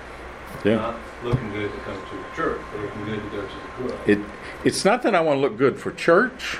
yeah. 0.64 0.76
Not 0.76 0.96
looking 1.22 1.50
good 1.52 1.70
to 1.70 1.78
come 1.80 1.96
to 1.96 2.16
the 2.16 2.36
church, 2.36 2.60
but 2.72 2.80
looking 2.80 3.04
good 3.04 3.22
to 3.22 3.36
go 3.36 3.42
to 3.42 3.46
the 3.82 3.88
club. 3.88 4.08
It, 4.08 4.18
it's 4.64 4.84
not 4.84 5.02
that 5.02 5.14
I 5.14 5.20
want 5.20 5.36
to 5.36 5.40
look 5.40 5.58
good 5.58 5.78
for 5.78 5.92
church. 5.92 6.58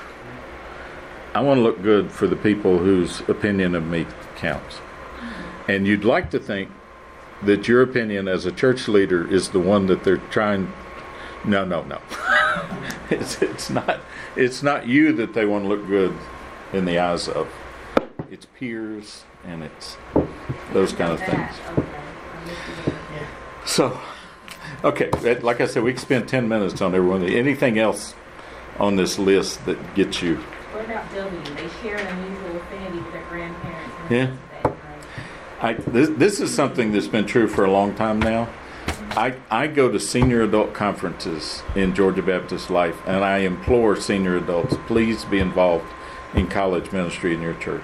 I 1.33 1.41
want 1.41 1.57
to 1.57 1.61
look 1.61 1.81
good 1.81 2.11
for 2.11 2.27
the 2.27 2.35
people 2.35 2.77
whose 2.77 3.21
opinion 3.21 3.75
of 3.75 3.85
me 3.85 4.05
counts. 4.37 4.77
And 5.67 5.85
you'd 5.87 6.05
like 6.05 6.29
to 6.31 6.39
think 6.39 6.69
that 7.43 7.67
your 7.67 7.81
opinion 7.81 8.27
as 8.27 8.45
a 8.45 8.51
church 8.51 8.87
leader 8.87 9.29
is 9.31 9.49
the 9.49 9.59
one 9.59 9.87
that 9.87 10.03
they're 10.03 10.17
trying. 10.17 10.71
No, 11.43 11.63
no, 11.65 11.83
no. 11.83 12.01
it's, 13.09 13.41
it's 13.41 13.69
not. 13.69 13.99
It's 14.35 14.63
not 14.63 14.87
you 14.87 15.13
that 15.13 15.33
they 15.33 15.45
want 15.45 15.65
to 15.65 15.67
look 15.67 15.85
good 15.87 16.15
in 16.73 16.85
the 16.85 16.99
eyes 16.99 17.27
of. 17.27 17.47
It's 18.31 18.45
peers 18.45 19.23
and 19.45 19.63
it's 19.63 19.97
those 20.73 20.91
kind 20.93 21.13
of 21.13 21.19
things. 21.19 21.51
So, 23.65 23.99
okay, 24.83 25.09
like 25.41 25.61
I 25.61 25.67
said, 25.67 25.83
we 25.83 25.93
can 25.93 26.01
spend 26.01 26.27
10 26.27 26.47
minutes 26.47 26.81
on 26.81 26.93
every 26.95 27.07
one. 27.07 27.23
Anything 27.23 27.77
else 27.77 28.13
on 28.79 28.95
this 28.95 29.17
list 29.17 29.65
that 29.65 29.95
gets 29.95 30.21
you? 30.21 30.35
What 30.35 30.85
about 30.85 31.13
W? 31.13 31.55
They 31.55 31.69
share 31.81 31.97
an 31.97 32.07
unusual 32.07 32.57
affinity 32.57 32.99
with 32.99 33.13
their 33.13 33.23
grandparents. 33.23 33.95
Yeah. 34.09 34.35
things 34.35 34.65
of 34.65 34.73
that 34.73 34.73
nature. 34.99 35.44
I, 35.61 35.73
this, 35.73 36.09
this 36.09 36.41
is 36.41 36.53
something 36.53 36.91
that's 36.91 37.07
been 37.07 37.25
true 37.25 37.47
for 37.47 37.63
a 37.65 37.71
long 37.71 37.95
time 37.95 38.19
now. 38.19 38.49
I, 39.11 39.35
I 39.49 39.67
go 39.67 39.89
to 39.89 39.99
senior 39.99 40.41
adult 40.41 40.73
conferences 40.73 41.63
in 41.75 41.95
Georgia 41.95 42.21
Baptist 42.21 42.69
life, 42.69 42.97
and 43.05 43.23
I 43.23 43.39
implore 43.39 43.95
senior 43.95 44.35
adults, 44.35 44.75
please 44.87 45.23
be 45.23 45.39
involved 45.39 45.85
in 46.33 46.47
college 46.47 46.91
ministry 46.91 47.33
in 47.33 47.41
your 47.41 47.53
church. 47.53 47.83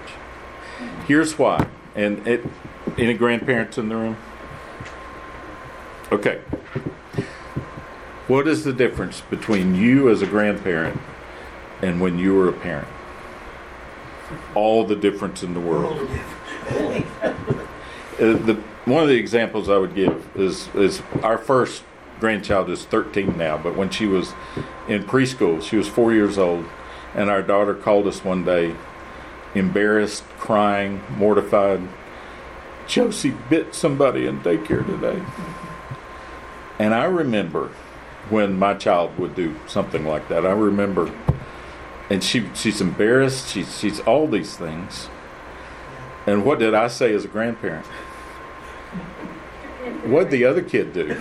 Here's 1.07 1.39
why. 1.39 1.67
And 1.95 2.27
it, 2.27 2.43
any 2.97 3.13
grandparents 3.13 3.77
in 3.77 3.87
the 3.87 3.95
room? 3.95 4.17
Okay. 6.11 6.41
What 8.27 8.47
is 8.47 8.65
the 8.65 8.73
difference 8.73 9.21
between 9.21 9.75
you 9.75 10.09
as 10.09 10.21
a 10.21 10.27
grandparent 10.27 10.99
and 11.81 12.01
when 12.01 12.19
you 12.19 12.33
were 12.33 12.49
a 12.49 12.53
parent? 12.53 12.87
All 14.55 14.85
the 14.85 14.95
difference 14.95 15.43
in 15.43 15.53
the 15.53 15.59
world. 15.59 16.09
Uh, 18.21 18.37
the 18.37 18.61
one 18.85 19.01
of 19.01 19.09
the 19.09 19.15
examples 19.15 19.67
I 19.67 19.77
would 19.77 19.95
give 19.95 20.29
is 20.35 20.67
is 20.75 21.01
our 21.23 21.37
first 21.37 21.83
grandchild 22.19 22.69
is 22.69 22.85
13 22.85 23.35
now, 23.35 23.57
but 23.57 23.75
when 23.75 23.89
she 23.89 24.05
was 24.05 24.33
in 24.87 25.03
preschool, 25.03 25.61
she 25.61 25.75
was 25.75 25.87
four 25.87 26.13
years 26.13 26.37
old, 26.37 26.65
and 27.15 27.29
our 27.31 27.41
daughter 27.41 27.73
called 27.73 28.05
us 28.05 28.23
one 28.23 28.45
day, 28.45 28.75
embarrassed, 29.55 30.23
crying, 30.37 31.01
mortified. 31.17 31.81
Josie 32.87 33.33
bit 33.49 33.73
somebody 33.73 34.27
in 34.27 34.41
daycare 34.41 34.85
today, 34.85 35.23
and 36.77 36.93
I 36.93 37.05
remember 37.05 37.71
when 38.29 38.57
my 38.57 38.73
child 38.73 39.17
would 39.17 39.33
do 39.35 39.55
something 39.67 40.05
like 40.05 40.27
that. 40.29 40.45
I 40.45 40.51
remember, 40.51 41.11
and 42.09 42.23
she 42.23 42.49
she's 42.53 42.81
embarrassed. 42.81 43.49
She's 43.49 43.79
she's 43.79 43.99
all 44.01 44.27
these 44.27 44.57
things. 44.57 45.09
And 46.27 46.45
what 46.45 46.59
did 46.59 46.73
I 46.73 46.87
say 46.87 47.13
as 47.13 47.25
a 47.25 47.27
grandparent? 47.27 47.85
What'd 50.05 50.31
the 50.31 50.45
other 50.45 50.61
kid 50.61 50.93
do? 50.93 51.11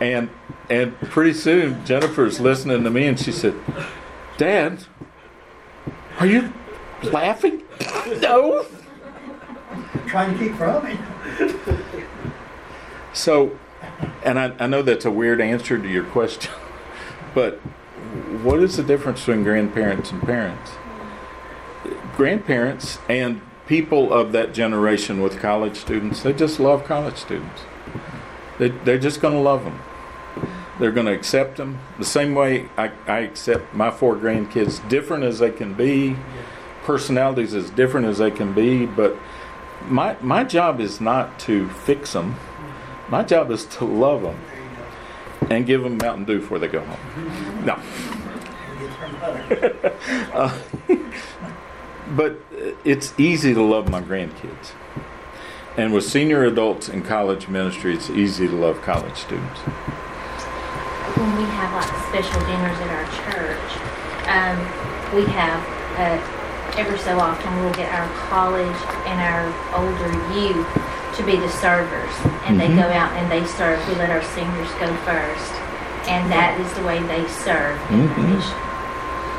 and 0.00 0.30
and 0.70 0.98
pretty 1.00 1.34
soon 1.34 1.84
Jennifer's 1.84 2.40
listening 2.40 2.84
to 2.84 2.90
me 2.90 3.06
and 3.06 3.20
she 3.20 3.32
said, 3.32 3.54
Dad, 4.38 4.84
are 6.18 6.26
you 6.26 6.52
laughing? 7.02 7.62
no. 8.20 8.66
Trying 10.06 10.38
to 10.38 10.44
keep 10.44 10.56
from 10.56 10.86
it. 10.86 10.98
So 13.12 13.58
and 14.24 14.38
I, 14.38 14.52
I 14.58 14.66
know 14.66 14.82
that's 14.82 15.04
a 15.04 15.10
weird 15.10 15.40
answer 15.40 15.78
to 15.78 15.88
your 15.88 16.04
question, 16.04 16.52
but 17.34 17.56
what 18.42 18.60
is 18.60 18.76
the 18.76 18.82
difference 18.82 19.20
between 19.20 19.44
grandparents 19.44 20.10
and 20.10 20.22
parents? 20.22 20.72
Grandparents 22.16 22.98
and 23.08 23.40
people 23.66 24.12
of 24.12 24.32
that 24.32 24.54
generation 24.54 25.20
with 25.20 25.40
college 25.40 25.76
students, 25.76 26.22
they 26.22 26.32
just 26.32 26.60
love 26.60 26.84
college 26.84 27.16
students. 27.16 27.62
They, 28.58 28.68
they're 28.68 28.98
just 28.98 29.20
going 29.20 29.34
to 29.34 29.40
love 29.40 29.64
them. 29.64 29.80
They're 30.78 30.92
going 30.92 31.06
to 31.06 31.12
accept 31.12 31.56
them 31.56 31.78
the 31.98 32.04
same 32.04 32.34
way 32.34 32.68
I, 32.76 32.92
I 33.06 33.20
accept 33.20 33.74
my 33.74 33.90
four 33.90 34.16
grandkids, 34.16 34.86
different 34.88 35.24
as 35.24 35.38
they 35.38 35.50
can 35.50 35.74
be, 35.74 36.16
personalities 36.84 37.54
as 37.54 37.70
different 37.70 38.06
as 38.06 38.18
they 38.18 38.30
can 38.30 38.52
be. 38.52 38.86
But 38.86 39.16
my, 39.86 40.16
my 40.20 40.44
job 40.44 40.80
is 40.80 41.00
not 41.00 41.38
to 41.40 41.68
fix 41.68 42.12
them, 42.12 42.36
my 43.08 43.22
job 43.22 43.50
is 43.50 43.64
to 43.66 43.84
love 43.84 44.22
them 44.22 44.38
and 45.50 45.66
give 45.66 45.82
them 45.82 45.98
Mountain 45.98 46.24
Dew 46.24 46.40
before 46.40 46.58
they 46.58 46.68
go 46.68 46.80
home. 46.80 47.64
No. 47.64 47.80
Uh, 50.34 50.58
but 52.10 52.38
it's 52.84 53.12
easy 53.18 53.54
to 53.54 53.62
love 53.62 53.88
my 53.90 54.00
grandkids. 54.02 54.72
And 55.76 55.92
with 55.92 56.04
senior 56.04 56.44
adults 56.44 56.88
in 56.88 57.02
college 57.02 57.48
ministry, 57.48 57.94
it's 57.94 58.08
easy 58.10 58.46
to 58.46 58.54
love 58.54 58.80
college 58.82 59.16
students. 59.16 59.60
when 61.14 61.36
we 61.36 61.44
have 61.54 61.70
like 61.74 61.90
special 62.10 62.40
dinners 62.46 62.78
at 62.80 62.90
our 62.90 63.06
church, 63.22 63.70
um, 64.26 64.58
we 65.14 65.24
have 65.32 65.62
uh, 65.98 66.18
every 66.78 66.98
so 66.98 67.18
often 67.18 67.54
we'll 67.60 67.74
get 67.74 67.92
our 67.94 68.08
college 68.28 68.78
and 69.06 69.18
our 69.22 69.46
older 69.78 70.10
youth 70.34 70.66
to 71.16 71.22
be 71.22 71.36
the 71.36 71.48
servers, 71.48 72.10
and 72.46 72.58
they 72.58 72.66
Mhm. 72.66 72.82
go 72.82 72.88
out 72.90 73.12
and 73.14 73.30
they 73.30 73.44
serve. 73.46 73.78
We 73.88 73.94
let 73.94 74.10
our 74.10 74.22
seniors 74.34 74.70
go 74.82 74.90
first, 75.06 75.52
and 76.10 76.30
that 76.32 76.58
is 76.58 76.72
the 76.74 76.82
way 76.82 76.98
they 77.02 77.26
serve 77.28 77.78
in 77.90 78.02
the 78.02 78.14
Mhm. 78.14 78.42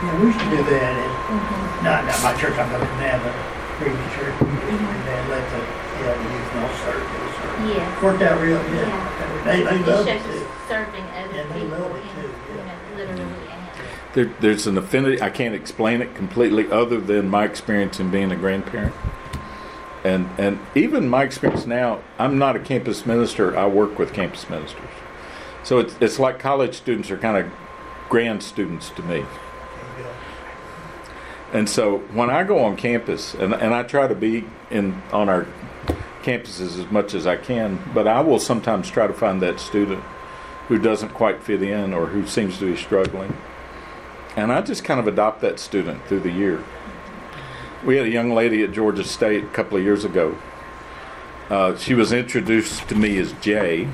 Yeah, 0.03 0.15
we 0.19 0.27
used 0.27 0.39
to 0.39 0.49
do 0.49 0.63
that 0.63 0.95
at, 0.95 1.11
Mhm. 1.27 1.64
Not, 1.85 2.03
not 2.05 2.19
my 2.23 2.33
church, 2.41 2.57
I'm 2.57 2.71
looking 2.73 2.99
now, 2.99 3.21
but 3.21 3.33
previous 3.77 4.13
church. 4.17 4.33
And 4.41 5.01
they 5.05 5.19
let 5.29 5.45
the, 5.53 5.61
yeah, 6.01 6.17
the 6.17 6.27
youth 6.33 6.55
all 6.57 6.73
serve, 6.81 7.05
they 7.05 7.29
serve. 7.37 7.69
Yes. 7.69 8.03
Worked 8.03 8.23
out 8.23 8.41
real 8.41 8.61
good. 8.63 8.87
Yeah. 8.87 9.43
They, 9.45 9.63
they 9.63 9.79
love 9.85 10.07
it 10.07 10.23
too. 10.23 10.29
us 10.29 10.47
serving 10.67 11.03
other 11.03 11.35
Yeah, 11.35 11.43
they 11.53 11.61
people, 11.61 11.77
love 11.77 11.95
it 11.95 12.01
and, 12.01 12.11
too, 12.11 12.29
you 12.51 12.57
know, 12.57 12.73
literally. 12.97 13.31
There, 14.15 14.31
there's 14.39 14.65
an 14.65 14.77
affinity. 14.77 15.21
I 15.21 15.29
can't 15.29 15.53
explain 15.53 16.01
it 16.01 16.15
completely, 16.15 16.71
other 16.71 16.99
than 16.99 17.29
my 17.29 17.43
experience 17.43 17.99
in 17.99 18.09
being 18.09 18.31
a 18.31 18.35
grandparent, 18.37 18.95
and 20.05 20.29
and 20.37 20.57
even 20.73 21.09
my 21.09 21.23
experience 21.23 21.65
now. 21.65 22.01
I'm 22.17 22.37
not 22.39 22.55
a 22.55 22.59
campus 22.59 23.05
minister. 23.05 23.57
I 23.57 23.67
work 23.67 23.99
with 23.99 24.13
campus 24.13 24.49
ministers, 24.49 24.87
so 25.63 25.79
it's 25.79 25.95
it's 25.99 26.17
like 26.17 26.39
college 26.39 26.75
students 26.75 27.11
are 27.11 27.17
kind 27.17 27.35
of 27.35 27.51
grand 28.07 28.41
students 28.41 28.89
to 28.91 29.03
me. 29.03 29.25
And 31.55 31.69
so 31.69 31.99
when 32.11 32.29
I 32.29 32.43
go 32.43 32.59
on 32.59 32.75
campus, 32.75 33.33
and, 33.33 33.53
and 33.53 33.73
I 33.73 33.83
try 33.83 34.07
to 34.07 34.13
be 34.13 34.43
in 34.69 35.01
on 35.13 35.29
our 35.29 35.47
campuses 36.21 36.77
as 36.77 36.91
much 36.91 37.13
as 37.13 37.25
I 37.25 37.37
can, 37.37 37.79
but 37.93 38.09
I 38.09 38.19
will 38.19 38.39
sometimes 38.39 38.89
try 38.89 39.07
to 39.07 39.13
find 39.13 39.41
that 39.41 39.61
student 39.61 40.03
who 40.67 40.77
doesn't 40.77 41.13
quite 41.13 41.41
fit 41.41 41.63
in 41.63 41.93
or 41.93 42.07
who 42.07 42.27
seems 42.27 42.57
to 42.57 42.69
be 42.69 42.75
struggling. 42.75 43.37
And 44.35 44.51
I 44.51 44.61
just 44.63 44.83
kind 44.83 44.99
of 44.99 45.07
adopt 45.07 45.39
that 45.41 45.61
student 45.61 46.05
through 46.07 46.21
the 46.21 46.31
year. 46.31 46.61
We 47.85 47.95
had 47.95 48.07
a 48.07 48.09
young 48.09 48.33
lady 48.33 48.61
at 48.61 48.73
Georgia 48.73 49.05
State 49.05 49.45
a 49.45 49.47
couple 49.47 49.77
of 49.77 49.83
years 49.83 50.03
ago. 50.03 50.37
Uh, 51.49 51.77
she 51.77 51.93
was 51.93 52.11
introduced 52.11 52.89
to 52.89 52.95
me 52.95 53.17
as 53.17 53.31
Jay. 53.33 53.87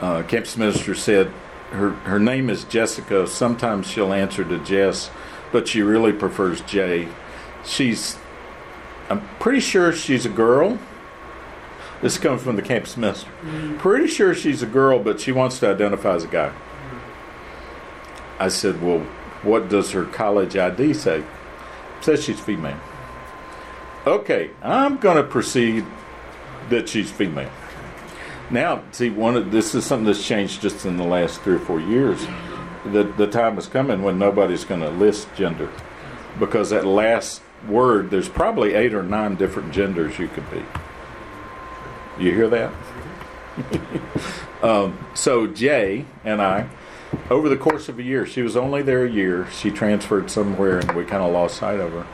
Uh, 0.00 0.24
campus 0.24 0.56
minister 0.56 0.96
said 0.96 1.30
her, 1.70 1.90
her 1.90 2.18
name 2.18 2.50
is 2.50 2.64
Jessica. 2.64 3.28
Sometimes 3.28 3.86
she'll 3.86 4.12
answer 4.12 4.42
to 4.42 4.58
Jess, 4.64 5.10
but 5.52 5.68
she 5.68 5.82
really 5.82 6.12
prefers 6.12 6.60
Jay. 6.62 7.08
She's, 7.64 8.16
I'm 9.08 9.26
pretty 9.38 9.60
sure 9.60 9.92
she's 9.92 10.26
a 10.26 10.30
girl. 10.30 10.78
This 12.00 12.14
is 12.14 12.18
coming 12.20 12.38
from 12.38 12.56
the 12.56 12.62
campus 12.62 12.96
minister. 12.96 13.30
Mm. 13.42 13.78
Pretty 13.78 14.06
sure 14.06 14.34
she's 14.34 14.62
a 14.62 14.66
girl, 14.66 14.98
but 15.00 15.20
she 15.20 15.32
wants 15.32 15.58
to 15.60 15.68
identify 15.68 16.14
as 16.14 16.24
a 16.24 16.28
guy. 16.28 16.50
Mm. 16.50 17.00
I 18.38 18.48
said, 18.48 18.80
Well, 18.80 19.00
what 19.42 19.68
does 19.68 19.92
her 19.92 20.04
college 20.04 20.56
ID 20.56 20.94
say? 20.94 21.24
says 22.00 22.22
she's 22.24 22.40
female. 22.40 22.78
Okay, 24.06 24.50
I'm 24.62 24.96
going 24.98 25.16
to 25.16 25.24
proceed 25.24 25.84
that 26.70 26.88
she's 26.88 27.10
female. 27.10 27.50
Now, 28.50 28.82
see, 28.92 29.10
one 29.10 29.36
of 29.36 29.50
this 29.50 29.74
is 29.74 29.84
something 29.84 30.06
that's 30.06 30.26
changed 30.26 30.62
just 30.62 30.86
in 30.86 30.96
the 30.96 31.04
last 31.04 31.40
three 31.42 31.56
or 31.56 31.58
four 31.58 31.80
years. 31.80 32.24
The 32.92 33.04
the 33.04 33.26
time 33.26 33.58
is 33.58 33.66
coming 33.66 34.02
when 34.02 34.18
nobody's 34.18 34.64
going 34.64 34.80
to 34.80 34.90
list 34.90 35.28
gender, 35.36 35.70
because 36.38 36.70
that 36.70 36.84
last 36.86 37.42
word, 37.66 38.10
there's 38.10 38.28
probably 38.28 38.74
eight 38.74 38.94
or 38.94 39.02
nine 39.02 39.34
different 39.34 39.72
genders 39.72 40.18
you 40.18 40.28
could 40.28 40.48
be. 40.50 40.62
You 42.18 42.34
hear 42.34 42.48
that? 42.48 42.72
um, 44.62 45.06
so 45.14 45.46
Jay 45.46 46.04
and 46.24 46.40
I, 46.40 46.68
over 47.30 47.48
the 47.48 47.56
course 47.56 47.88
of 47.88 47.98
a 47.98 48.02
year, 48.02 48.26
she 48.26 48.42
was 48.42 48.56
only 48.56 48.82
there 48.82 49.04
a 49.04 49.10
year. 49.10 49.48
She 49.50 49.70
transferred 49.70 50.30
somewhere, 50.30 50.78
and 50.78 50.92
we 50.92 51.04
kind 51.04 51.22
of 51.22 51.32
lost 51.32 51.56
sight 51.56 51.80
of 51.80 51.92
her. 51.92 52.06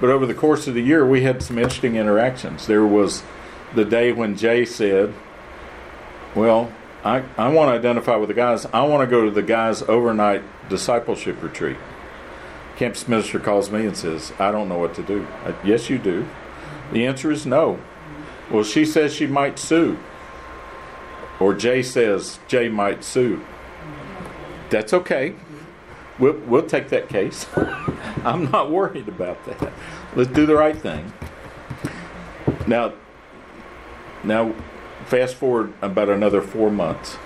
But 0.00 0.10
over 0.10 0.26
the 0.26 0.34
course 0.34 0.68
of 0.68 0.74
the 0.74 0.82
year, 0.82 1.06
we 1.06 1.22
had 1.22 1.42
some 1.42 1.58
interesting 1.58 1.96
interactions. 1.96 2.66
There 2.66 2.86
was 2.86 3.22
the 3.74 3.84
day 3.84 4.12
when 4.12 4.36
Jay 4.36 4.64
said, 4.64 5.12
"Well, 6.34 6.72
I, 7.04 7.24
I 7.36 7.48
want 7.48 7.70
to 7.70 7.78
identify 7.78 8.16
with 8.16 8.28
the 8.28 8.34
guys. 8.34 8.66
I 8.66 8.82
want 8.82 9.08
to 9.08 9.10
go 9.10 9.24
to 9.24 9.30
the 9.30 9.42
guys' 9.42 9.82
overnight 9.82 10.42
discipleship 10.68 11.42
retreat." 11.42 11.76
Campus 12.76 13.08
minister 13.08 13.40
calls 13.40 13.70
me 13.70 13.86
and 13.86 13.96
says, 13.96 14.32
"I 14.38 14.50
don't 14.50 14.68
know 14.68 14.78
what 14.78 14.94
to 14.94 15.02
do." 15.02 15.26
I, 15.44 15.54
yes, 15.64 15.90
you 15.90 15.98
do. 15.98 16.28
The 16.92 17.06
answer 17.06 17.30
is 17.30 17.44
no. 17.46 17.78
Well, 18.50 18.64
she 18.64 18.84
says 18.84 19.14
she 19.14 19.26
might 19.26 19.58
sue. 19.58 19.98
Or 21.38 21.54
Jay 21.54 21.82
says 21.82 22.40
Jay 22.48 22.68
might 22.68 23.04
sue. 23.04 23.44
That's 24.70 24.92
okay. 24.92 25.34
We'll, 26.18 26.34
we'll 26.46 26.66
take 26.66 26.88
that 26.88 27.08
case. 27.08 27.46
I'm 28.24 28.50
not 28.50 28.70
worried 28.70 29.08
about 29.08 29.44
that. 29.46 29.72
Let's 30.16 30.30
do 30.30 30.46
the 30.46 30.56
right 30.56 30.76
thing. 30.76 31.12
Now, 32.66 32.92
now, 34.24 34.52
fast 35.08 35.34
forward 35.34 35.72
about 35.80 36.08
another 36.08 36.42
four 36.42 36.70
months. 36.70 37.16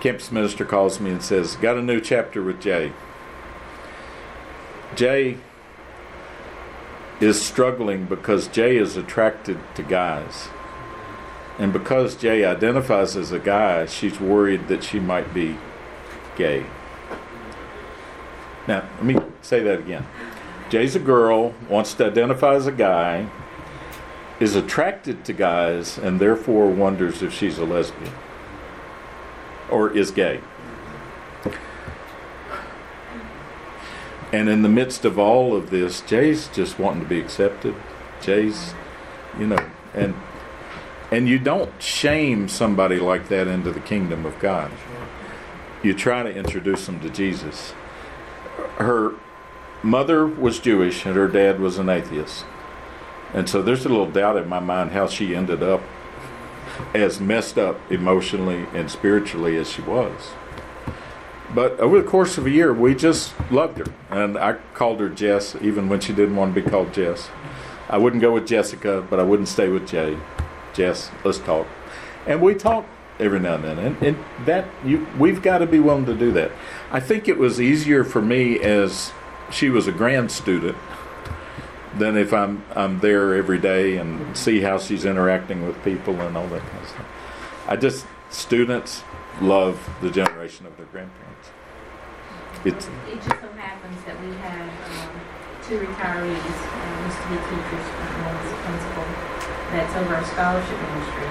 Campus 0.00 0.32
minister 0.32 0.64
calls 0.64 1.00
me 1.00 1.10
and 1.10 1.22
says, 1.22 1.56
"Got 1.56 1.76
a 1.76 1.82
new 1.82 2.00
chapter 2.00 2.42
with 2.42 2.60
Jay." 2.60 2.92
Jay 4.96 5.36
is 7.20 7.40
struggling 7.40 8.04
because 8.04 8.48
Jay 8.48 8.76
is 8.76 8.96
attracted 8.96 9.58
to 9.74 9.82
guys. 9.82 10.48
And 11.58 11.72
because 11.72 12.16
Jay 12.16 12.44
identifies 12.44 13.16
as 13.16 13.32
a 13.32 13.38
guy, 13.38 13.86
she's 13.86 14.20
worried 14.20 14.68
that 14.68 14.82
she 14.82 14.98
might 14.98 15.32
be 15.32 15.56
gay. 16.36 16.66
Now, 18.66 18.82
let 18.96 19.04
me 19.04 19.16
say 19.42 19.60
that 19.60 19.78
again. 19.78 20.06
Jay's 20.70 20.96
a 20.96 21.00
girl, 21.00 21.54
wants 21.68 21.94
to 21.94 22.06
identify 22.06 22.54
as 22.54 22.66
a 22.66 22.72
guy, 22.72 23.28
is 24.40 24.56
attracted 24.56 25.24
to 25.24 25.32
guys, 25.32 25.98
and 25.98 26.20
therefore 26.20 26.68
wonders 26.68 27.22
if 27.22 27.32
she's 27.32 27.58
a 27.58 27.64
lesbian 27.64 28.12
or 29.70 29.96
is 29.96 30.10
gay. 30.10 30.40
And 34.32 34.48
in 34.48 34.62
the 34.62 34.68
midst 34.68 35.04
of 35.04 35.18
all 35.18 35.54
of 35.54 35.70
this, 35.70 36.00
Jay's 36.00 36.48
just 36.48 36.78
wanting 36.78 37.02
to 37.02 37.08
be 37.08 37.20
accepted. 37.20 37.74
Jay's, 38.20 38.74
you 39.38 39.46
know, 39.46 39.64
and 39.94 40.14
and 41.12 41.28
you 41.28 41.38
don't 41.38 41.80
shame 41.80 42.48
somebody 42.48 42.98
like 42.98 43.28
that 43.28 43.46
into 43.46 43.70
the 43.70 43.78
kingdom 43.78 44.26
of 44.26 44.36
God. 44.40 44.72
You 45.82 45.94
try 45.94 46.24
to 46.24 46.34
introduce 46.34 46.86
them 46.86 46.98
to 47.00 47.10
Jesus. 47.10 47.70
Her 48.78 49.12
mother 49.82 50.26
was 50.26 50.58
Jewish 50.58 51.06
and 51.06 51.14
her 51.14 51.28
dad 51.28 51.60
was 51.60 51.78
an 51.78 51.88
atheist. 51.88 52.44
And 53.34 53.48
so 53.48 53.60
there's 53.60 53.84
a 53.84 53.88
little 53.88 54.10
doubt 54.10 54.36
in 54.36 54.48
my 54.48 54.60
mind 54.60 54.92
how 54.92 55.08
she 55.08 55.34
ended 55.34 55.62
up 55.62 55.82
as 56.94 57.20
messed 57.20 57.58
up 57.58 57.80
emotionally 57.90 58.66
and 58.72 58.90
spiritually 58.90 59.56
as 59.56 59.68
she 59.70 59.82
was. 59.82 60.30
But 61.52 61.78
over 61.78 62.00
the 62.00 62.08
course 62.08 62.38
of 62.38 62.46
a 62.46 62.50
year, 62.50 62.72
we 62.72 62.94
just 62.94 63.34
loved 63.50 63.78
her. 63.78 63.86
And 64.10 64.38
I 64.38 64.54
called 64.74 65.00
her 65.00 65.08
Jess, 65.08 65.56
even 65.60 65.88
when 65.88 66.00
she 66.00 66.12
didn't 66.12 66.36
want 66.36 66.54
to 66.54 66.62
be 66.62 66.68
called 66.68 66.94
Jess. 66.94 67.28
I 67.88 67.98
wouldn't 67.98 68.22
go 68.22 68.32
with 68.32 68.46
Jessica, 68.46 69.06
but 69.08 69.20
I 69.20 69.22
wouldn't 69.22 69.48
stay 69.48 69.68
with 69.68 69.86
Jay. 69.86 70.16
Jess, 70.72 71.10
let's 71.24 71.38
talk. 71.38 71.66
And 72.26 72.40
we 72.40 72.54
talk 72.54 72.86
every 73.20 73.38
now 73.38 73.54
and 73.54 73.64
then. 73.64 73.78
And, 73.78 74.02
and 74.02 74.24
that 74.46 74.66
you 74.84 75.06
we've 75.18 75.42
got 75.42 75.58
to 75.58 75.66
be 75.66 75.78
willing 75.78 76.06
to 76.06 76.14
do 76.14 76.32
that. 76.32 76.50
I 76.90 77.00
think 77.00 77.28
it 77.28 77.38
was 77.38 77.60
easier 77.60 78.02
for 78.02 78.22
me 78.22 78.58
as 78.60 79.12
she 79.50 79.70
was 79.70 79.86
a 79.86 79.92
grand 79.92 80.32
student 80.32 80.76
than 81.98 82.16
if 82.16 82.32
I'm 82.32 82.64
I'm 82.74 83.00
there 83.00 83.34
every 83.34 83.58
day 83.58 83.96
and 83.96 84.36
see 84.36 84.60
how 84.60 84.78
she's 84.78 85.04
interacting 85.04 85.66
with 85.66 85.82
people 85.84 86.20
and 86.20 86.36
all 86.36 86.48
that 86.48 86.62
kind 86.62 86.82
of 86.82 86.88
stuff. 86.88 87.06
I 87.68 87.76
just 87.76 88.06
students 88.30 89.02
love 89.40 89.78
the 90.02 90.10
generation 90.10 90.66
of 90.66 90.76
their 90.76 90.86
grandparents. 90.86 91.48
It's, 92.64 92.86
it 93.08 93.20
just 93.20 93.40
so 93.40 93.50
happens 93.60 93.98
that 94.08 94.16
we 94.24 94.32
have 94.40 94.64
um, 94.64 95.12
two 95.60 95.76
retirees, 95.84 96.56
uh, 96.64 97.04
used 97.04 97.20
to 97.20 97.26
be 97.28 97.36
teachers, 97.44 97.86
one 98.24 98.36
is 98.40 98.52
a 98.52 98.58
principal, 98.64 99.04
that's 99.68 99.92
over 100.00 100.16
our 100.16 100.24
scholarship 100.24 100.78
ministry 100.80 101.28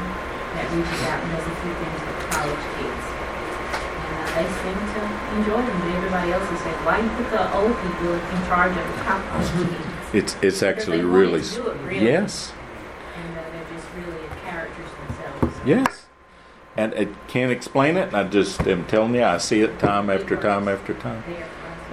that 0.54 0.66
reaches 0.70 1.02
out 1.10 1.18
and 1.26 1.30
does 1.34 1.48
a 1.50 1.56
few 1.66 1.74
things 1.74 2.00
with 2.06 2.18
college 2.38 2.66
kids. 2.78 3.06
And 3.10 4.14
uh, 4.14 4.30
they 4.38 4.48
seem 4.62 4.78
to 4.78 5.02
enjoy 5.42 5.62
them, 5.66 5.78
but 5.82 5.90
everybody 5.98 6.30
else 6.38 6.46
is 6.54 6.60
saying, 6.62 6.78
why 6.86 7.02
do 7.02 7.10
you 7.10 7.14
put 7.18 7.30
the 7.34 7.44
old 7.50 7.74
people 7.82 8.14
in 8.14 8.40
charge 8.46 8.78
of 8.78 8.86
the 8.86 8.98
college 9.02 9.50
kids? 9.58 9.93
It's 10.14 10.36
it's 10.42 10.64
actually 10.64 11.02
really, 11.02 11.42
it, 11.42 11.58
really, 11.58 12.06
yes. 12.06 12.54
And 13.16 13.38
uh, 13.38 13.42
they're 13.52 13.76
just 13.76 13.88
really 13.96 14.28
characters 14.44 14.90
themselves. 15.08 15.58
Yes 15.66 16.04
and 16.76 16.94
I 16.96 17.06
can't 17.28 17.52
explain 17.52 17.98
it. 17.98 18.08
And 18.08 18.18
I 18.18 18.24
just 18.24 18.62
am 18.62 18.86
telling 18.88 19.16
you, 19.16 19.24
I 19.24 19.38
see 19.38 19.62
it 19.62 19.80
time 19.80 20.10
after 20.10 20.36
time 20.36 20.68
after 20.68 20.94
time. 20.94 21.24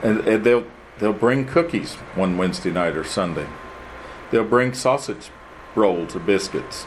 And, 0.03 0.21
and 0.21 0.45
they'll 0.45 0.67
they'll 0.99 1.13
bring 1.13 1.47
cookies 1.47 1.95
one 2.15 2.37
Wednesday 2.37 2.71
night 2.71 2.97
or 2.97 3.05
Sunday. 3.05 3.47
They'll 4.31 4.45
bring 4.45 4.75
sausage 4.75 5.31
rolls 5.75 6.17
or 6.17 6.21
biscuits 6.21 6.87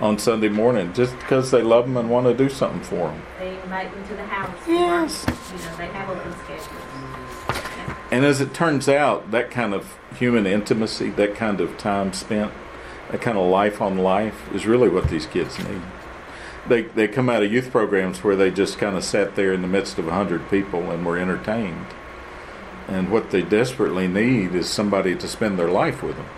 on 0.00 0.18
Sunday 0.18 0.48
morning 0.48 0.92
just 0.92 1.16
because 1.18 1.50
they 1.50 1.62
love 1.62 1.84
them 1.84 1.96
and 1.96 2.10
want 2.10 2.26
to 2.26 2.34
do 2.34 2.48
something 2.48 2.82
for 2.82 3.08
them. 3.08 3.22
They 3.38 3.60
invite 3.60 3.92
them 3.92 4.06
to 4.08 4.14
the 4.14 4.24
house. 4.24 4.68
Yes. 4.68 5.24
you 5.28 5.58
know, 5.58 5.76
they 5.76 5.86
have 5.86 6.10
open 6.10 6.32
schedules. 6.44 6.91
And 8.12 8.24
as 8.24 8.40
it 8.40 8.54
turns 8.54 8.88
out, 8.88 9.32
that 9.32 9.50
kind 9.50 9.74
of 9.74 9.98
human 10.16 10.46
intimacy, 10.46 11.10
that 11.10 11.34
kind 11.34 11.60
of 11.60 11.76
time 11.78 12.12
spent, 12.12 12.52
that 13.10 13.20
kind 13.20 13.36
of 13.36 13.50
life 13.50 13.82
on 13.82 13.98
life 13.98 14.52
is 14.54 14.66
really 14.66 14.88
what 14.88 15.08
these 15.08 15.26
kids 15.26 15.58
need 15.58 15.82
they 16.66 16.82
they 16.82 17.08
come 17.08 17.28
out 17.28 17.42
of 17.42 17.52
youth 17.52 17.70
programs 17.70 18.22
where 18.22 18.36
they 18.36 18.50
just 18.50 18.78
kind 18.78 18.96
of 18.96 19.04
sat 19.04 19.34
there 19.34 19.52
in 19.52 19.62
the 19.62 19.68
midst 19.68 19.98
of 19.98 20.06
a 20.06 20.12
hundred 20.12 20.48
people 20.50 20.90
and 20.90 21.04
were 21.04 21.18
entertained. 21.18 21.86
And 22.88 23.10
what 23.10 23.30
they 23.30 23.42
desperately 23.42 24.08
need 24.08 24.54
is 24.54 24.68
somebody 24.68 25.14
to 25.16 25.28
spend 25.28 25.58
their 25.58 25.70
life 25.70 26.02
with 26.02 26.16
them, 26.16 26.28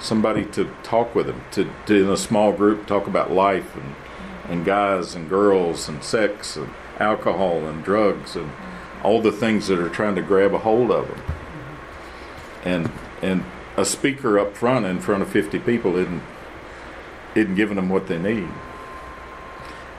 somebody 0.00 0.44
to 0.46 0.70
talk 0.82 1.14
with 1.14 1.26
them, 1.26 1.42
to, 1.52 1.70
to 1.86 2.04
in 2.04 2.10
a 2.10 2.16
small 2.16 2.52
group 2.52 2.86
talk 2.86 3.06
about 3.06 3.30
life 3.30 3.74
and 3.76 3.94
and 4.48 4.64
guys 4.64 5.14
and 5.14 5.28
girls 5.28 5.88
and 5.88 6.02
sex 6.02 6.56
and 6.56 6.70
alcohol 6.98 7.66
and 7.66 7.84
drugs 7.84 8.36
and 8.36 8.50
all 9.02 9.20
the 9.20 9.32
things 9.32 9.68
that 9.68 9.78
are 9.78 9.88
trying 9.88 10.14
to 10.14 10.22
grab 10.22 10.54
a 10.54 10.58
hold 10.58 10.90
of 10.90 11.08
them. 11.08 11.22
And 12.64 12.92
and 13.22 13.44
a 13.76 13.84
speaker 13.84 14.38
up 14.38 14.56
front 14.56 14.86
in 14.86 15.00
front 15.00 15.22
of 15.22 15.30
50 15.30 15.58
people 15.60 15.96
isn't 15.96 16.22
isn't 17.34 17.54
giving 17.54 17.76
them 17.76 17.88
what 17.88 18.08
they 18.08 18.18
need 18.18 18.48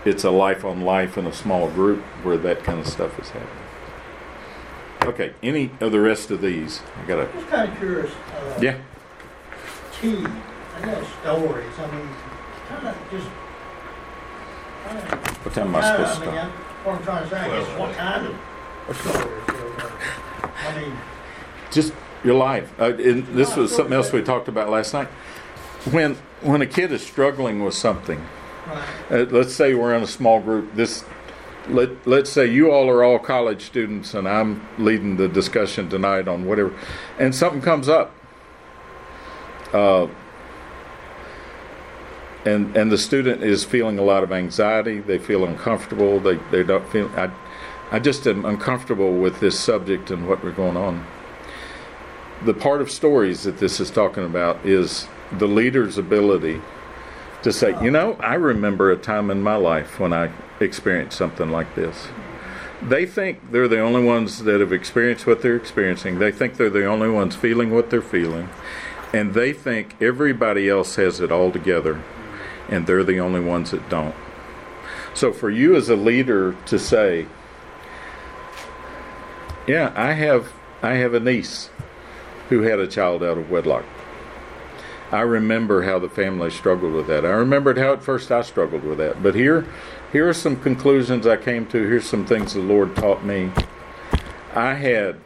it's 0.06 0.24
a 0.24 0.32
life 0.32 0.66
on 0.66 0.82
life 0.82 1.18
in 1.18 1.26
a 1.28 1.34
small 1.34 1.70
group 1.70 2.02
where 2.24 2.38
that 2.38 2.64
kind 2.64 2.80
of 2.80 2.88
stuff 2.88 3.20
is 3.20 3.30
happening. 3.30 3.58
Okay, 5.04 5.34
any 5.42 5.72
of 5.80 5.92
the 5.92 6.00
rest 6.00 6.32
of 6.32 6.42
these? 6.42 6.82
I 7.02 7.08
got 7.08 7.20
a. 7.20 7.32
Just 7.34 7.48
kind 7.48 7.72
of 7.72 7.78
curious. 7.78 8.12
Uh, 8.12 8.60
yeah. 8.62 8.78
Tea. 10.00 10.26
I 10.76 10.86
know 10.86 11.04
stories. 11.22 11.74
I 11.78 11.92
mean, 11.92 12.10
kind 12.68 12.88
of 12.88 12.98
just. 13.12 13.28
what 15.44 15.56
time 15.56 15.68
am 15.68 15.76
I 15.76 15.82
supposed 15.82 16.22
to 16.22 16.30
I 16.30 16.32
mean, 16.32 16.36
stop? 16.36 16.52
What 16.86 16.96
I'm 16.96 17.04
trying 17.04 17.24
to 17.24 17.30
say, 17.30 17.40
I 17.40 17.48
guess, 17.48 17.80
what 17.80 17.96
kind 17.96 18.26
of 18.28 18.34
stories? 18.34 18.51
Just 21.72 21.94
your 22.24 22.36
life. 22.36 22.72
Uh, 22.80 22.92
this 22.92 23.56
was 23.56 23.76
something 23.76 23.94
else 23.94 24.12
we 24.12 24.22
talked 24.22 24.48
about 24.48 24.70
last 24.70 24.94
night. 24.94 25.08
When 25.92 26.16
when 26.42 26.62
a 26.62 26.68
kid 26.68 26.92
is 26.92 27.06
struggling 27.06 27.64
with 27.64 27.74
something 27.74 28.26
uh, 29.10 29.26
let's 29.30 29.54
say 29.54 29.74
we're 29.74 29.94
in 29.94 30.04
a 30.04 30.08
small 30.08 30.40
group. 30.40 30.74
This 30.76 31.04
let 31.68 32.08
let's 32.08 32.30
say 32.30 32.48
you 32.48 32.72
all 32.72 32.90
are 32.90 33.04
all 33.04 33.20
college 33.20 33.64
students, 33.64 34.14
and 34.14 34.28
I'm 34.28 34.66
leading 34.78 35.18
the 35.18 35.28
discussion 35.28 35.90
tonight 35.90 36.28
on 36.28 36.46
whatever, 36.46 36.74
and 37.20 37.34
something 37.34 37.62
comes 37.62 37.90
up. 37.90 38.16
Uh, 39.74 40.08
and 42.46 42.76
and 42.76 42.92
the 42.92 42.98
student 42.98 43.44
is 43.44 43.64
feeling 43.64 44.00
a 44.00 44.04
lot 44.04 44.24
of 44.24 44.32
anxiety. 44.32 45.00
They 45.00 45.20
feel 45.20 45.46
uncomfortable. 45.46 46.20
They 46.20 46.36
they 46.52 46.64
don't 46.64 46.88
feel. 46.90 47.10
I 47.16 47.32
I 47.92 48.00
just 48.00 48.26
am 48.26 48.46
uncomfortable 48.46 49.12
with 49.12 49.42
this 49.42 49.60
subject 49.60 50.12
and 50.12 50.28
what 50.28 50.44
we're 50.44 50.52
going 50.52 50.78
on. 50.78 51.06
The 52.46 52.54
part 52.54 52.82
of 52.82 52.90
stories 52.90 53.44
that 53.44 53.58
this 53.58 53.80
is 53.80 53.92
talking 53.92 54.26
about 54.26 54.66
is 54.66 55.08
the 55.32 55.48
leader's 55.48 55.98
ability 55.98 56.62
to 57.44 57.52
say, 57.52 57.76
you 57.84 57.92
know, 57.92 58.16
I 58.20 58.36
remember 58.36 58.92
a 58.92 58.98
time 58.98 59.30
in 59.30 59.44
my 59.44 59.56
life 59.56 60.00
when 60.00 60.14
I 60.14 60.32
experienced 60.60 61.18
something 61.18 61.50
like 61.50 61.76
this. 61.76 62.08
They 62.82 63.06
think 63.06 63.52
they're 63.52 63.68
the 63.68 63.82
only 63.82 64.04
ones 64.04 64.44
that 64.44 64.62
have 64.62 64.72
experienced 64.74 65.28
what 65.28 65.42
they're 65.42 65.56
experiencing. 65.56 66.20
They 66.20 66.32
think 66.32 66.58
they're 66.58 66.70
the 66.70 66.86
only 66.86 67.10
ones 67.10 67.36
feeling 67.36 67.72
what 67.72 67.90
they're 67.90 68.02
feeling. 68.02 68.50
and 69.14 69.34
they 69.34 69.54
think 69.54 70.02
everybody 70.02 70.70
else 70.70 70.96
has 70.96 71.20
it 71.20 71.32
all 71.32 71.52
together, 71.52 72.02
and 72.70 72.88
they're 72.88 73.04
the 73.04 73.20
only 73.20 73.40
ones 73.40 73.72
that 73.72 73.90
don't. 73.90 74.16
So 75.14 75.34
for 75.34 75.50
you 75.50 75.76
as 75.76 75.90
a 75.90 75.96
leader 75.96 76.56
to 76.68 76.80
say, 76.80 77.28
"Yeah, 79.68 79.92
I 79.96 80.14
have 80.14 80.54
I 80.82 80.94
have 80.96 81.14
a 81.14 81.20
niece 81.20 81.70
who 82.50 82.62
had 82.62 82.80
a 82.80 82.88
child 82.88 83.24
out 83.24 83.38
of 83.38 83.50
wedlock." 83.50 83.86
I 85.12 85.22
remember 85.22 85.84
how 85.84 86.00
the 86.00 86.08
family 86.08 86.50
struggled 86.50 86.94
with 86.94 87.08
that. 87.08 87.26
I 87.26 87.32
remembered 87.32 87.78
how 87.78 87.92
at 87.92 88.02
first 88.02 88.32
I 88.32 88.42
struggled 88.44 88.86
with 88.86 88.98
that. 89.00 89.22
But 89.22 89.36
here, 89.36 89.66
here 90.14 90.30
are 90.30 90.34
some 90.34 90.56
conclusions 90.56 91.28
I 91.28 91.36
came 91.36 91.66
to. 91.68 91.86
Here's 91.86 92.06
some 92.06 92.26
things 92.26 92.54
the 92.54 92.62
Lord 92.62 92.96
taught 92.96 93.26
me. 93.26 93.52
I 94.56 94.76
had 94.76 95.18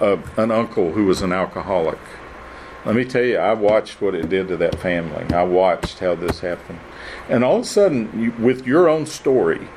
a, 0.00 0.18
an 0.38 0.50
uncle 0.50 0.92
who 0.92 1.04
was 1.04 1.20
an 1.20 1.32
alcoholic. 1.32 1.98
Let 2.86 2.94
me 2.94 3.04
tell 3.04 3.22
you, 3.22 3.36
I 3.36 3.52
watched 3.52 4.00
what 4.00 4.14
it 4.14 4.30
did 4.30 4.48
to 4.48 4.56
that 4.58 4.78
family. 4.80 5.24
I 5.34 5.42
watched 5.42 5.98
how 5.98 6.14
this 6.14 6.40
happened. 6.40 6.80
And 7.28 7.44
all 7.44 7.56
of 7.56 7.62
a 7.62 7.66
sudden, 7.66 8.10
you, 8.18 8.32
with 8.42 8.66
your 8.66 8.88
own 8.88 9.04
story, 9.04 9.68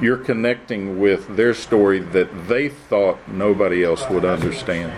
you're 0.00 0.18
connecting 0.18 1.00
with 1.00 1.36
their 1.36 1.54
story 1.54 1.98
that 1.98 2.48
they 2.48 2.68
thought 2.68 3.18
nobody 3.28 3.84
else 3.84 4.08
would 4.10 4.24
understand. 4.24 4.92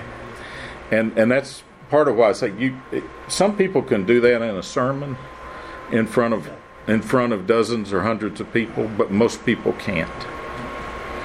And 0.90 1.16
and 1.18 1.30
that's 1.30 1.62
part 1.90 2.09
of 2.09 2.16
why 2.16 2.30
I 2.30 2.32
say 2.32 2.53
you. 2.59 2.80
Some 3.28 3.57
people 3.57 3.82
can 3.82 4.05
do 4.05 4.20
that 4.20 4.42
in 4.42 4.57
a 4.57 4.62
sermon, 4.62 5.16
in 5.92 6.07
front 6.07 6.34
of 6.34 6.51
in 6.86 7.03
front 7.03 7.32
of 7.32 7.46
dozens 7.46 7.92
or 7.92 8.03
hundreds 8.03 8.40
of 8.40 8.53
people, 8.53 8.88
but 8.96 9.11
most 9.11 9.44
people 9.44 9.72
can't. 9.74 10.11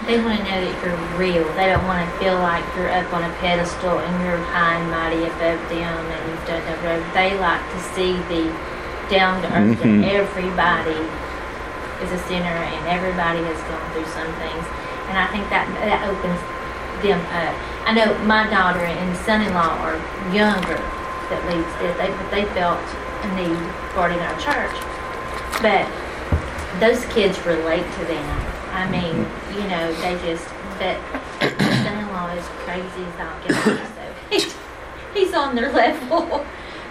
They 0.06 0.20
want 0.20 0.38
to 0.38 0.44
know 0.44 0.60
that 0.60 0.84
you're 0.84 1.18
real. 1.18 1.48
They 1.56 1.68
don't 1.68 1.86
want 1.88 2.04
to 2.04 2.20
feel 2.20 2.36
like 2.36 2.64
you're 2.76 2.92
up 2.92 3.08
on 3.14 3.24
a 3.24 3.34
pedestal 3.36 4.00
and 4.00 4.24
you're 4.26 4.38
high 4.52 4.76
and 4.76 4.92
mighty 4.92 5.24
above 5.24 5.64
them 5.72 6.06
and 6.12 6.30
you've 6.30 6.46
done 6.46 6.60
the 6.68 6.76
road. 6.84 7.04
They 7.16 7.40
like 7.40 7.64
to 7.72 7.80
see 7.96 8.12
the 8.28 8.52
down 9.10 9.42
to 9.42 9.48
earth 9.48 9.80
mm-hmm. 9.80 10.04
everybody 10.04 11.00
is 12.04 12.12
a 12.12 12.22
sinner 12.28 12.58
and 12.60 12.84
everybody 12.88 13.40
has 13.48 13.60
gone 13.72 13.86
through 13.96 14.08
some 14.12 14.28
things. 14.44 14.66
And 15.08 15.16
I 15.16 15.28
think 15.32 15.48
that 15.50 15.66
that 15.88 16.04
opens 16.08 16.40
them 17.04 17.20
up. 17.32 17.56
I 17.88 17.92
know 17.96 18.12
my 18.24 18.48
daughter 18.50 18.84
and 18.84 19.10
son-in-law 19.24 19.80
are 19.84 20.00
younger 20.36 20.80
that 21.32 21.40
leads 21.48 21.72
this. 21.80 21.96
They, 22.00 22.12
they 22.32 22.46
felt 22.56 22.80
a 22.80 23.30
need 23.36 23.60
for 23.96 24.08
it 24.08 24.16
in 24.16 24.24
our 24.24 24.38
church. 24.40 24.76
But 25.64 25.88
those 26.80 27.04
kids 27.14 27.40
relate 27.46 27.86
to 28.00 28.04
them. 28.06 28.28
I 28.72 28.90
mean, 28.90 29.28
you 29.56 29.68
know, 29.70 29.94
they 30.02 30.16
just, 30.26 30.48
but 30.80 31.00
my 31.40 31.72
son-in-law 31.84 32.34
is 32.36 32.48
crazy 32.68 33.04
as 33.04 33.16
I'll 33.20 33.48
get 33.48 33.56
so 34.32 34.50
he's 35.14 35.34
on 35.34 35.56
their 35.56 35.72
level, 35.84 36.46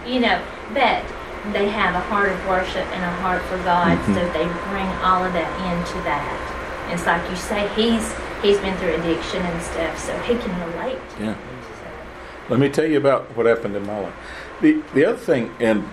you 0.07 0.21
know, 0.21 0.41
but 0.73 1.05
they 1.51 1.69
have 1.69 1.95
a 1.95 2.01
heart 2.01 2.31
of 2.31 2.47
worship 2.47 2.87
and 2.95 3.03
a 3.03 3.11
heart 3.21 3.43
for 3.43 3.59
God, 3.59 3.99
mm-hmm. 3.99 4.15
so 4.15 4.21
they 4.33 4.45
bring 4.71 4.87
all 5.03 5.25
of 5.25 5.33
that 5.33 5.51
into 5.73 5.99
that. 6.05 6.93
It's 6.93 7.07
like 7.07 7.29
you 7.29 7.37
say, 7.37 7.69
he's 7.75 8.15
he's 8.43 8.59
been 8.59 8.77
through 8.79 8.95
addiction 8.95 9.43
and 9.43 9.63
stuff, 9.63 9.99
so 9.99 10.17
he 10.21 10.37
can 10.37 10.53
relate. 10.71 10.99
Yeah. 11.19 11.37
Let 12.49 12.61
me 12.61 12.69
tell 12.69 12.87
you 12.87 12.99
about 12.99 13.37
what 13.37 13.47
happened 13.47 13.77
in 13.77 13.87
my 13.87 13.99
life. 13.99 14.15
The 14.61 14.83
the 14.95 15.05
other 15.05 15.19
thing, 15.19 15.51
and 15.59 15.89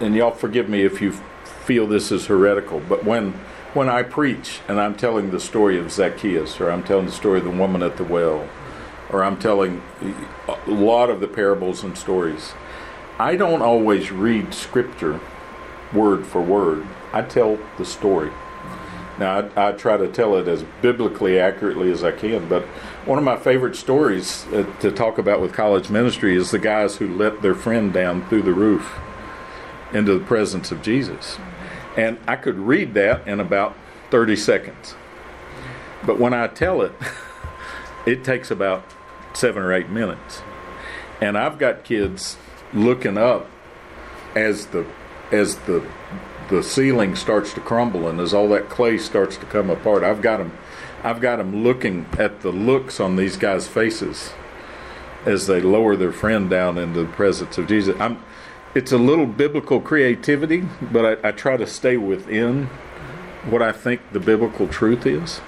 and 0.00 0.14
y'all 0.14 0.30
forgive 0.30 0.68
me 0.68 0.82
if 0.82 1.00
you 1.00 1.12
feel 1.64 1.86
this 1.86 2.12
is 2.12 2.26
heretical, 2.26 2.80
but 2.80 3.04
when 3.04 3.32
when 3.72 3.88
I 3.88 4.04
preach 4.04 4.60
and 4.68 4.80
I'm 4.80 4.94
telling 4.94 5.30
the 5.30 5.40
story 5.40 5.78
of 5.78 5.90
Zacchaeus, 5.90 6.60
or 6.60 6.70
I'm 6.70 6.84
telling 6.84 7.06
the 7.06 7.12
story 7.12 7.38
of 7.38 7.44
the 7.44 7.50
woman 7.50 7.82
at 7.82 7.96
the 7.96 8.04
well, 8.04 8.48
or 9.10 9.24
I'm 9.24 9.38
telling 9.38 9.82
a 10.48 10.70
lot 10.70 11.10
of 11.10 11.20
the 11.20 11.26
parables 11.26 11.82
and 11.82 11.96
stories, 11.98 12.52
I 13.18 13.36
don't 13.36 13.62
always 13.62 14.10
read 14.10 14.52
scripture 14.52 15.20
word 15.92 16.26
for 16.26 16.42
word. 16.42 16.84
I 17.12 17.22
tell 17.22 17.58
the 17.78 17.84
story. 17.84 18.32
Now, 19.18 19.48
I, 19.56 19.68
I, 19.68 19.72
try 19.72 19.96
to 19.96 20.08
tell 20.08 20.34
it 20.36 20.48
as 20.48 20.64
biblically 20.82 21.38
accurately 21.38 21.92
as 21.92 22.02
I 22.02 22.10
can, 22.10 22.48
but 22.48 22.64
one 23.04 23.16
of 23.16 23.24
my 23.24 23.36
favorite 23.36 23.76
stories 23.76 24.44
uh, 24.46 24.66
to 24.80 24.90
talk 24.90 25.18
about 25.18 25.40
with 25.40 25.52
college 25.52 25.88
ministry 25.88 26.36
is 26.36 26.50
the 26.50 26.58
guys 26.58 26.96
who 26.96 27.14
let 27.14 27.40
their 27.40 27.54
friend 27.54 27.92
down 27.92 28.28
through 28.28 28.42
the 28.42 28.52
roof 28.52 28.98
into 29.92 30.18
the 30.18 30.24
presence 30.24 30.72
of 30.72 30.82
Jesus. 30.82 31.38
And 31.96 32.18
I 32.26 32.34
could 32.34 32.58
read 32.58 32.94
that 32.94 33.28
in 33.28 33.38
about 33.38 33.76
30 34.10 34.34
seconds. 34.34 34.96
But 36.04 36.18
when 36.18 36.34
I 36.34 36.48
tell 36.48 36.82
it, 36.82 36.92
it 38.06 38.24
takes 38.24 38.50
about 38.50 38.84
seven 39.32 39.62
or 39.62 39.72
eight 39.72 39.90
minutes. 39.90 40.42
And 41.20 41.38
I've 41.38 41.58
got 41.58 41.84
kids 41.84 42.36
looking 42.74 43.16
up 43.16 43.48
as 44.34 44.66
the 44.66 44.86
as 45.30 45.56
the 45.60 45.82
the 46.48 46.62
ceiling 46.62 47.16
starts 47.16 47.52
to 47.54 47.60
crumble 47.60 48.08
and 48.08 48.20
as 48.20 48.34
all 48.34 48.48
that 48.50 48.68
clay 48.68 48.98
starts 48.98 49.36
to 49.36 49.46
come 49.46 49.70
apart. 49.70 50.04
I've 50.04 50.20
got 50.20 50.38
them, 50.38 50.56
I've 51.02 51.20
got 51.20 51.36
them 51.36 51.62
looking 51.62 52.06
at 52.18 52.42
the 52.42 52.50
looks 52.50 53.00
on 53.00 53.16
these 53.16 53.36
guys' 53.36 53.66
faces 53.66 54.32
as 55.24 55.46
they 55.46 55.60
lower 55.60 55.96
their 55.96 56.12
friend 56.12 56.50
down 56.50 56.76
into 56.76 57.02
the 57.02 57.12
presence 57.12 57.56
of 57.56 57.66
Jesus. 57.66 57.98
I'm, 57.98 58.22
it's 58.74 58.92
a 58.92 58.98
little 58.98 59.26
biblical 59.26 59.80
creativity, 59.80 60.64
but 60.92 61.24
I, 61.24 61.28
I 61.28 61.32
try 61.32 61.56
to 61.56 61.66
stay 61.66 61.96
within 61.96 62.66
what 63.48 63.62
I 63.62 63.72
think 63.72 64.00
the 64.12 64.20
biblical 64.20 64.68
truth 64.68 65.06
is. 65.06 65.40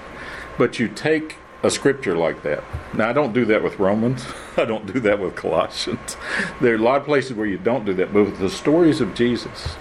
But 0.57 0.79
you 0.79 0.87
take 0.87 1.37
a 1.63 1.71
scripture 1.71 2.15
like 2.15 2.43
that. 2.43 2.63
Now, 2.93 3.09
I 3.09 3.13
don't 3.13 3.33
do 3.33 3.45
that 3.45 3.63
with 3.63 3.79
Romans. 3.79 4.25
I 4.57 4.65
don't 4.65 4.91
do 4.91 4.99
that 5.01 5.19
with 5.19 5.35
Colossians. 5.35 6.17
There 6.61 6.73
are 6.73 6.77
a 6.77 6.81
lot 6.81 7.01
of 7.01 7.05
places 7.05 7.33
where 7.33 7.47
you 7.47 7.57
don't 7.57 7.85
do 7.85 7.93
that, 7.95 8.13
but 8.13 8.25
with 8.25 8.39
the 8.39 8.49
stories 8.49 9.01
of 9.01 9.13
Jesus, 9.13 9.75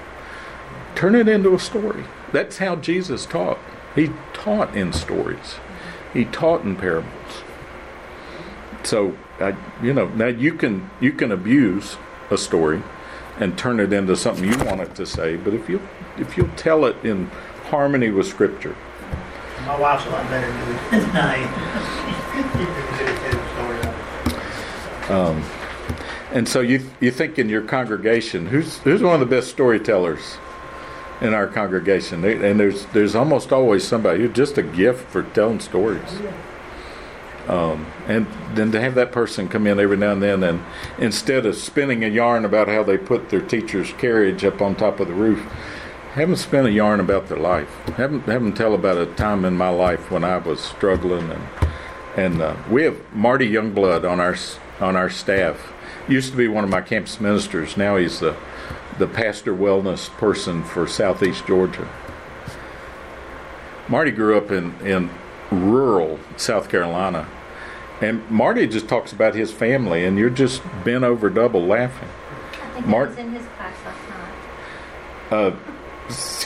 Turn 0.97 1.15
it 1.15 1.29
into 1.29 1.55
a 1.55 1.59
story. 1.59 2.05
That's 2.33 2.57
how 2.57 2.77
Jesus 2.77 3.27
taught. 3.27 3.59
He 3.95 4.11
taught 4.33 4.75
in 4.75 4.95
stories. 4.95 5.57
He 6.15 6.25
taught 6.25 6.63
in 6.63 6.75
parables. 6.75 7.13
So, 8.83 9.15
I, 9.39 9.55
you 9.83 9.93
know, 9.93 10.09
now 10.09 10.29
you 10.29 10.55
can 10.55 10.91
you 10.99 11.13
can 11.13 11.31
abuse 11.31 11.99
a 12.31 12.39
story 12.39 12.83
and 13.39 13.59
turn 13.59 13.79
it 13.79 13.93
into 13.93 14.17
something 14.17 14.51
you 14.51 14.65
want 14.65 14.81
it 14.81 14.95
to 14.95 15.05
say, 15.05 15.37
but 15.37 15.53
if 15.53 15.69
you 15.69 15.87
if 16.17 16.39
you'll 16.39 16.57
tell 16.57 16.87
it 16.87 16.97
in 17.05 17.27
harmony 17.69 18.09
with 18.09 18.27
Scripture. 18.27 18.75
My 19.67 19.79
wife's 19.81 20.07
a 20.07 20.11
lot 20.11 20.29
better 20.31 20.47
than 20.91 21.11
I. 21.17 21.43
um, 25.09 25.43
and 26.33 26.49
so 26.49 26.61
you 26.61 26.89
you 27.01 27.11
think 27.11 27.39
in 27.39 27.49
your 27.49 27.63
congregation, 27.63 28.47
who's 28.47 28.79
who's 28.79 29.03
one 29.03 29.15
of 29.15 29.21
the 29.21 29.27
best 29.27 29.49
storytellers 29.49 30.39
in 31.21 31.35
our 31.35 31.49
congregation, 31.49 32.25
and 32.25 32.61
there's 32.61 32.87
there's 32.87 33.17
almost 33.17 33.53
always 33.53 33.83
somebody 33.83 34.21
who's 34.21 34.37
just 34.37 34.57
a 34.57 34.63
gift 34.63 35.09
for 35.11 35.23
telling 35.23 35.59
stories. 35.59 36.21
Um, 37.49 37.87
and 38.07 38.27
then 38.55 38.73
to 38.73 38.81
have 38.81 38.97
that 38.97 39.13
person 39.13 39.49
come 39.49 39.67
in 39.67 39.79
every 39.79 39.97
now 39.97 40.13
and 40.13 40.23
then, 40.23 40.43
and 40.43 40.65
instead 40.99 41.47
of 41.47 41.55
spinning 41.57 42.05
a 42.05 42.09
yarn 42.09 42.45
about 42.45 42.69
how 42.69 42.83
they 42.83 42.99
put 42.99 43.31
their 43.31 43.41
teacher's 43.41 43.93
carriage 43.93 44.45
up 44.45 44.61
on 44.61 44.75
top 44.75 44.99
of 44.99 45.07
the 45.07 45.15
roof, 45.15 45.45
have 46.17 46.29
them 46.29 46.37
spin 46.37 46.65
a 46.65 46.71
yarn 46.71 46.99
about 46.99 47.29
their 47.29 47.37
life. 47.37 47.69
Have 47.97 48.11
them, 48.11 48.23
have 48.23 48.43
them 48.43 48.55
tell 48.55 48.75
about 48.75 48.97
a 48.97 49.05
time 49.05 49.45
in 49.45 49.55
my 49.55 49.69
life 49.69 50.11
when 50.11 50.25
I 50.25 50.39
was 50.39 50.61
struggling, 50.61 51.31
and 51.31 51.49
and 52.17 52.41
uh, 52.41 52.57
we 52.71 52.85
have 52.85 52.99
Marty 53.15 53.51
Youngblood 53.51 54.11
on 54.11 54.19
our 54.19 54.35
on 54.81 54.97
our 54.97 55.11
staff. 55.11 55.73
Used 56.09 56.31
to 56.31 56.37
be 56.37 56.49
one 56.49 56.65
of 56.65 56.71
my 56.71 56.81
campus 56.81 57.21
ministers. 57.21 57.77
Now 57.77 57.97
he's 57.97 58.21
the 58.21 58.35
the 58.99 59.07
pastor 59.07 59.55
wellness 59.55 60.09
person 60.09 60.65
for 60.65 60.89
Southeast 60.89 61.47
Georgia. 61.47 61.87
Marty 63.89 64.11
grew 64.11 64.39
up 64.39 64.51
in, 64.51 64.75
in 64.81 65.11
rural 65.51 66.19
South 66.39 66.71
Carolina. 66.71 67.29
And 68.01 68.29
Marty 68.31 68.67
just 68.67 68.89
talks 68.89 69.13
about 69.13 69.35
his 69.35 69.53
family, 69.53 70.05
and 70.05 70.19
you're 70.19 70.31
just 70.31 70.63
bent 70.83 71.05
over 71.05 71.29
double 71.29 71.63
laughing. 71.63 72.09
I 72.53 72.69
think 72.75 72.87
Mart- 72.87 73.11
was 73.11 73.19
in 73.19 73.33
his 73.33 73.47
class 73.57 73.77
last 73.85 74.09
night. 75.31 75.37
Uh, 75.39 75.57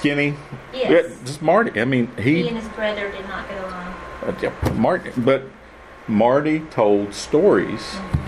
skinny? 0.00 0.34
Yes. 0.72 0.90
Yeah, 0.90 1.24
just 1.24 1.42
Marty. 1.42 1.80
I 1.80 1.84
mean, 1.84 2.10
he. 2.16 2.42
He 2.42 2.48
and 2.48 2.56
his 2.56 2.68
brother 2.68 3.10
did 3.10 3.26
not 3.28 3.48
get 3.48 3.58
along. 3.62 3.94
Uh, 4.22 4.38
yeah, 4.42 4.72
Marty, 4.72 5.10
but 5.16 5.44
Marty 6.08 6.60
told 6.60 7.14
stories. 7.14 7.80
Mm-hmm 7.80 8.20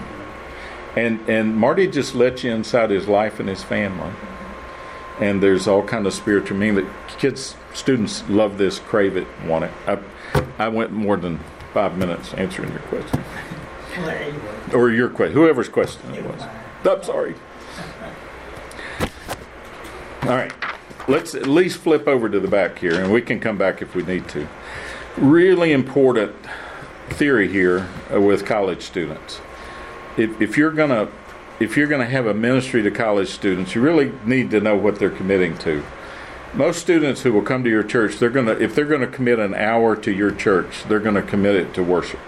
and 0.96 1.26
and 1.28 1.56
Marty 1.56 1.86
just 1.86 2.14
lets 2.14 2.44
you 2.44 2.52
inside 2.52 2.90
his 2.90 3.08
life 3.08 3.40
and 3.40 3.48
his 3.48 3.62
family. 3.62 4.12
And 5.20 5.42
there's 5.42 5.68
all 5.68 5.82
kind 5.82 6.06
of 6.06 6.14
spiritual 6.14 6.56
meaning 6.56 6.84
that 6.84 7.18
kids, 7.18 7.54
students 7.74 8.28
love 8.28 8.58
this, 8.58 8.78
crave 8.78 9.16
it, 9.16 9.26
want 9.46 9.64
it. 9.64 9.70
I, 9.86 9.98
I 10.58 10.68
went 10.68 10.90
more 10.90 11.16
than 11.16 11.38
five 11.72 11.96
minutes 11.96 12.34
answering 12.34 12.70
your 12.70 12.80
question, 12.80 13.22
or 14.74 14.90
your 14.90 15.08
question, 15.08 15.34
whoever's 15.34 15.68
question 15.68 16.14
it 16.14 16.24
was. 16.24 16.42
I'm 16.84 17.02
sorry. 17.02 17.34
All 20.22 20.28
right, 20.28 20.52
let's 21.08 21.34
at 21.34 21.46
least 21.46 21.78
flip 21.78 22.06
over 22.06 22.28
to 22.28 22.40
the 22.40 22.48
back 22.48 22.78
here, 22.78 23.02
and 23.02 23.12
we 23.12 23.22
can 23.22 23.40
come 23.40 23.58
back 23.58 23.82
if 23.82 23.94
we 23.94 24.02
need 24.02 24.28
to. 24.28 24.48
Really 25.16 25.72
important 25.72 26.34
theory 27.10 27.48
here 27.48 27.88
uh, 28.12 28.20
with 28.20 28.46
college 28.46 28.82
students 28.82 29.40
if, 30.16 30.40
if 30.40 30.56
you're 30.56 30.72
gonna 30.72 31.08
if 31.60 31.76
you're 31.76 31.86
going 31.86 32.00
to 32.00 32.10
have 32.10 32.26
a 32.26 32.34
ministry 32.34 32.82
to 32.82 32.90
college 32.90 33.28
students, 33.28 33.74
you 33.74 33.80
really 33.80 34.10
need 34.24 34.50
to 34.50 34.60
know 34.60 34.74
what 34.74 34.98
they're 34.98 35.10
committing 35.10 35.56
to. 35.58 35.84
Most 36.54 36.80
students 36.80 37.22
who 37.22 37.32
will 37.32 37.42
come 37.42 37.62
to 37.62 37.70
your 37.70 37.84
church, 37.84 38.16
they're 38.16 38.30
to 38.30 38.60
if 38.60 38.74
they're 38.74 38.84
going 38.84 39.02
to 39.02 39.06
commit 39.06 39.38
an 39.38 39.54
hour 39.54 39.94
to 39.96 40.10
your 40.10 40.32
church, 40.32 40.82
they're 40.88 40.98
going 40.98 41.14
to 41.14 41.22
commit 41.22 41.54
it 41.54 41.72
to 41.74 41.82
worship. 41.84 42.18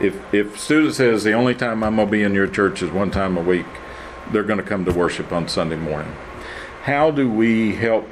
If 0.00 0.32
if 0.32 0.58
student 0.60 0.94
says 0.94 1.24
the 1.24 1.32
only 1.32 1.54
time 1.54 1.82
I'm 1.82 1.96
going 1.96 2.06
to 2.06 2.12
be 2.12 2.22
in 2.22 2.34
your 2.34 2.46
church 2.46 2.82
is 2.82 2.90
one 2.90 3.10
time 3.10 3.36
a 3.36 3.42
week, 3.42 3.66
they're 4.30 4.44
going 4.44 4.60
to 4.60 4.64
come 4.64 4.84
to 4.84 4.92
worship 4.92 5.32
on 5.32 5.48
Sunday 5.48 5.76
morning. 5.76 6.14
How 6.84 7.10
do 7.10 7.30
we 7.30 7.74
help 7.74 8.06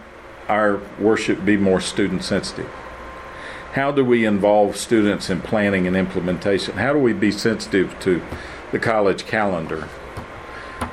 our 0.48 0.80
worship 0.98 1.44
be 1.44 1.58
more 1.58 1.78
student 1.78 2.24
sensitive? 2.24 2.70
How 3.72 3.92
do 3.92 4.02
we 4.02 4.24
involve 4.24 4.78
students 4.78 5.28
in 5.28 5.42
planning 5.42 5.86
and 5.86 5.94
implementation? 5.94 6.78
How 6.78 6.94
do 6.94 6.98
we 6.98 7.12
be 7.12 7.32
sensitive 7.32 7.94
to 8.00 8.22
the 8.70 8.78
college 8.78 9.26
calendar? 9.26 9.90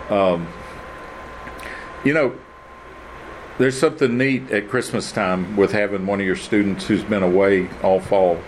Um, 0.09 0.49
you 2.03 2.13
know, 2.13 2.35
there's 3.59 3.79
something 3.79 4.17
neat 4.17 4.51
at 4.51 4.67
Christmas 4.67 5.13
time 5.13 5.55
with 5.55 5.71
having 5.71 6.05
one 6.05 6.19
of 6.19 6.25
your 6.25 6.35
students 6.35 6.85
who's 6.85 7.03
been 7.03 7.23
away 7.23 7.69
all 7.81 8.01
fall 8.01 8.41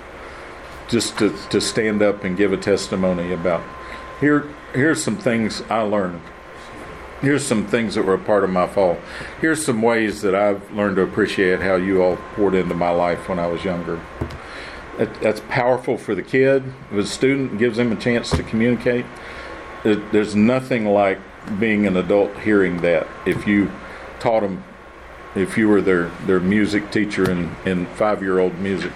just 0.89 1.17
to, 1.19 1.33
to 1.51 1.61
stand 1.61 2.01
up 2.01 2.25
and 2.25 2.35
give 2.35 2.51
a 2.51 2.57
testimony 2.57 3.31
about 3.31 3.63
here 4.19 4.45
here's 4.73 5.01
some 5.01 5.15
things 5.15 5.61
I 5.69 5.81
learned 5.81 6.21
here's 7.21 7.45
some 7.45 7.65
things 7.67 7.95
that 7.95 8.03
were 8.03 8.15
a 8.15 8.19
part 8.19 8.43
of 8.43 8.49
my 8.49 8.67
fall. 8.67 8.97
Here's 9.39 9.63
some 9.63 9.81
ways 9.81 10.21
that 10.21 10.35
I've 10.35 10.71
learned 10.71 10.95
to 10.97 11.03
appreciate 11.03 11.61
how 11.61 11.75
you 11.75 12.01
all 12.01 12.17
poured 12.35 12.55
into 12.55 12.73
my 12.73 12.89
life 12.89 13.29
when 13.29 13.39
I 13.39 13.47
was 13.47 13.63
younger. 13.63 13.99
that's 14.97 15.41
powerful 15.49 15.97
for 15.97 16.13
the 16.15 16.23
kid. 16.23 16.63
The 16.91 17.05
student 17.05 17.57
gives 17.57 17.77
them 17.77 17.91
a 17.91 17.95
chance 17.95 18.29
to 18.31 18.43
communicate. 18.43 19.05
there's 19.83 20.35
nothing 20.35 20.85
like 20.85 21.19
being 21.59 21.87
an 21.87 21.97
adult 21.97 22.37
hearing 22.39 22.81
that. 22.81 23.07
If 23.25 23.47
you 23.47 23.71
taught 24.19 24.41
them, 24.41 24.63
if 25.35 25.57
you 25.57 25.67
were 25.69 25.81
their, 25.81 26.09
their 26.25 26.39
music 26.39 26.91
teacher 26.91 27.29
in, 27.29 27.55
in 27.65 27.85
five 27.85 28.21
year 28.21 28.39
old 28.39 28.59
music, 28.59 28.91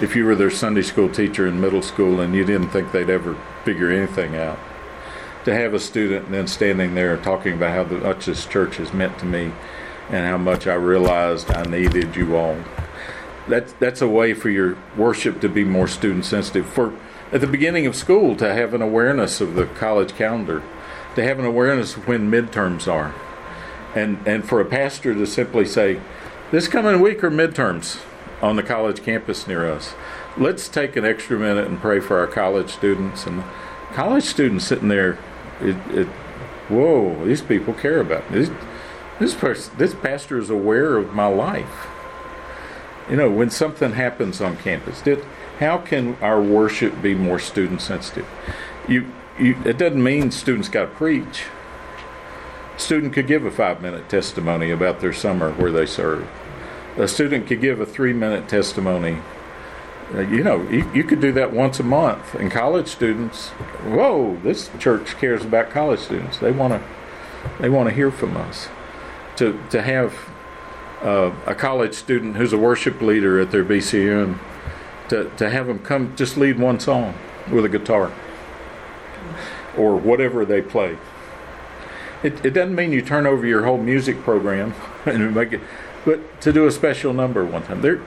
if 0.00 0.16
you 0.16 0.24
were 0.24 0.34
their 0.34 0.50
Sunday 0.50 0.82
school 0.82 1.08
teacher 1.08 1.46
in 1.46 1.60
middle 1.60 1.82
school 1.82 2.20
and 2.20 2.34
you 2.34 2.44
didn't 2.44 2.70
think 2.70 2.92
they'd 2.92 3.10
ever 3.10 3.36
figure 3.64 3.90
anything 3.90 4.36
out 4.36 4.58
to 5.44 5.54
have 5.54 5.74
a 5.74 5.80
student 5.80 6.30
then 6.30 6.46
standing 6.46 6.94
there 6.94 7.16
talking 7.16 7.54
about 7.54 7.88
how 7.90 7.96
much 7.96 8.26
this 8.26 8.46
church 8.46 8.76
has 8.76 8.92
meant 8.92 9.18
to 9.18 9.26
me 9.26 9.52
and 10.08 10.26
how 10.26 10.38
much 10.38 10.66
I 10.66 10.74
realized 10.74 11.50
I 11.50 11.64
needed 11.64 12.16
you 12.16 12.36
all. 12.36 12.56
That's 13.46 13.72
that's 13.74 14.00
a 14.00 14.08
way 14.08 14.32
for 14.32 14.48
your 14.48 14.76
worship 14.96 15.40
to 15.42 15.48
be 15.48 15.64
more 15.64 15.86
student 15.86 16.24
sensitive. 16.24 16.66
For 16.66 16.98
at 17.30 17.40
the 17.40 17.46
beginning 17.46 17.86
of 17.86 17.94
school 17.94 18.36
to 18.36 18.54
have 18.54 18.74
an 18.74 18.82
awareness 18.82 19.40
of 19.40 19.54
the 19.54 19.66
college 19.66 20.14
calendar, 20.14 20.62
to 21.14 21.22
have 21.22 21.38
an 21.38 21.44
awareness 21.44 21.96
of 21.96 22.08
when 22.08 22.30
midterms 22.30 22.90
are, 22.90 23.14
and 23.94 24.18
and 24.26 24.48
for 24.48 24.60
a 24.60 24.64
pastor 24.64 25.14
to 25.14 25.26
simply 25.26 25.66
say, 25.66 26.00
this 26.50 26.68
coming 26.68 27.00
week 27.00 27.22
are 27.22 27.30
midterms 27.30 28.00
on 28.40 28.56
the 28.56 28.62
college 28.62 29.02
campus 29.02 29.46
near 29.46 29.70
us. 29.70 29.94
Let's 30.36 30.68
take 30.68 30.96
an 30.96 31.04
extra 31.04 31.38
minute 31.38 31.66
and 31.66 31.80
pray 31.80 32.00
for 32.00 32.18
our 32.18 32.26
college 32.26 32.70
students 32.70 33.26
and 33.26 33.44
college 33.92 34.24
students 34.24 34.66
sitting 34.66 34.88
there 34.88 35.18
it, 35.60 35.76
it 35.96 36.08
whoa, 36.68 37.24
these 37.24 37.42
people 37.42 37.74
care 37.74 38.00
about 38.00 38.30
me. 38.30 38.40
This, 38.40 38.50
this 39.18 39.34
person, 39.34 39.74
this 39.78 39.94
pastor 39.94 40.38
is 40.38 40.50
aware 40.50 40.96
of 40.96 41.14
my 41.14 41.26
life. 41.26 41.86
You 43.08 43.16
know, 43.16 43.30
when 43.30 43.50
something 43.50 43.92
happens 43.92 44.40
on 44.40 44.56
campus, 44.56 45.02
did, 45.02 45.22
how 45.58 45.78
can 45.78 46.16
our 46.16 46.40
worship 46.40 47.02
be 47.02 47.14
more 47.14 47.38
student 47.38 47.80
sensitive? 47.80 48.26
You, 48.88 49.12
you, 49.38 49.56
it 49.64 49.78
doesn't 49.78 50.02
mean 50.02 50.30
students 50.30 50.68
got 50.68 50.86
to 50.86 50.94
preach. 50.94 51.44
student 52.76 53.12
could 53.12 53.26
give 53.26 53.44
a 53.44 53.50
five 53.50 53.82
minute 53.82 54.08
testimony 54.08 54.70
about 54.70 55.00
their 55.00 55.12
summer 55.12 55.52
where 55.52 55.70
they 55.70 55.86
served. 55.86 56.26
A 56.96 57.08
student 57.08 57.46
could 57.46 57.60
give 57.60 57.80
a 57.80 57.86
three 57.86 58.12
minute 58.12 58.48
testimony 58.48 59.18
you 60.12 60.42
know, 60.44 60.62
you, 60.68 60.88
you, 60.92 61.04
could 61.04 61.20
do 61.20 61.32
that 61.32 61.52
once 61.52 61.80
a 61.80 61.82
month. 61.82 62.34
And 62.34 62.50
college 62.50 62.88
students, 62.88 63.48
whoa, 63.84 64.38
this 64.42 64.70
church 64.78 65.16
cares 65.16 65.44
about 65.44 65.70
college 65.70 66.00
students. 66.00 66.38
They 66.38 66.52
want 66.52 66.74
to, 66.74 66.82
they 67.60 67.68
want 67.68 67.88
to 67.88 67.94
hear 67.94 68.10
from 68.10 68.36
us. 68.36 68.68
To 69.36 69.60
to 69.70 69.82
have 69.82 70.14
uh, 71.02 71.32
a 71.46 71.54
college 71.54 71.94
student 71.94 72.36
who's 72.36 72.52
a 72.52 72.58
worship 72.58 73.00
leader 73.00 73.40
at 73.40 73.50
their 73.50 73.64
BCM, 73.64 74.38
to 75.08 75.30
to 75.36 75.50
have 75.50 75.66
them 75.66 75.80
come 75.80 76.14
just 76.14 76.36
lead 76.36 76.58
one 76.58 76.78
song 76.78 77.14
with 77.50 77.64
a 77.64 77.68
guitar 77.68 78.12
or 79.76 79.96
whatever 79.96 80.44
they 80.44 80.62
play. 80.62 80.96
It, 82.22 82.44
it 82.44 82.50
doesn't 82.50 82.74
mean 82.74 82.92
you 82.92 83.02
turn 83.02 83.26
over 83.26 83.46
your 83.46 83.64
whole 83.64 83.76
music 83.76 84.22
program 84.22 84.74
and 85.04 85.34
make 85.34 85.52
it, 85.52 85.60
but 86.04 86.40
to 86.42 86.52
do 86.52 86.66
a 86.66 86.70
special 86.70 87.12
number 87.12 87.44
one 87.44 87.62
time. 87.62 87.82
There, 87.82 88.00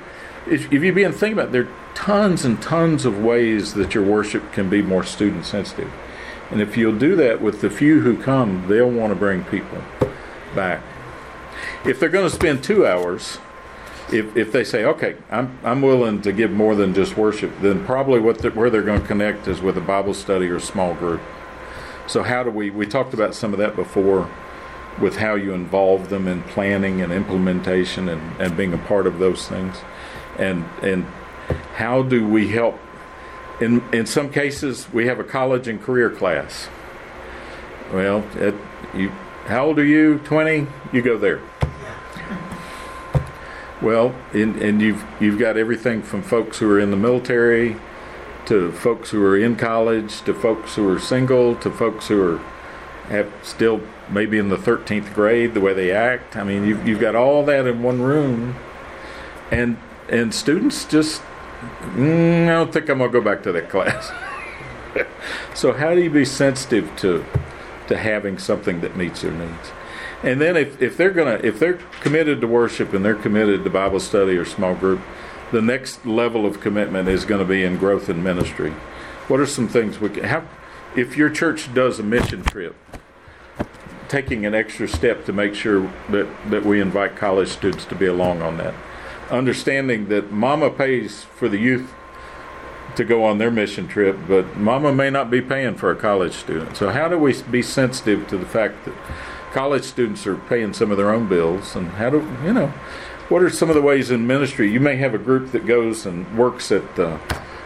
if, 0.51 0.71
if 0.71 0.83
you 0.83 0.93
begin 0.93 1.11
to 1.11 1.17
think 1.17 1.33
about 1.33 1.47
it, 1.47 1.51
there 1.51 1.63
are 1.63 1.75
tons 1.95 2.45
and 2.45 2.61
tons 2.61 3.05
of 3.05 3.23
ways 3.23 3.73
that 3.73 3.93
your 3.93 4.03
worship 4.03 4.51
can 4.51 4.69
be 4.69 4.81
more 4.81 5.03
student 5.03 5.45
sensitive. 5.45 5.91
And 6.49 6.61
if 6.61 6.77
you'll 6.77 6.97
do 6.97 7.15
that 7.17 7.41
with 7.41 7.61
the 7.61 7.69
few 7.69 8.01
who 8.01 8.21
come, 8.21 8.67
they'll 8.67 8.89
want 8.89 9.11
to 9.11 9.15
bring 9.15 9.43
people 9.45 9.81
back. 10.55 10.81
If 11.85 11.99
they're 11.99 12.09
going 12.09 12.29
to 12.29 12.33
spend 12.33 12.63
two 12.63 12.85
hours, 12.85 13.39
if, 14.11 14.35
if 14.37 14.51
they 14.51 14.63
say, 14.63 14.85
okay, 14.85 15.17
I'm, 15.29 15.59
I'm 15.63 15.81
willing 15.81 16.21
to 16.21 16.31
give 16.31 16.51
more 16.51 16.75
than 16.75 16.93
just 16.93 17.17
worship, 17.17 17.51
then 17.61 17.85
probably 17.85 18.19
what 18.19 18.41
where 18.55 18.69
they're 18.69 18.81
going 18.81 19.01
to 19.01 19.07
connect 19.07 19.47
is 19.47 19.61
with 19.61 19.77
a 19.77 19.81
Bible 19.81 20.13
study 20.13 20.47
or 20.47 20.59
small 20.59 20.93
group. 20.93 21.21
So, 22.07 22.23
how 22.23 22.43
do 22.43 22.49
we, 22.49 22.69
we 22.69 22.85
talked 22.85 23.13
about 23.13 23.35
some 23.35 23.51
of 23.51 23.59
that 23.59 23.75
before 23.75 24.29
with 24.99 25.17
how 25.17 25.35
you 25.35 25.53
involve 25.53 26.09
them 26.09 26.27
in 26.27 26.41
planning 26.43 27.01
and 27.01 27.13
implementation 27.13 28.09
and, 28.09 28.41
and 28.41 28.57
being 28.57 28.73
a 28.73 28.77
part 28.77 29.07
of 29.07 29.19
those 29.19 29.47
things. 29.47 29.77
And 30.37 30.65
and 30.81 31.05
how 31.75 32.03
do 32.03 32.27
we 32.27 32.49
help? 32.49 32.79
In 33.61 33.83
in 33.93 34.05
some 34.05 34.31
cases 34.31 34.91
we 34.91 35.07
have 35.07 35.19
a 35.19 35.23
college 35.23 35.67
and 35.67 35.81
career 35.81 36.09
class. 36.09 36.69
Well 37.93 38.23
it, 38.35 38.55
you 38.93 39.09
how 39.45 39.67
old 39.67 39.79
are 39.79 39.85
you? 39.85 40.19
20 40.19 40.67
you 40.91 41.01
go 41.01 41.17
there. 41.17 41.41
Well 43.81 44.15
in, 44.33 44.61
and 44.61 44.81
you've 44.81 45.05
you've 45.19 45.39
got 45.39 45.57
everything 45.57 46.01
from 46.01 46.23
folks 46.23 46.59
who 46.59 46.69
are 46.71 46.79
in 46.79 46.91
the 46.91 46.97
military 46.97 47.77
to 48.47 48.71
folks 48.71 49.09
who 49.09 49.23
are 49.23 49.37
in 49.37 49.55
college 49.55 50.21
to 50.21 50.33
folks 50.33 50.75
who 50.75 50.89
are 50.89 50.99
single 50.99 51.55
to 51.55 51.69
folks 51.69 52.07
who 52.07 52.21
are 52.21 52.39
have 53.09 53.31
still 53.41 53.81
maybe 54.09 54.37
in 54.37 54.49
the 54.49 54.57
13th 54.57 55.13
grade 55.13 55.53
the 55.53 55.61
way 55.61 55.73
they 55.73 55.91
act 55.91 56.35
i 56.35 56.43
mean 56.43 56.65
you've, 56.65 56.87
you've 56.87 56.99
got 56.99 57.15
all 57.15 57.45
that 57.45 57.65
in 57.65 57.81
one 57.81 58.01
room 58.01 58.55
and 59.51 59.77
and 60.09 60.33
students 60.33 60.85
just 60.85 61.21
mm, 61.61 62.43
I 62.45 62.51
don't 62.51 62.71
think 62.71 62.89
I'm 62.89 62.99
gonna 62.99 63.11
go 63.11 63.21
back 63.21 63.43
to 63.43 63.51
that 63.51 63.69
class. 63.69 64.11
so 65.53 65.73
how 65.73 65.93
do 65.93 66.01
you 66.01 66.09
be 66.09 66.25
sensitive 66.25 66.95
to 66.97 67.25
to 67.87 67.97
having 67.97 68.37
something 68.37 68.81
that 68.81 68.95
meets 68.95 69.21
their 69.21 69.31
needs? 69.31 69.71
And 70.23 70.41
then 70.41 70.57
if, 70.57 70.81
if 70.81 70.97
they're 70.97 71.11
gonna 71.11 71.39
if 71.43 71.59
they're 71.59 71.79
committed 72.01 72.41
to 72.41 72.47
worship 72.47 72.93
and 72.93 73.03
they're 73.03 73.15
committed 73.15 73.63
to 73.63 73.69
Bible 73.69 73.99
study 73.99 74.37
or 74.37 74.45
small 74.45 74.75
group, 74.75 75.01
the 75.51 75.61
next 75.61 76.05
level 76.05 76.45
of 76.45 76.59
commitment 76.59 77.07
is 77.07 77.23
going 77.23 77.39
to 77.39 77.45
be 77.45 77.63
in 77.63 77.77
growth 77.77 78.09
in 78.09 78.21
ministry. 78.21 78.71
What 79.29 79.39
are 79.39 79.45
some 79.45 79.69
things 79.69 79.99
we 79.99 80.09
can 80.09 80.25
have? 80.25 80.45
If 80.95 81.17
your 81.17 81.29
church 81.29 81.73
does 81.73 81.99
a 81.99 82.03
mission 82.03 82.43
trip, 82.43 82.75
taking 84.07 84.45
an 84.45 84.55
extra 84.55 84.87
step 84.87 85.25
to 85.25 85.33
make 85.33 85.53
sure 85.53 85.91
that, 86.09 86.27
that 86.49 86.65
we 86.65 86.79
invite 86.79 87.15
college 87.15 87.49
students 87.49 87.85
to 87.85 87.95
be 87.95 88.05
along 88.05 88.41
on 88.41 88.57
that 88.57 88.73
understanding 89.31 90.07
that 90.09 90.31
mama 90.31 90.69
pays 90.69 91.23
for 91.23 91.49
the 91.49 91.57
youth 91.57 91.93
to 92.95 93.03
go 93.03 93.23
on 93.23 93.37
their 93.37 93.51
mission 93.51 93.87
trip, 93.87 94.17
but 94.27 94.57
mama 94.57 94.91
may 94.91 95.09
not 95.09 95.29
be 95.29 95.41
paying 95.41 95.75
for 95.75 95.91
a 95.91 95.95
college 95.95 96.33
student. 96.33 96.75
So, 96.75 96.89
how 96.89 97.07
do 97.07 97.17
we 97.17 97.39
be 97.43 97.61
sensitive 97.61 98.27
to 98.29 98.37
the 98.37 98.45
fact 98.45 98.85
that 98.85 98.95
college 99.51 99.83
students 99.83 100.25
are 100.25 100.35
paying 100.35 100.73
some 100.73 100.91
of 100.91 100.97
their 100.97 101.11
own 101.11 101.27
bills? 101.27 101.75
And 101.75 101.89
how 101.89 102.09
do, 102.09 102.17
you 102.43 102.53
know, 102.53 102.67
what 103.29 103.43
are 103.43 103.49
some 103.49 103.69
of 103.69 103.75
the 103.75 103.81
ways 103.81 104.09
in 104.09 104.25
ministry? 104.25 104.71
You 104.71 104.79
may 104.79 104.95
have 104.95 105.13
a 105.13 105.19
group 105.19 105.51
that 105.51 105.65
goes 105.65 106.05
and 106.05 106.37
works 106.37 106.71
at 106.71 106.95
the 106.95 107.19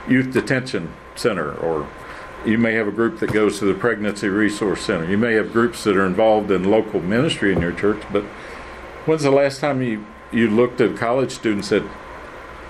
youth 0.08 0.34
detention 0.34 0.92
center, 1.16 1.54
or 1.54 1.88
you 2.46 2.58
may 2.58 2.74
have 2.74 2.88
a 2.88 2.92
group 2.92 3.20
that 3.20 3.32
goes 3.32 3.60
to 3.60 3.66
the 3.66 3.74
pregnancy 3.74 4.28
resource 4.28 4.82
center. 4.82 5.06
You 5.06 5.18
may 5.18 5.34
have 5.34 5.54
groups 5.54 5.84
that 5.84 5.96
are 5.96 6.06
involved 6.06 6.50
in 6.52 6.70
local 6.70 7.00
ministry 7.00 7.54
in 7.54 7.62
your 7.62 7.72
church, 7.72 8.02
but 8.12 8.24
when's 9.06 9.24
the 9.24 9.32
last 9.32 9.60
time 9.60 9.82
you 9.82 10.06
you 10.32 10.50
looked 10.50 10.80
at 10.80 10.92
a 10.92 10.98
college 10.98 11.32
students 11.32 11.72
and 11.72 11.84
said, 11.84 11.92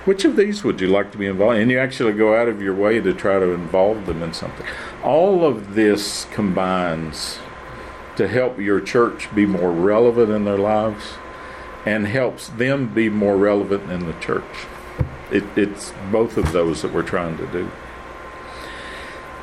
which 0.05 0.25
of 0.25 0.35
these 0.35 0.63
would 0.63 0.81
you 0.81 0.87
like 0.87 1.11
to 1.11 1.17
be 1.17 1.27
involved 1.27 1.57
in? 1.57 1.61
And 1.63 1.71
you 1.71 1.77
actually 1.77 2.13
go 2.13 2.35
out 2.35 2.47
of 2.47 2.59
your 2.59 2.73
way 2.73 2.99
to 2.99 3.13
try 3.13 3.37
to 3.37 3.51
involve 3.51 4.07
them 4.07 4.23
in 4.23 4.33
something. 4.33 4.65
All 5.03 5.45
of 5.45 5.75
this 5.75 6.25
combines 6.31 7.37
to 8.15 8.27
help 8.27 8.57
your 8.57 8.81
church 8.81 9.33
be 9.35 9.45
more 9.45 9.71
relevant 9.71 10.31
in 10.31 10.43
their 10.43 10.57
lives 10.57 11.13
and 11.85 12.07
helps 12.07 12.47
them 12.49 12.91
be 12.91 13.09
more 13.09 13.37
relevant 13.37 13.91
in 13.91 14.07
the 14.07 14.13
church. 14.13 14.43
It, 15.31 15.43
it's 15.55 15.93
both 16.11 16.35
of 16.35 16.51
those 16.51 16.81
that 16.81 16.93
we're 16.93 17.03
trying 17.03 17.37
to 17.37 17.47
do. 17.47 17.71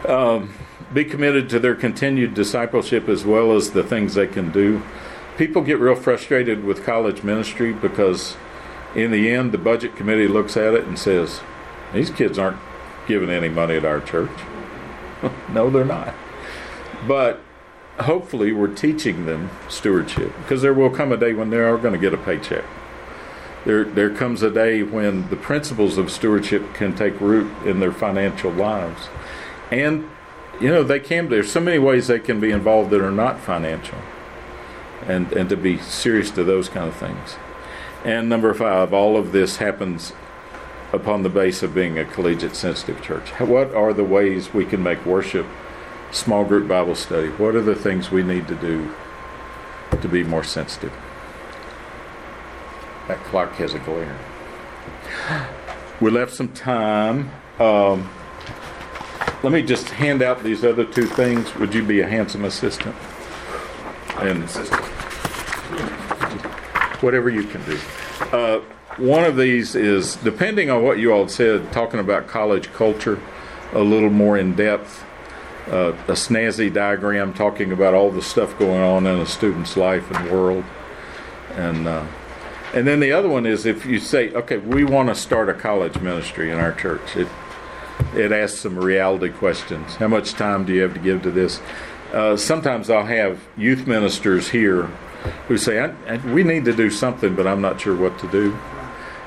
Um, 0.07 0.53
be 0.93 1.05
committed 1.05 1.51
to 1.51 1.59
their 1.59 1.75
continued 1.75 2.35
discipleship 2.35 3.09
as 3.09 3.25
well 3.25 3.53
as 3.53 3.73
the 3.73 3.83
things 3.83 4.15
they 4.15 4.27
can 4.27 4.51
do. 4.51 4.83
People 5.37 5.63
get 5.63 5.79
real 5.79 5.95
frustrated 5.95 6.65
with 6.65 6.85
college 6.85 7.23
ministry 7.23 7.73
because, 7.73 8.37
in 8.95 9.11
the 9.11 9.31
end, 9.31 9.53
the 9.53 9.59
budget 9.59 9.97
committee 9.97 10.29
looks 10.29 10.57
at 10.57 10.75
it 10.75 10.85
and 10.85 10.99
says, 10.99 11.41
These 11.93 12.11
kids 12.11 12.39
aren't 12.39 12.59
giving 13.07 13.31
any 13.31 13.49
money 13.49 13.77
at 13.77 13.85
our 13.85 14.01
church. 14.01 14.31
no, 15.53 15.71
they're 15.71 15.85
not. 15.85 16.15
But 17.07 17.41
hopefully, 18.01 18.53
we're 18.53 18.75
teaching 18.75 19.27
them 19.27 19.51
stewardship 19.69 20.33
because 20.39 20.63
there 20.63 20.75
will 20.75 20.91
come 20.91 21.13
a 21.13 21.17
day 21.17 21.35
when 21.35 21.51
they 21.51 21.59
are 21.59 21.77
going 21.77 21.95
to 21.95 22.01
get 22.01 22.15
a 22.15 22.19
paycheck. 22.19 22.65
There, 23.65 23.85
there 23.85 24.15
comes 24.15 24.43
a 24.43 24.51
day 24.51 24.83
when 24.83 25.29
the 25.29 25.37
principles 25.37 25.99
of 25.99 26.11
stewardship 26.11 26.75
can 26.75 26.95
take 26.95 27.21
root 27.21 27.51
in 27.67 27.81
their 27.81 27.93
financial 27.93 28.51
lives. 28.51 29.09
And 29.71 30.09
you 30.61 30.69
know, 30.69 30.83
they 30.83 31.01
can. 31.01 31.29
There's 31.29 31.51
so 31.51 31.61
many 31.61 31.79
ways 31.79 32.09
they 32.09 32.19
can 32.19 32.41
be 32.41 32.51
involved 32.51 32.91
that 32.91 33.01
are 33.01 33.13
not 33.13 33.39
financial, 33.41 33.99
and 35.07 35.33
and 35.33 35.49
to 35.49 35.57
be 35.57 35.79
serious 35.79 36.31
to 36.33 36.45
those 36.45 36.69
kind 36.69 36.89
of 36.89 36.97
things. 36.97 37.37
And 38.05 38.29
number 38.29 38.53
five, 38.55 38.93
all 38.93 39.17
of 39.17 39.33
this 39.33 39.57
happens 39.59 40.13
upon 40.93 41.23
the 41.23 41.29
base 41.29 41.63
of 41.63 41.75
being 41.75 41.99
a 41.99 42.05
collegiate 42.05 42.57
sensitive 42.57 43.03
church. 43.03 43.29
What 43.41 43.75
are 43.75 43.93
the 43.93 44.05
ways 44.05 44.55
we 44.55 44.65
can 44.65 44.83
make 44.83 45.05
worship, 45.05 45.47
small 46.11 46.45
group 46.45 46.69
Bible 46.69 46.95
study? 46.95 47.29
What 47.29 47.55
are 47.55 47.63
the 47.63 47.75
things 47.75 48.11
we 48.11 48.23
need 48.23 48.49
to 48.49 48.55
do 48.55 48.91
to 50.01 50.09
be 50.09 50.23
more 50.25 50.45
sensitive? 50.45 50.93
That 53.07 53.19
clock 53.25 53.53
has 53.55 53.75
a 53.75 53.79
glare. 53.79 54.19
We 56.01 56.11
left 56.11 56.35
some 56.35 56.53
time. 56.53 57.31
Um, 57.59 58.09
let 59.43 59.53
me 59.53 59.63
just 59.63 59.89
hand 59.89 60.23
out 60.23 60.43
these 60.43 60.65
other 60.65 60.85
two 60.85 61.07
things. 61.07 61.55
Would 61.57 61.75
you 61.75 61.85
be 61.85 62.01
a 62.01 62.09
handsome 62.09 62.45
assistant? 62.45 62.95
And 64.19 64.49
whatever 67.01 67.31
you 67.31 67.45
can 67.45 67.65
do. 67.65 67.79
Uh, 68.33 68.61
one 68.97 69.25
of 69.25 69.37
these 69.37 69.77
is, 69.77 70.17
depending 70.17 70.71
on 70.71 70.83
what 70.83 70.99
you 70.99 71.13
all 71.13 71.29
said, 71.29 71.73
talking 71.73 72.01
about 72.01 72.27
college 72.27 72.73
culture 72.73 73.21
a 73.73 73.81
little 73.81 74.11
more 74.11 74.37
in 74.37 74.55
depth. 74.55 75.05
Uh, 75.69 75.93
a 76.09 76.13
snazzy 76.13 76.73
diagram 76.73 77.35
talking 77.35 77.71
about 77.71 77.93
all 77.93 78.11
the 78.11 78.23
stuff 78.23 78.59
going 78.59 78.81
on 78.81 79.07
in 79.07 79.21
a 79.21 79.27
student's 79.27 79.77
life 79.77 80.11
and 80.11 80.31
world. 80.31 80.65
And 81.57 81.87
uh, 81.87 82.07
and 82.73 82.87
then 82.87 83.01
the 83.01 83.13
other 83.13 83.29
one 83.29 83.47
is 83.47 83.67
if 83.67 83.85
you 83.85 83.99
say, 83.99 84.33
okay, 84.33 84.57
we 84.57 84.83
want 84.83 85.11
to 85.11 85.15
start 85.15 85.49
a 85.49 85.55
college 85.55 86.01
ministry 86.01 86.51
in 86.51 86.59
our 86.59 86.73
church. 86.73 87.17
It 87.17 87.29
it 88.15 88.33
asks 88.33 88.59
some 88.59 88.79
reality 88.79 89.31
questions. 89.31 89.97
How 89.97 90.09
much 90.09 90.33
time 90.33 90.65
do 90.65 90.73
you 90.73 90.83
have 90.83 90.95
to 90.95 91.01
give 91.01 91.23
to 91.23 91.31
this? 91.31 91.61
Uh, 92.13 92.37
sometimes 92.37 92.89
I'll 92.89 93.05
have 93.05 93.41
youth 93.57 93.87
ministers 93.87 94.49
here 94.49 94.85
who 95.47 95.59
say, 95.59 95.81
I, 95.81 96.15
I, 96.15 96.17
We 96.33 96.43
need 96.43 96.65
to 96.65 96.73
do 96.73 96.91
something, 96.91 97.35
but 97.35 97.47
I'm 97.47 97.61
not 97.61 97.81
sure 97.81 97.95
what 97.95 98.19
to 98.21 98.31
do. 98.31 98.59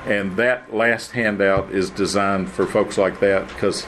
And 0.06 0.36
that 0.36 0.74
last 0.74 1.12
handout 1.12 1.70
is 1.70 1.90
designed 1.90 2.50
for 2.50 2.66
folks 2.66 2.98
like 2.98 3.20
that 3.20 3.46
because, 3.48 3.86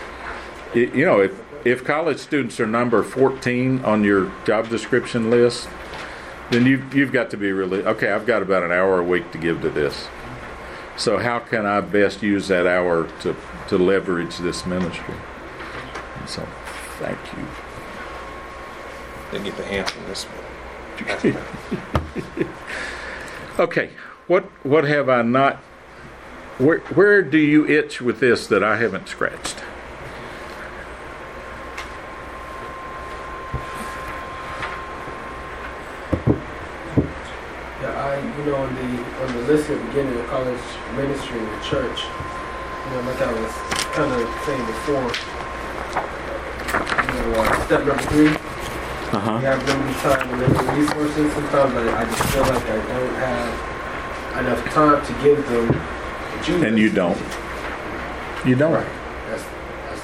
you 0.75 1.05
know, 1.05 1.21
if, 1.21 1.43
if 1.65 1.85
college 1.85 2.19
students 2.19 2.61
are 2.61 2.67
number 2.67 3.03
14 3.03 3.85
on 3.85 4.05
your 4.05 4.31
job 4.45 4.69
description 4.69 5.29
list, 5.31 5.69
then 6.51 6.67
you've, 6.67 6.95
you've 6.95 7.13
got 7.13 7.31
to 7.31 7.37
be 7.37 7.51
really, 7.51 7.83
okay, 7.85 8.13
I've 8.13 8.27
got 8.27 8.43
about 8.43 8.63
an 8.63 8.71
hour 8.71 9.01
a 9.01 9.05
week 9.05 9.33
to 9.33 9.39
give 9.39 9.63
to 9.63 9.71
this. 9.71 10.07
So, 10.97 11.19
how 11.19 11.41
can 11.41 11.67
I 11.67 11.81
best 11.81 12.23
use 12.23 12.47
that 12.49 12.69
hour 12.69 13.09
to 13.23 13.35
to 13.77 13.83
leverage 13.83 14.39
this 14.39 14.65
ministry. 14.65 15.15
And 16.21 16.29
so, 16.29 16.47
thank 17.01 17.19
you. 17.37 17.45
They 19.33 19.43
get 19.43 19.57
the 19.57 19.65
hand 19.65 19.89
answer 19.89 20.01
this 20.07 20.25
one. 20.25 20.45
okay, 23.59 23.91
what 24.29 24.45
what 24.65 24.85
have 24.85 25.09
I 25.09 25.23
not? 25.23 25.57
Where 26.59 26.79
where 26.95 27.21
do 27.21 27.39
you 27.39 27.67
itch 27.67 28.01
with 28.01 28.21
this 28.21 28.47
that 28.47 28.63
I 28.63 28.77
haven't 28.77 29.09
scratched? 29.09 29.57
Yeah, 37.83 37.91
I 37.91 38.39
you 38.39 38.45
know 38.45 38.55
on 38.55 38.73
the 38.77 39.05
on 39.25 39.37
the 39.37 39.43
list 39.53 39.69
at 39.69 39.81
the 39.81 39.87
beginning 39.89 40.17
of 40.21 40.27
college 40.29 40.63
ministry 40.95 41.41
in 41.41 41.47
the 41.47 41.61
church, 41.65 42.05
you 42.85 42.91
know, 42.91 43.01
like 43.09 43.21
I 43.21 43.33
was 43.33 43.53
kind 43.97 44.13
of 44.13 44.21
saying 44.45 44.67
before, 44.67 45.07
you 47.05 47.21
know, 47.21 47.41
uh, 47.41 47.67
step 47.67 47.87
number 47.87 48.03
3 48.03 48.55
uh-huh. 49.15 49.39
you 49.39 49.47
have 49.47 49.63
limited 49.69 49.97
time 50.03 50.29
and 50.29 50.41
limited 50.41 50.75
resources. 50.77 51.33
Sometimes 51.35 51.75
I, 51.75 52.01
I 52.01 52.05
just 52.05 52.23
feel 52.33 52.43
like 52.43 52.65
I 52.65 52.77
don't 52.77 53.15
have 53.15 53.75
enough 54.41 54.65
time 54.73 55.07
to 55.07 55.13
give 55.23 55.39
them 55.49 56.65
And 56.65 56.79
you 56.79 56.91
don't. 56.91 57.17
You 58.45 58.57
don't. 58.57 58.73
Right. 58.73 58.87
That's, 59.29 59.45
that's 59.45 60.03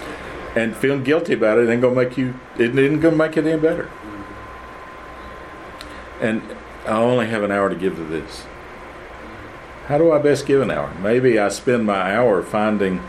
and 0.57 0.77
feeling 0.77 1.03
guilty 1.03 1.33
about 1.33 1.59
it 1.59 1.69
ain't 1.69 1.83
gonna 1.83 1.97
make 1.97 2.17
you. 2.17 2.35
It 2.57 2.79
isn't 2.79 3.01
gonna 3.01 3.17
make 3.17 3.37
it 3.37 3.45
any 3.47 3.61
better. 3.61 3.85
Mm-hmm. 3.85 4.23
And 6.25 6.43
I 6.87 6.93
only 6.93 7.27
have 7.27 7.43
an 7.43 7.51
hour 7.51 7.69
to 7.69 7.75
give 7.75 7.97
to 7.97 8.05
this 8.05 8.45
how 9.91 9.99
do 9.99 10.13
I 10.13 10.19
best 10.19 10.47
give 10.47 10.63
an 10.63 10.71
hour? 10.71 10.95
Maybe 11.03 11.41
I 11.41 11.49
spend 11.49 11.85
my 11.85 12.15
hour 12.15 12.45
finding 12.45 13.03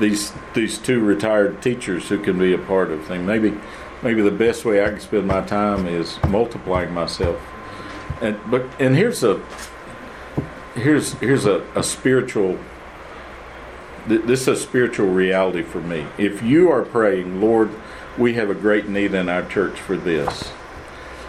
these 0.00 0.32
these 0.54 0.76
two 0.76 0.98
retired 0.98 1.62
teachers 1.62 2.08
who 2.08 2.18
can 2.18 2.36
be 2.36 2.52
a 2.52 2.58
part 2.58 2.90
of 2.90 3.04
things. 3.06 3.24
Maybe 3.24 3.56
maybe 4.02 4.22
the 4.22 4.32
best 4.32 4.64
way 4.64 4.84
I 4.84 4.88
can 4.88 4.98
spend 4.98 5.28
my 5.28 5.42
time 5.42 5.86
is 5.86 6.18
multiplying 6.28 6.92
myself. 6.92 7.40
And 8.20 8.40
but 8.50 8.66
and 8.80 8.96
here's 8.96 9.22
a 9.22 9.40
here's 10.74 11.12
here's 11.20 11.46
a, 11.46 11.64
a 11.76 11.84
spiritual 11.84 12.58
this 14.08 14.42
is 14.42 14.48
a 14.48 14.56
spiritual 14.56 15.06
reality 15.06 15.62
for 15.62 15.80
me. 15.80 16.08
If 16.18 16.42
you 16.42 16.72
are 16.72 16.82
praying, 16.82 17.40
Lord, 17.40 17.70
we 18.18 18.34
have 18.34 18.50
a 18.50 18.54
great 18.54 18.88
need 18.88 19.14
in 19.14 19.28
our 19.28 19.44
church 19.44 19.78
for 19.78 19.96
this. 19.96 20.50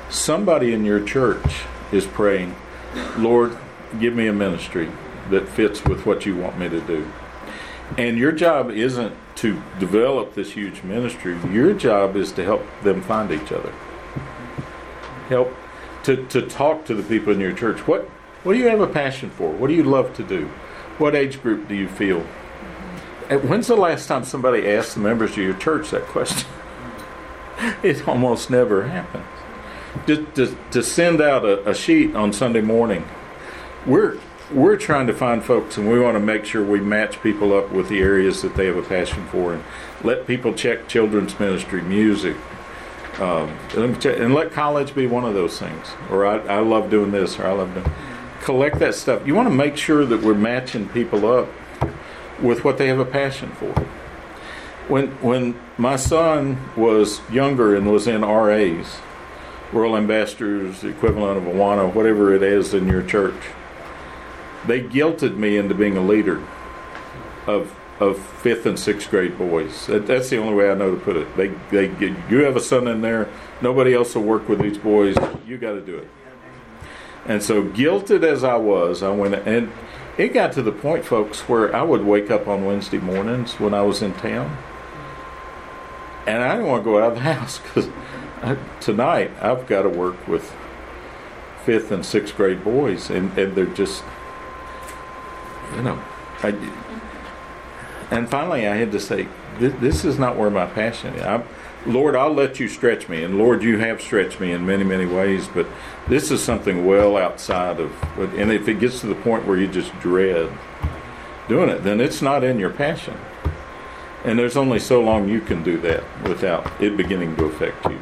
Somebody 0.10 0.74
in 0.74 0.86
your 0.86 1.04
church 1.04 1.66
is 1.92 2.08
praying, 2.08 2.56
Lord, 3.16 3.58
give 4.00 4.14
me 4.14 4.28
a 4.28 4.34
ministry 4.34 4.90
that 5.30 5.48
fits 5.48 5.84
with 5.84 6.06
what 6.06 6.26
you 6.26 6.36
want 6.36 6.58
me 6.58 6.70
to 6.70 6.82
do. 6.82 7.10
And 7.98 8.18
your 8.18 8.32
job 8.32 8.70
isn't 8.70 9.16
to 9.38 9.62
develop 9.80 10.34
this 10.34 10.52
huge 10.52 10.84
ministry. 10.84 11.38
Your 11.52 11.74
job 11.74 12.16
is 12.16 12.32
to 12.34 12.44
help 12.44 12.64
them 12.84 13.02
find 13.02 13.32
each 13.32 13.52
other. 13.52 13.72
Help 15.30 15.54
to, 16.04 16.26
to 16.28 16.42
talk 16.42 16.86
to 16.86 16.96
the 16.96 17.04
people 17.04 17.34
in 17.34 17.40
your 17.40 17.54
church. 17.54 17.80
What 17.88 18.10
what 18.44 18.54
do 18.54 18.60
you 18.60 18.70
have 18.70 18.80
a 18.80 18.88
passion 18.88 19.30
for? 19.30 19.52
What 19.52 19.68
do 19.68 19.74
you 19.74 19.84
love 19.84 20.16
to 20.16 20.24
do? 20.24 20.46
What 21.00 21.16
age 21.16 21.42
group 21.42 21.68
do 21.68 21.76
you 21.76 21.90
feel? 21.90 22.26
And 23.30 23.50
when's 23.50 23.68
the 23.68 23.76
last 23.76 24.08
time 24.08 24.24
somebody 24.24 24.66
asked 24.70 24.94
the 24.94 25.02
members 25.02 25.32
of 25.32 25.40
your 25.40 25.56
church 25.56 25.90
that 25.90 26.04
question? 26.04 26.48
it 27.84 28.08
almost 28.08 28.50
never 28.50 28.88
happens. 28.88 29.26
To, 30.06 30.26
to, 30.36 30.58
to 30.72 30.84
send 30.84 31.20
out 31.20 31.44
a, 31.44 31.70
a 31.70 31.74
sheet 31.74 32.16
on 32.16 32.32
Sunday 32.32 32.62
morning 32.62 33.04
we're 33.88 34.20
we're 34.52 34.78
trying 34.78 35.08
to 35.08 35.14
find 35.14 35.44
folks 35.44 35.78
and 35.78 35.90
we 35.90 36.00
want 36.00 36.16
to 36.16 36.20
make 36.20 36.46
sure 36.46 36.64
we 36.64 36.80
match 36.80 37.22
people 37.22 37.54
up 37.54 37.70
with 37.72 37.90
the 37.90 38.00
areas 38.00 38.42
that 38.42 38.56
they 38.56 38.66
have 38.66 38.78
a 38.78 38.84
passion 38.84 39.26
for 39.28 39.54
and 39.54 39.64
let 40.04 40.26
people 40.26 40.54
check 40.54 40.88
children's 40.88 41.38
ministry 41.40 41.82
music 41.82 42.38
um, 43.20 43.50
and 43.76 44.34
let 44.34 44.52
college 44.52 44.94
be 44.94 45.08
one 45.08 45.26
of 45.26 45.34
those 45.34 45.58
things. 45.60 45.88
Or 46.12 46.26
I, 46.26 46.38
I 46.38 46.60
love 46.60 46.90
doing 46.90 47.12
this 47.12 47.40
or 47.40 47.48
i 47.48 47.52
love 47.52 47.74
doing 47.74 47.92
collect 48.42 48.80
that 48.80 48.96
stuff. 48.96 49.26
You 49.26 49.36
want 49.36 49.50
to 49.50 49.54
make 49.54 49.76
sure 49.76 50.06
that 50.06 50.22
we're 50.22 50.36
matching 50.36 50.88
people 50.90 51.26
up 51.26 51.50
with 52.42 52.64
what 52.64 52.78
they 52.78 52.88
have 52.88 53.00
a 53.00 53.06
passion 53.06 53.52
for. 53.52 53.74
When 54.88 55.08
when 55.22 55.60
my 55.78 55.98
son 55.98 56.58
was 56.78 57.20
younger 57.30 57.76
and 57.76 57.92
was 57.92 58.08
in 58.08 58.22
ras 58.22 59.00
Royal 59.74 59.98
Ambassadors 59.98 60.80
the 60.80 60.88
equivalent 60.90 61.38
of 61.38 61.44
awana 61.44 61.94
whatever 61.94 62.34
it 62.34 62.44
is 62.44 62.74
in 62.74 62.88
your 62.88 63.04
church 63.04 63.36
they 64.66 64.82
guilted 64.82 65.38
me 65.38 65.58
into 65.58 65.76
being 65.76 65.98
a 65.98 66.06
leader 66.06 66.44
of 67.46 67.76
of 68.00 68.20
fifth 68.20 68.66
and 68.68 68.78
sixth 68.78 69.10
grade 69.10 69.38
boys. 69.38 69.88
That, 69.88 70.06
that's 70.06 70.30
the 70.30 70.38
only 70.38 70.54
way 70.54 70.70
I 70.70 70.76
know 70.76 70.94
to 70.94 71.02
put 71.02 71.16
it. 71.16 71.36
They 71.36 71.48
they 71.72 71.88
you 72.30 72.40
have 72.44 72.56
a 72.56 72.62
son 72.62 72.88
in 72.88 73.02
there. 73.02 73.30
Nobody 73.62 73.94
else 73.94 74.16
will 74.16 74.24
work 74.24 74.48
with 74.48 74.60
these 74.60 74.78
boys. 74.78 75.16
You 75.46 75.58
got 75.58 75.74
to 75.74 75.82
do 75.82 75.98
it. 75.98 76.08
And 77.26 77.44
so 77.44 77.64
guilted 77.64 78.24
as 78.24 78.44
I 78.44 78.56
was, 78.56 79.04
I 79.04 79.12
went 79.12 79.36
and 79.36 79.72
it 80.18 80.34
got 80.34 80.54
to 80.54 80.64
the 80.64 80.72
point, 80.72 81.06
folks, 81.06 81.42
where 81.42 81.76
I 81.76 81.84
would 81.84 82.04
wake 82.04 82.32
up 82.32 82.48
on 82.48 82.66
Wednesday 82.66 82.98
mornings 82.98 83.60
when 83.60 83.74
I 83.74 83.84
was 83.84 84.02
in 84.02 84.14
town, 84.16 84.58
and 86.26 86.42
I 86.42 86.56
didn't 86.56 86.68
want 86.68 86.84
to 86.84 86.90
go 86.90 87.04
out 87.04 87.10
of 87.10 87.16
the 87.16 87.22
house 87.34 87.60
because 87.60 87.90
tonight 88.80 89.32
I've 89.42 89.68
got 89.68 89.84
to 89.84 89.90
work 89.90 90.28
with 90.28 90.56
fifth 91.66 91.92
and 91.92 92.06
sixth 92.06 92.36
grade 92.36 92.64
boys, 92.64 93.10
and, 93.10 93.38
and 93.38 93.54
they're 93.54 93.66
just 93.66 94.04
you 95.76 95.82
know, 95.82 96.02
I, 96.44 96.50
and 98.12 98.30
finally 98.30 98.68
I 98.68 98.76
had 98.76 98.92
to 98.94 99.00
say, 99.00 99.28
this, 99.60 99.74
this 99.80 100.06
is 100.06 100.20
not 100.20 100.38
where 100.38 100.50
my 100.50 100.66
passion 100.66 101.16
is. 101.16 101.24
I'm, 101.24 101.44
Lord, 101.86 102.16
I'll 102.16 102.34
let 102.34 102.60
you 102.60 102.68
stretch 102.68 103.08
me, 103.08 103.24
and 103.24 103.38
Lord, 103.38 103.64
you 103.64 103.78
have 103.78 104.02
stretched 104.02 104.40
me 104.40 104.52
in 104.52 104.66
many, 104.66 104.84
many 104.84 105.06
ways, 105.06 105.48
but 105.48 105.68
this 106.08 106.32
is 106.32 106.44
something 106.44 106.86
well 106.86 107.16
outside 107.16 107.80
of. 107.80 107.92
And 108.18 108.52
if 108.52 108.68
it 108.68 108.80
gets 108.80 109.00
to 109.02 109.08
the 109.08 109.16
point 109.16 109.46
where 109.46 109.58
you 109.58 109.68
just 109.68 109.98
dread 110.00 110.52
doing 111.48 111.70
it, 111.70 111.84
then 111.84 112.02
it's 112.02 112.22
not 112.22 112.44
in 112.44 112.60
your 112.60 112.72
passion. 112.72 113.18
And 114.26 114.38
there's 114.38 114.58
only 114.58 114.80
so 114.80 115.02
long 115.02 115.30
you 115.30 115.40
can 115.40 115.64
do 115.64 115.78
that 115.82 116.04
without 116.24 116.70
it 116.82 116.98
beginning 116.98 117.36
to 117.38 117.46
affect 117.46 117.86
you. 117.86 118.00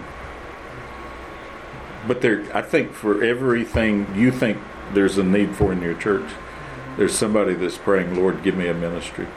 But 2.07 2.21
there, 2.21 2.45
I 2.55 2.61
think 2.61 2.91
for 2.91 3.23
everything 3.23 4.07
you 4.15 4.31
think 4.31 4.57
there's 4.93 5.17
a 5.17 5.23
need 5.23 5.55
for 5.55 5.71
in 5.71 5.81
your 5.81 5.95
church, 5.95 6.27
there's 6.97 7.13
somebody 7.13 7.53
that's 7.53 7.77
praying, 7.77 8.15
Lord, 8.15 8.43
give 8.43 8.55
me 8.55 8.67
a 8.67 8.73
ministry. 8.73 9.27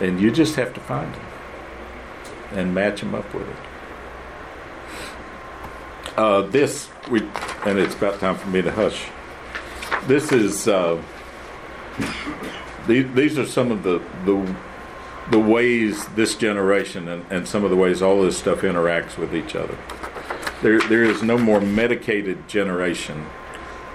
And 0.00 0.20
you 0.20 0.30
just 0.30 0.56
have 0.56 0.74
to 0.74 0.80
find 0.80 1.14
them 1.14 1.24
and 2.52 2.74
match 2.74 3.00
them 3.00 3.14
up 3.14 3.32
with 3.32 3.48
it. 3.48 3.56
Uh, 6.16 6.42
this, 6.42 6.88
we, 7.10 7.20
and 7.64 7.78
it's 7.78 7.94
about 7.94 8.20
time 8.20 8.36
for 8.36 8.48
me 8.48 8.60
to 8.62 8.70
hush. 8.70 9.06
This 10.06 10.32
is, 10.32 10.68
uh, 10.68 11.00
these, 12.86 13.10
these 13.14 13.38
are 13.38 13.46
some 13.46 13.70
of 13.70 13.82
the, 13.82 14.02
the, 14.24 14.56
the 15.30 15.38
ways 15.38 16.06
this 16.08 16.34
generation 16.34 17.08
and, 17.08 17.24
and 17.30 17.48
some 17.48 17.64
of 17.64 17.70
the 17.70 17.76
ways 17.76 18.02
all 18.02 18.22
this 18.22 18.36
stuff 18.36 18.62
interacts 18.62 19.16
with 19.16 19.34
each 19.34 19.54
other. 19.54 19.78
There, 20.62 20.80
there 20.80 21.04
is 21.04 21.22
no 21.22 21.38
more 21.38 21.60
medicated 21.60 22.48
generation 22.48 23.26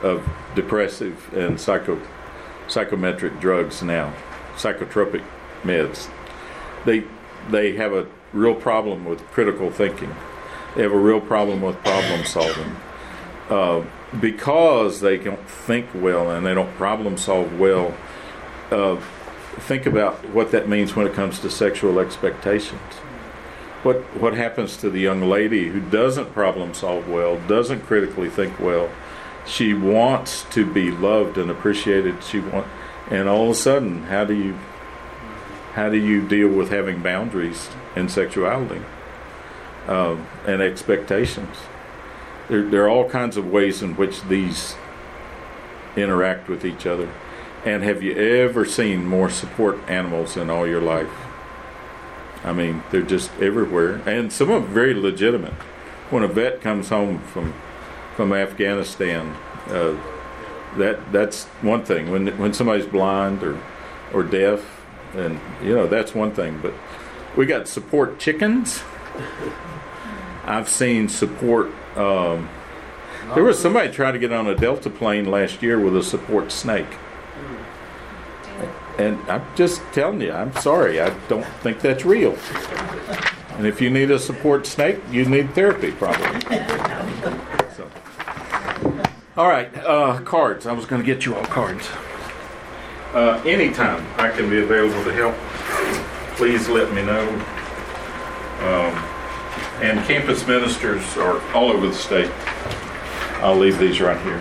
of 0.03 0.27
depressive 0.55 1.33
and 1.33 1.59
psycho, 1.59 1.99
psychometric 2.67 3.39
drugs 3.39 3.81
now, 3.81 4.13
psychotropic 4.55 5.23
meds. 5.63 6.09
They, 6.85 7.03
they 7.49 7.75
have 7.75 7.93
a 7.93 8.07
real 8.33 8.55
problem 8.55 9.05
with 9.05 9.21
critical 9.27 9.71
thinking. 9.71 10.15
They 10.75 10.83
have 10.83 10.91
a 10.91 10.97
real 10.97 11.21
problem 11.21 11.61
with 11.61 11.77
problem 11.83 12.25
solving. 12.25 12.75
Uh, 13.49 13.83
because 14.21 15.01
they 15.01 15.17
don't 15.17 15.49
think 15.49 15.87
well 15.93 16.31
and 16.31 16.45
they 16.45 16.53
don't 16.53 16.73
problem 16.75 17.17
solve 17.17 17.59
well, 17.59 17.95
uh, 18.71 18.97
think 19.59 19.85
about 19.85 20.29
what 20.29 20.51
that 20.51 20.69
means 20.69 20.95
when 20.95 21.07
it 21.07 21.13
comes 21.13 21.39
to 21.39 21.49
sexual 21.49 21.99
expectations. 21.99 22.93
What, 23.83 23.97
what 24.19 24.33
happens 24.33 24.77
to 24.77 24.89
the 24.89 24.99
young 24.99 25.21
lady 25.21 25.69
who 25.69 25.79
doesn't 25.79 26.33
problem 26.33 26.73
solve 26.73 27.07
well, 27.07 27.37
doesn't 27.47 27.81
critically 27.81 28.29
think 28.29 28.59
well? 28.59 28.89
She 29.47 29.73
wants 29.73 30.43
to 30.51 30.65
be 30.65 30.91
loved 30.91 31.37
and 31.37 31.49
appreciated. 31.49 32.23
She 32.23 32.39
want, 32.39 32.67
and 33.09 33.29
all 33.29 33.45
of 33.45 33.51
a 33.51 33.55
sudden, 33.55 34.03
how 34.03 34.25
do 34.25 34.33
you 34.33 34.57
how 35.73 35.89
do 35.89 35.97
you 35.97 36.27
deal 36.27 36.49
with 36.49 36.69
having 36.69 37.03
boundaries 37.03 37.69
in 37.95 38.09
sexuality 38.09 38.81
uh, 39.87 40.17
and 40.45 40.61
expectations? 40.61 41.55
There, 42.49 42.63
there 42.63 42.83
are 42.85 42.89
all 42.89 43.07
kinds 43.09 43.37
of 43.37 43.51
ways 43.51 43.81
in 43.81 43.95
which 43.95 44.23
these 44.23 44.75
interact 45.95 46.47
with 46.47 46.65
each 46.65 46.85
other. 46.85 47.09
And 47.65 47.83
have 47.83 48.01
you 48.01 48.15
ever 48.15 48.65
seen 48.65 49.05
more 49.05 49.29
support 49.29 49.77
animals 49.87 50.37
in 50.37 50.49
all 50.49 50.65
your 50.65 50.81
life? 50.81 51.11
I 52.43 52.53
mean, 52.53 52.83
they're 52.91 53.01
just 53.01 53.31
everywhere, 53.39 54.01
and 54.05 54.31
some 54.31 54.49
of 54.49 54.63
them 54.63 54.73
very 54.73 54.93
legitimate. 54.93 55.53
When 56.09 56.23
a 56.23 56.27
vet 56.27 56.61
comes 56.61 56.89
home 56.89 57.19
from 57.19 57.53
from 58.17 58.33
Afghanistan, 58.33 59.27
uh, 59.67 59.95
that 60.77 60.99
that's 61.11 61.45
one 61.61 61.85
thing. 61.85 62.11
When 62.11 62.27
when 62.39 62.51
somebody's 62.51 62.87
blind 62.87 63.43
or 63.43 63.61
or 64.11 64.23
deaf, 64.23 64.83
and 65.13 65.39
you 65.63 65.73
know 65.73 65.85
that's 65.87 66.15
one 66.15 66.31
thing. 66.31 66.59
But 66.59 66.73
we 67.37 67.45
got 67.45 67.67
support 67.67 68.19
chickens. 68.19 68.81
I've 70.45 70.67
seen 70.67 71.07
support. 71.07 71.71
Um, 71.95 72.49
there 73.35 73.43
was 73.43 73.59
somebody 73.59 73.91
trying 73.91 74.13
to 74.13 74.19
get 74.19 74.33
on 74.33 74.47
a 74.47 74.55
Delta 74.55 74.89
plane 74.89 75.29
last 75.29 75.61
year 75.61 75.79
with 75.79 75.95
a 75.95 76.03
support 76.03 76.51
snake. 76.51 76.87
And 78.97 79.19
I'm 79.29 79.45
just 79.55 79.81
telling 79.93 80.21
you, 80.21 80.31
I'm 80.31 80.55
sorry, 80.55 80.99
I 80.99 81.15
don't 81.27 81.45
think 81.61 81.81
that's 81.81 82.03
real. 82.03 82.35
And 83.57 83.67
if 83.67 83.79
you 83.79 83.91
need 83.91 84.09
a 84.09 84.17
support 84.17 84.65
snake, 84.65 84.97
you 85.11 85.25
need 85.25 85.53
therapy, 85.53 85.91
probably. 85.91 87.06
All 89.37 89.47
right, 89.47 89.69
uh, 89.85 90.19
cards. 90.21 90.65
I 90.65 90.71
was 90.71 90.87
going 90.87 90.99
to 90.99 91.05
get 91.05 91.23
you 91.23 91.35
all 91.35 91.45
cards. 91.45 91.87
Uh, 93.13 93.39
anytime 93.45 94.03
I 94.19 94.31
can 94.31 94.49
be 94.49 94.57
available 94.57 95.03
to 95.03 95.13
help, 95.13 95.35
please 96.37 96.67
let 96.67 96.91
me 96.91 97.03
know. 97.03 97.29
Um, 98.65 98.95
and 99.83 100.03
campus 100.07 100.47
ministers 100.47 101.03
are 101.17 101.39
all 101.53 101.69
over 101.69 101.85
the 101.85 101.93
state. 101.93 102.31
I'll 103.43 103.55
leave 103.55 103.77
these 103.77 104.01
right 104.01 104.19
here. 104.23 104.39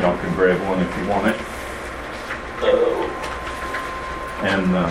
Y'all 0.00 0.18
can 0.18 0.34
grab 0.34 0.60
one 0.68 0.80
if 0.80 0.98
you 0.98 1.06
want 1.06 1.28
it. 1.28 1.40
And 4.42 4.74
uh, 4.74 4.90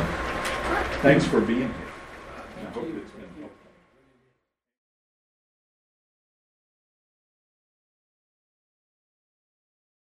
thanks 1.01 1.25
for 1.25 1.41
being 1.41 1.73
here. 1.73 1.80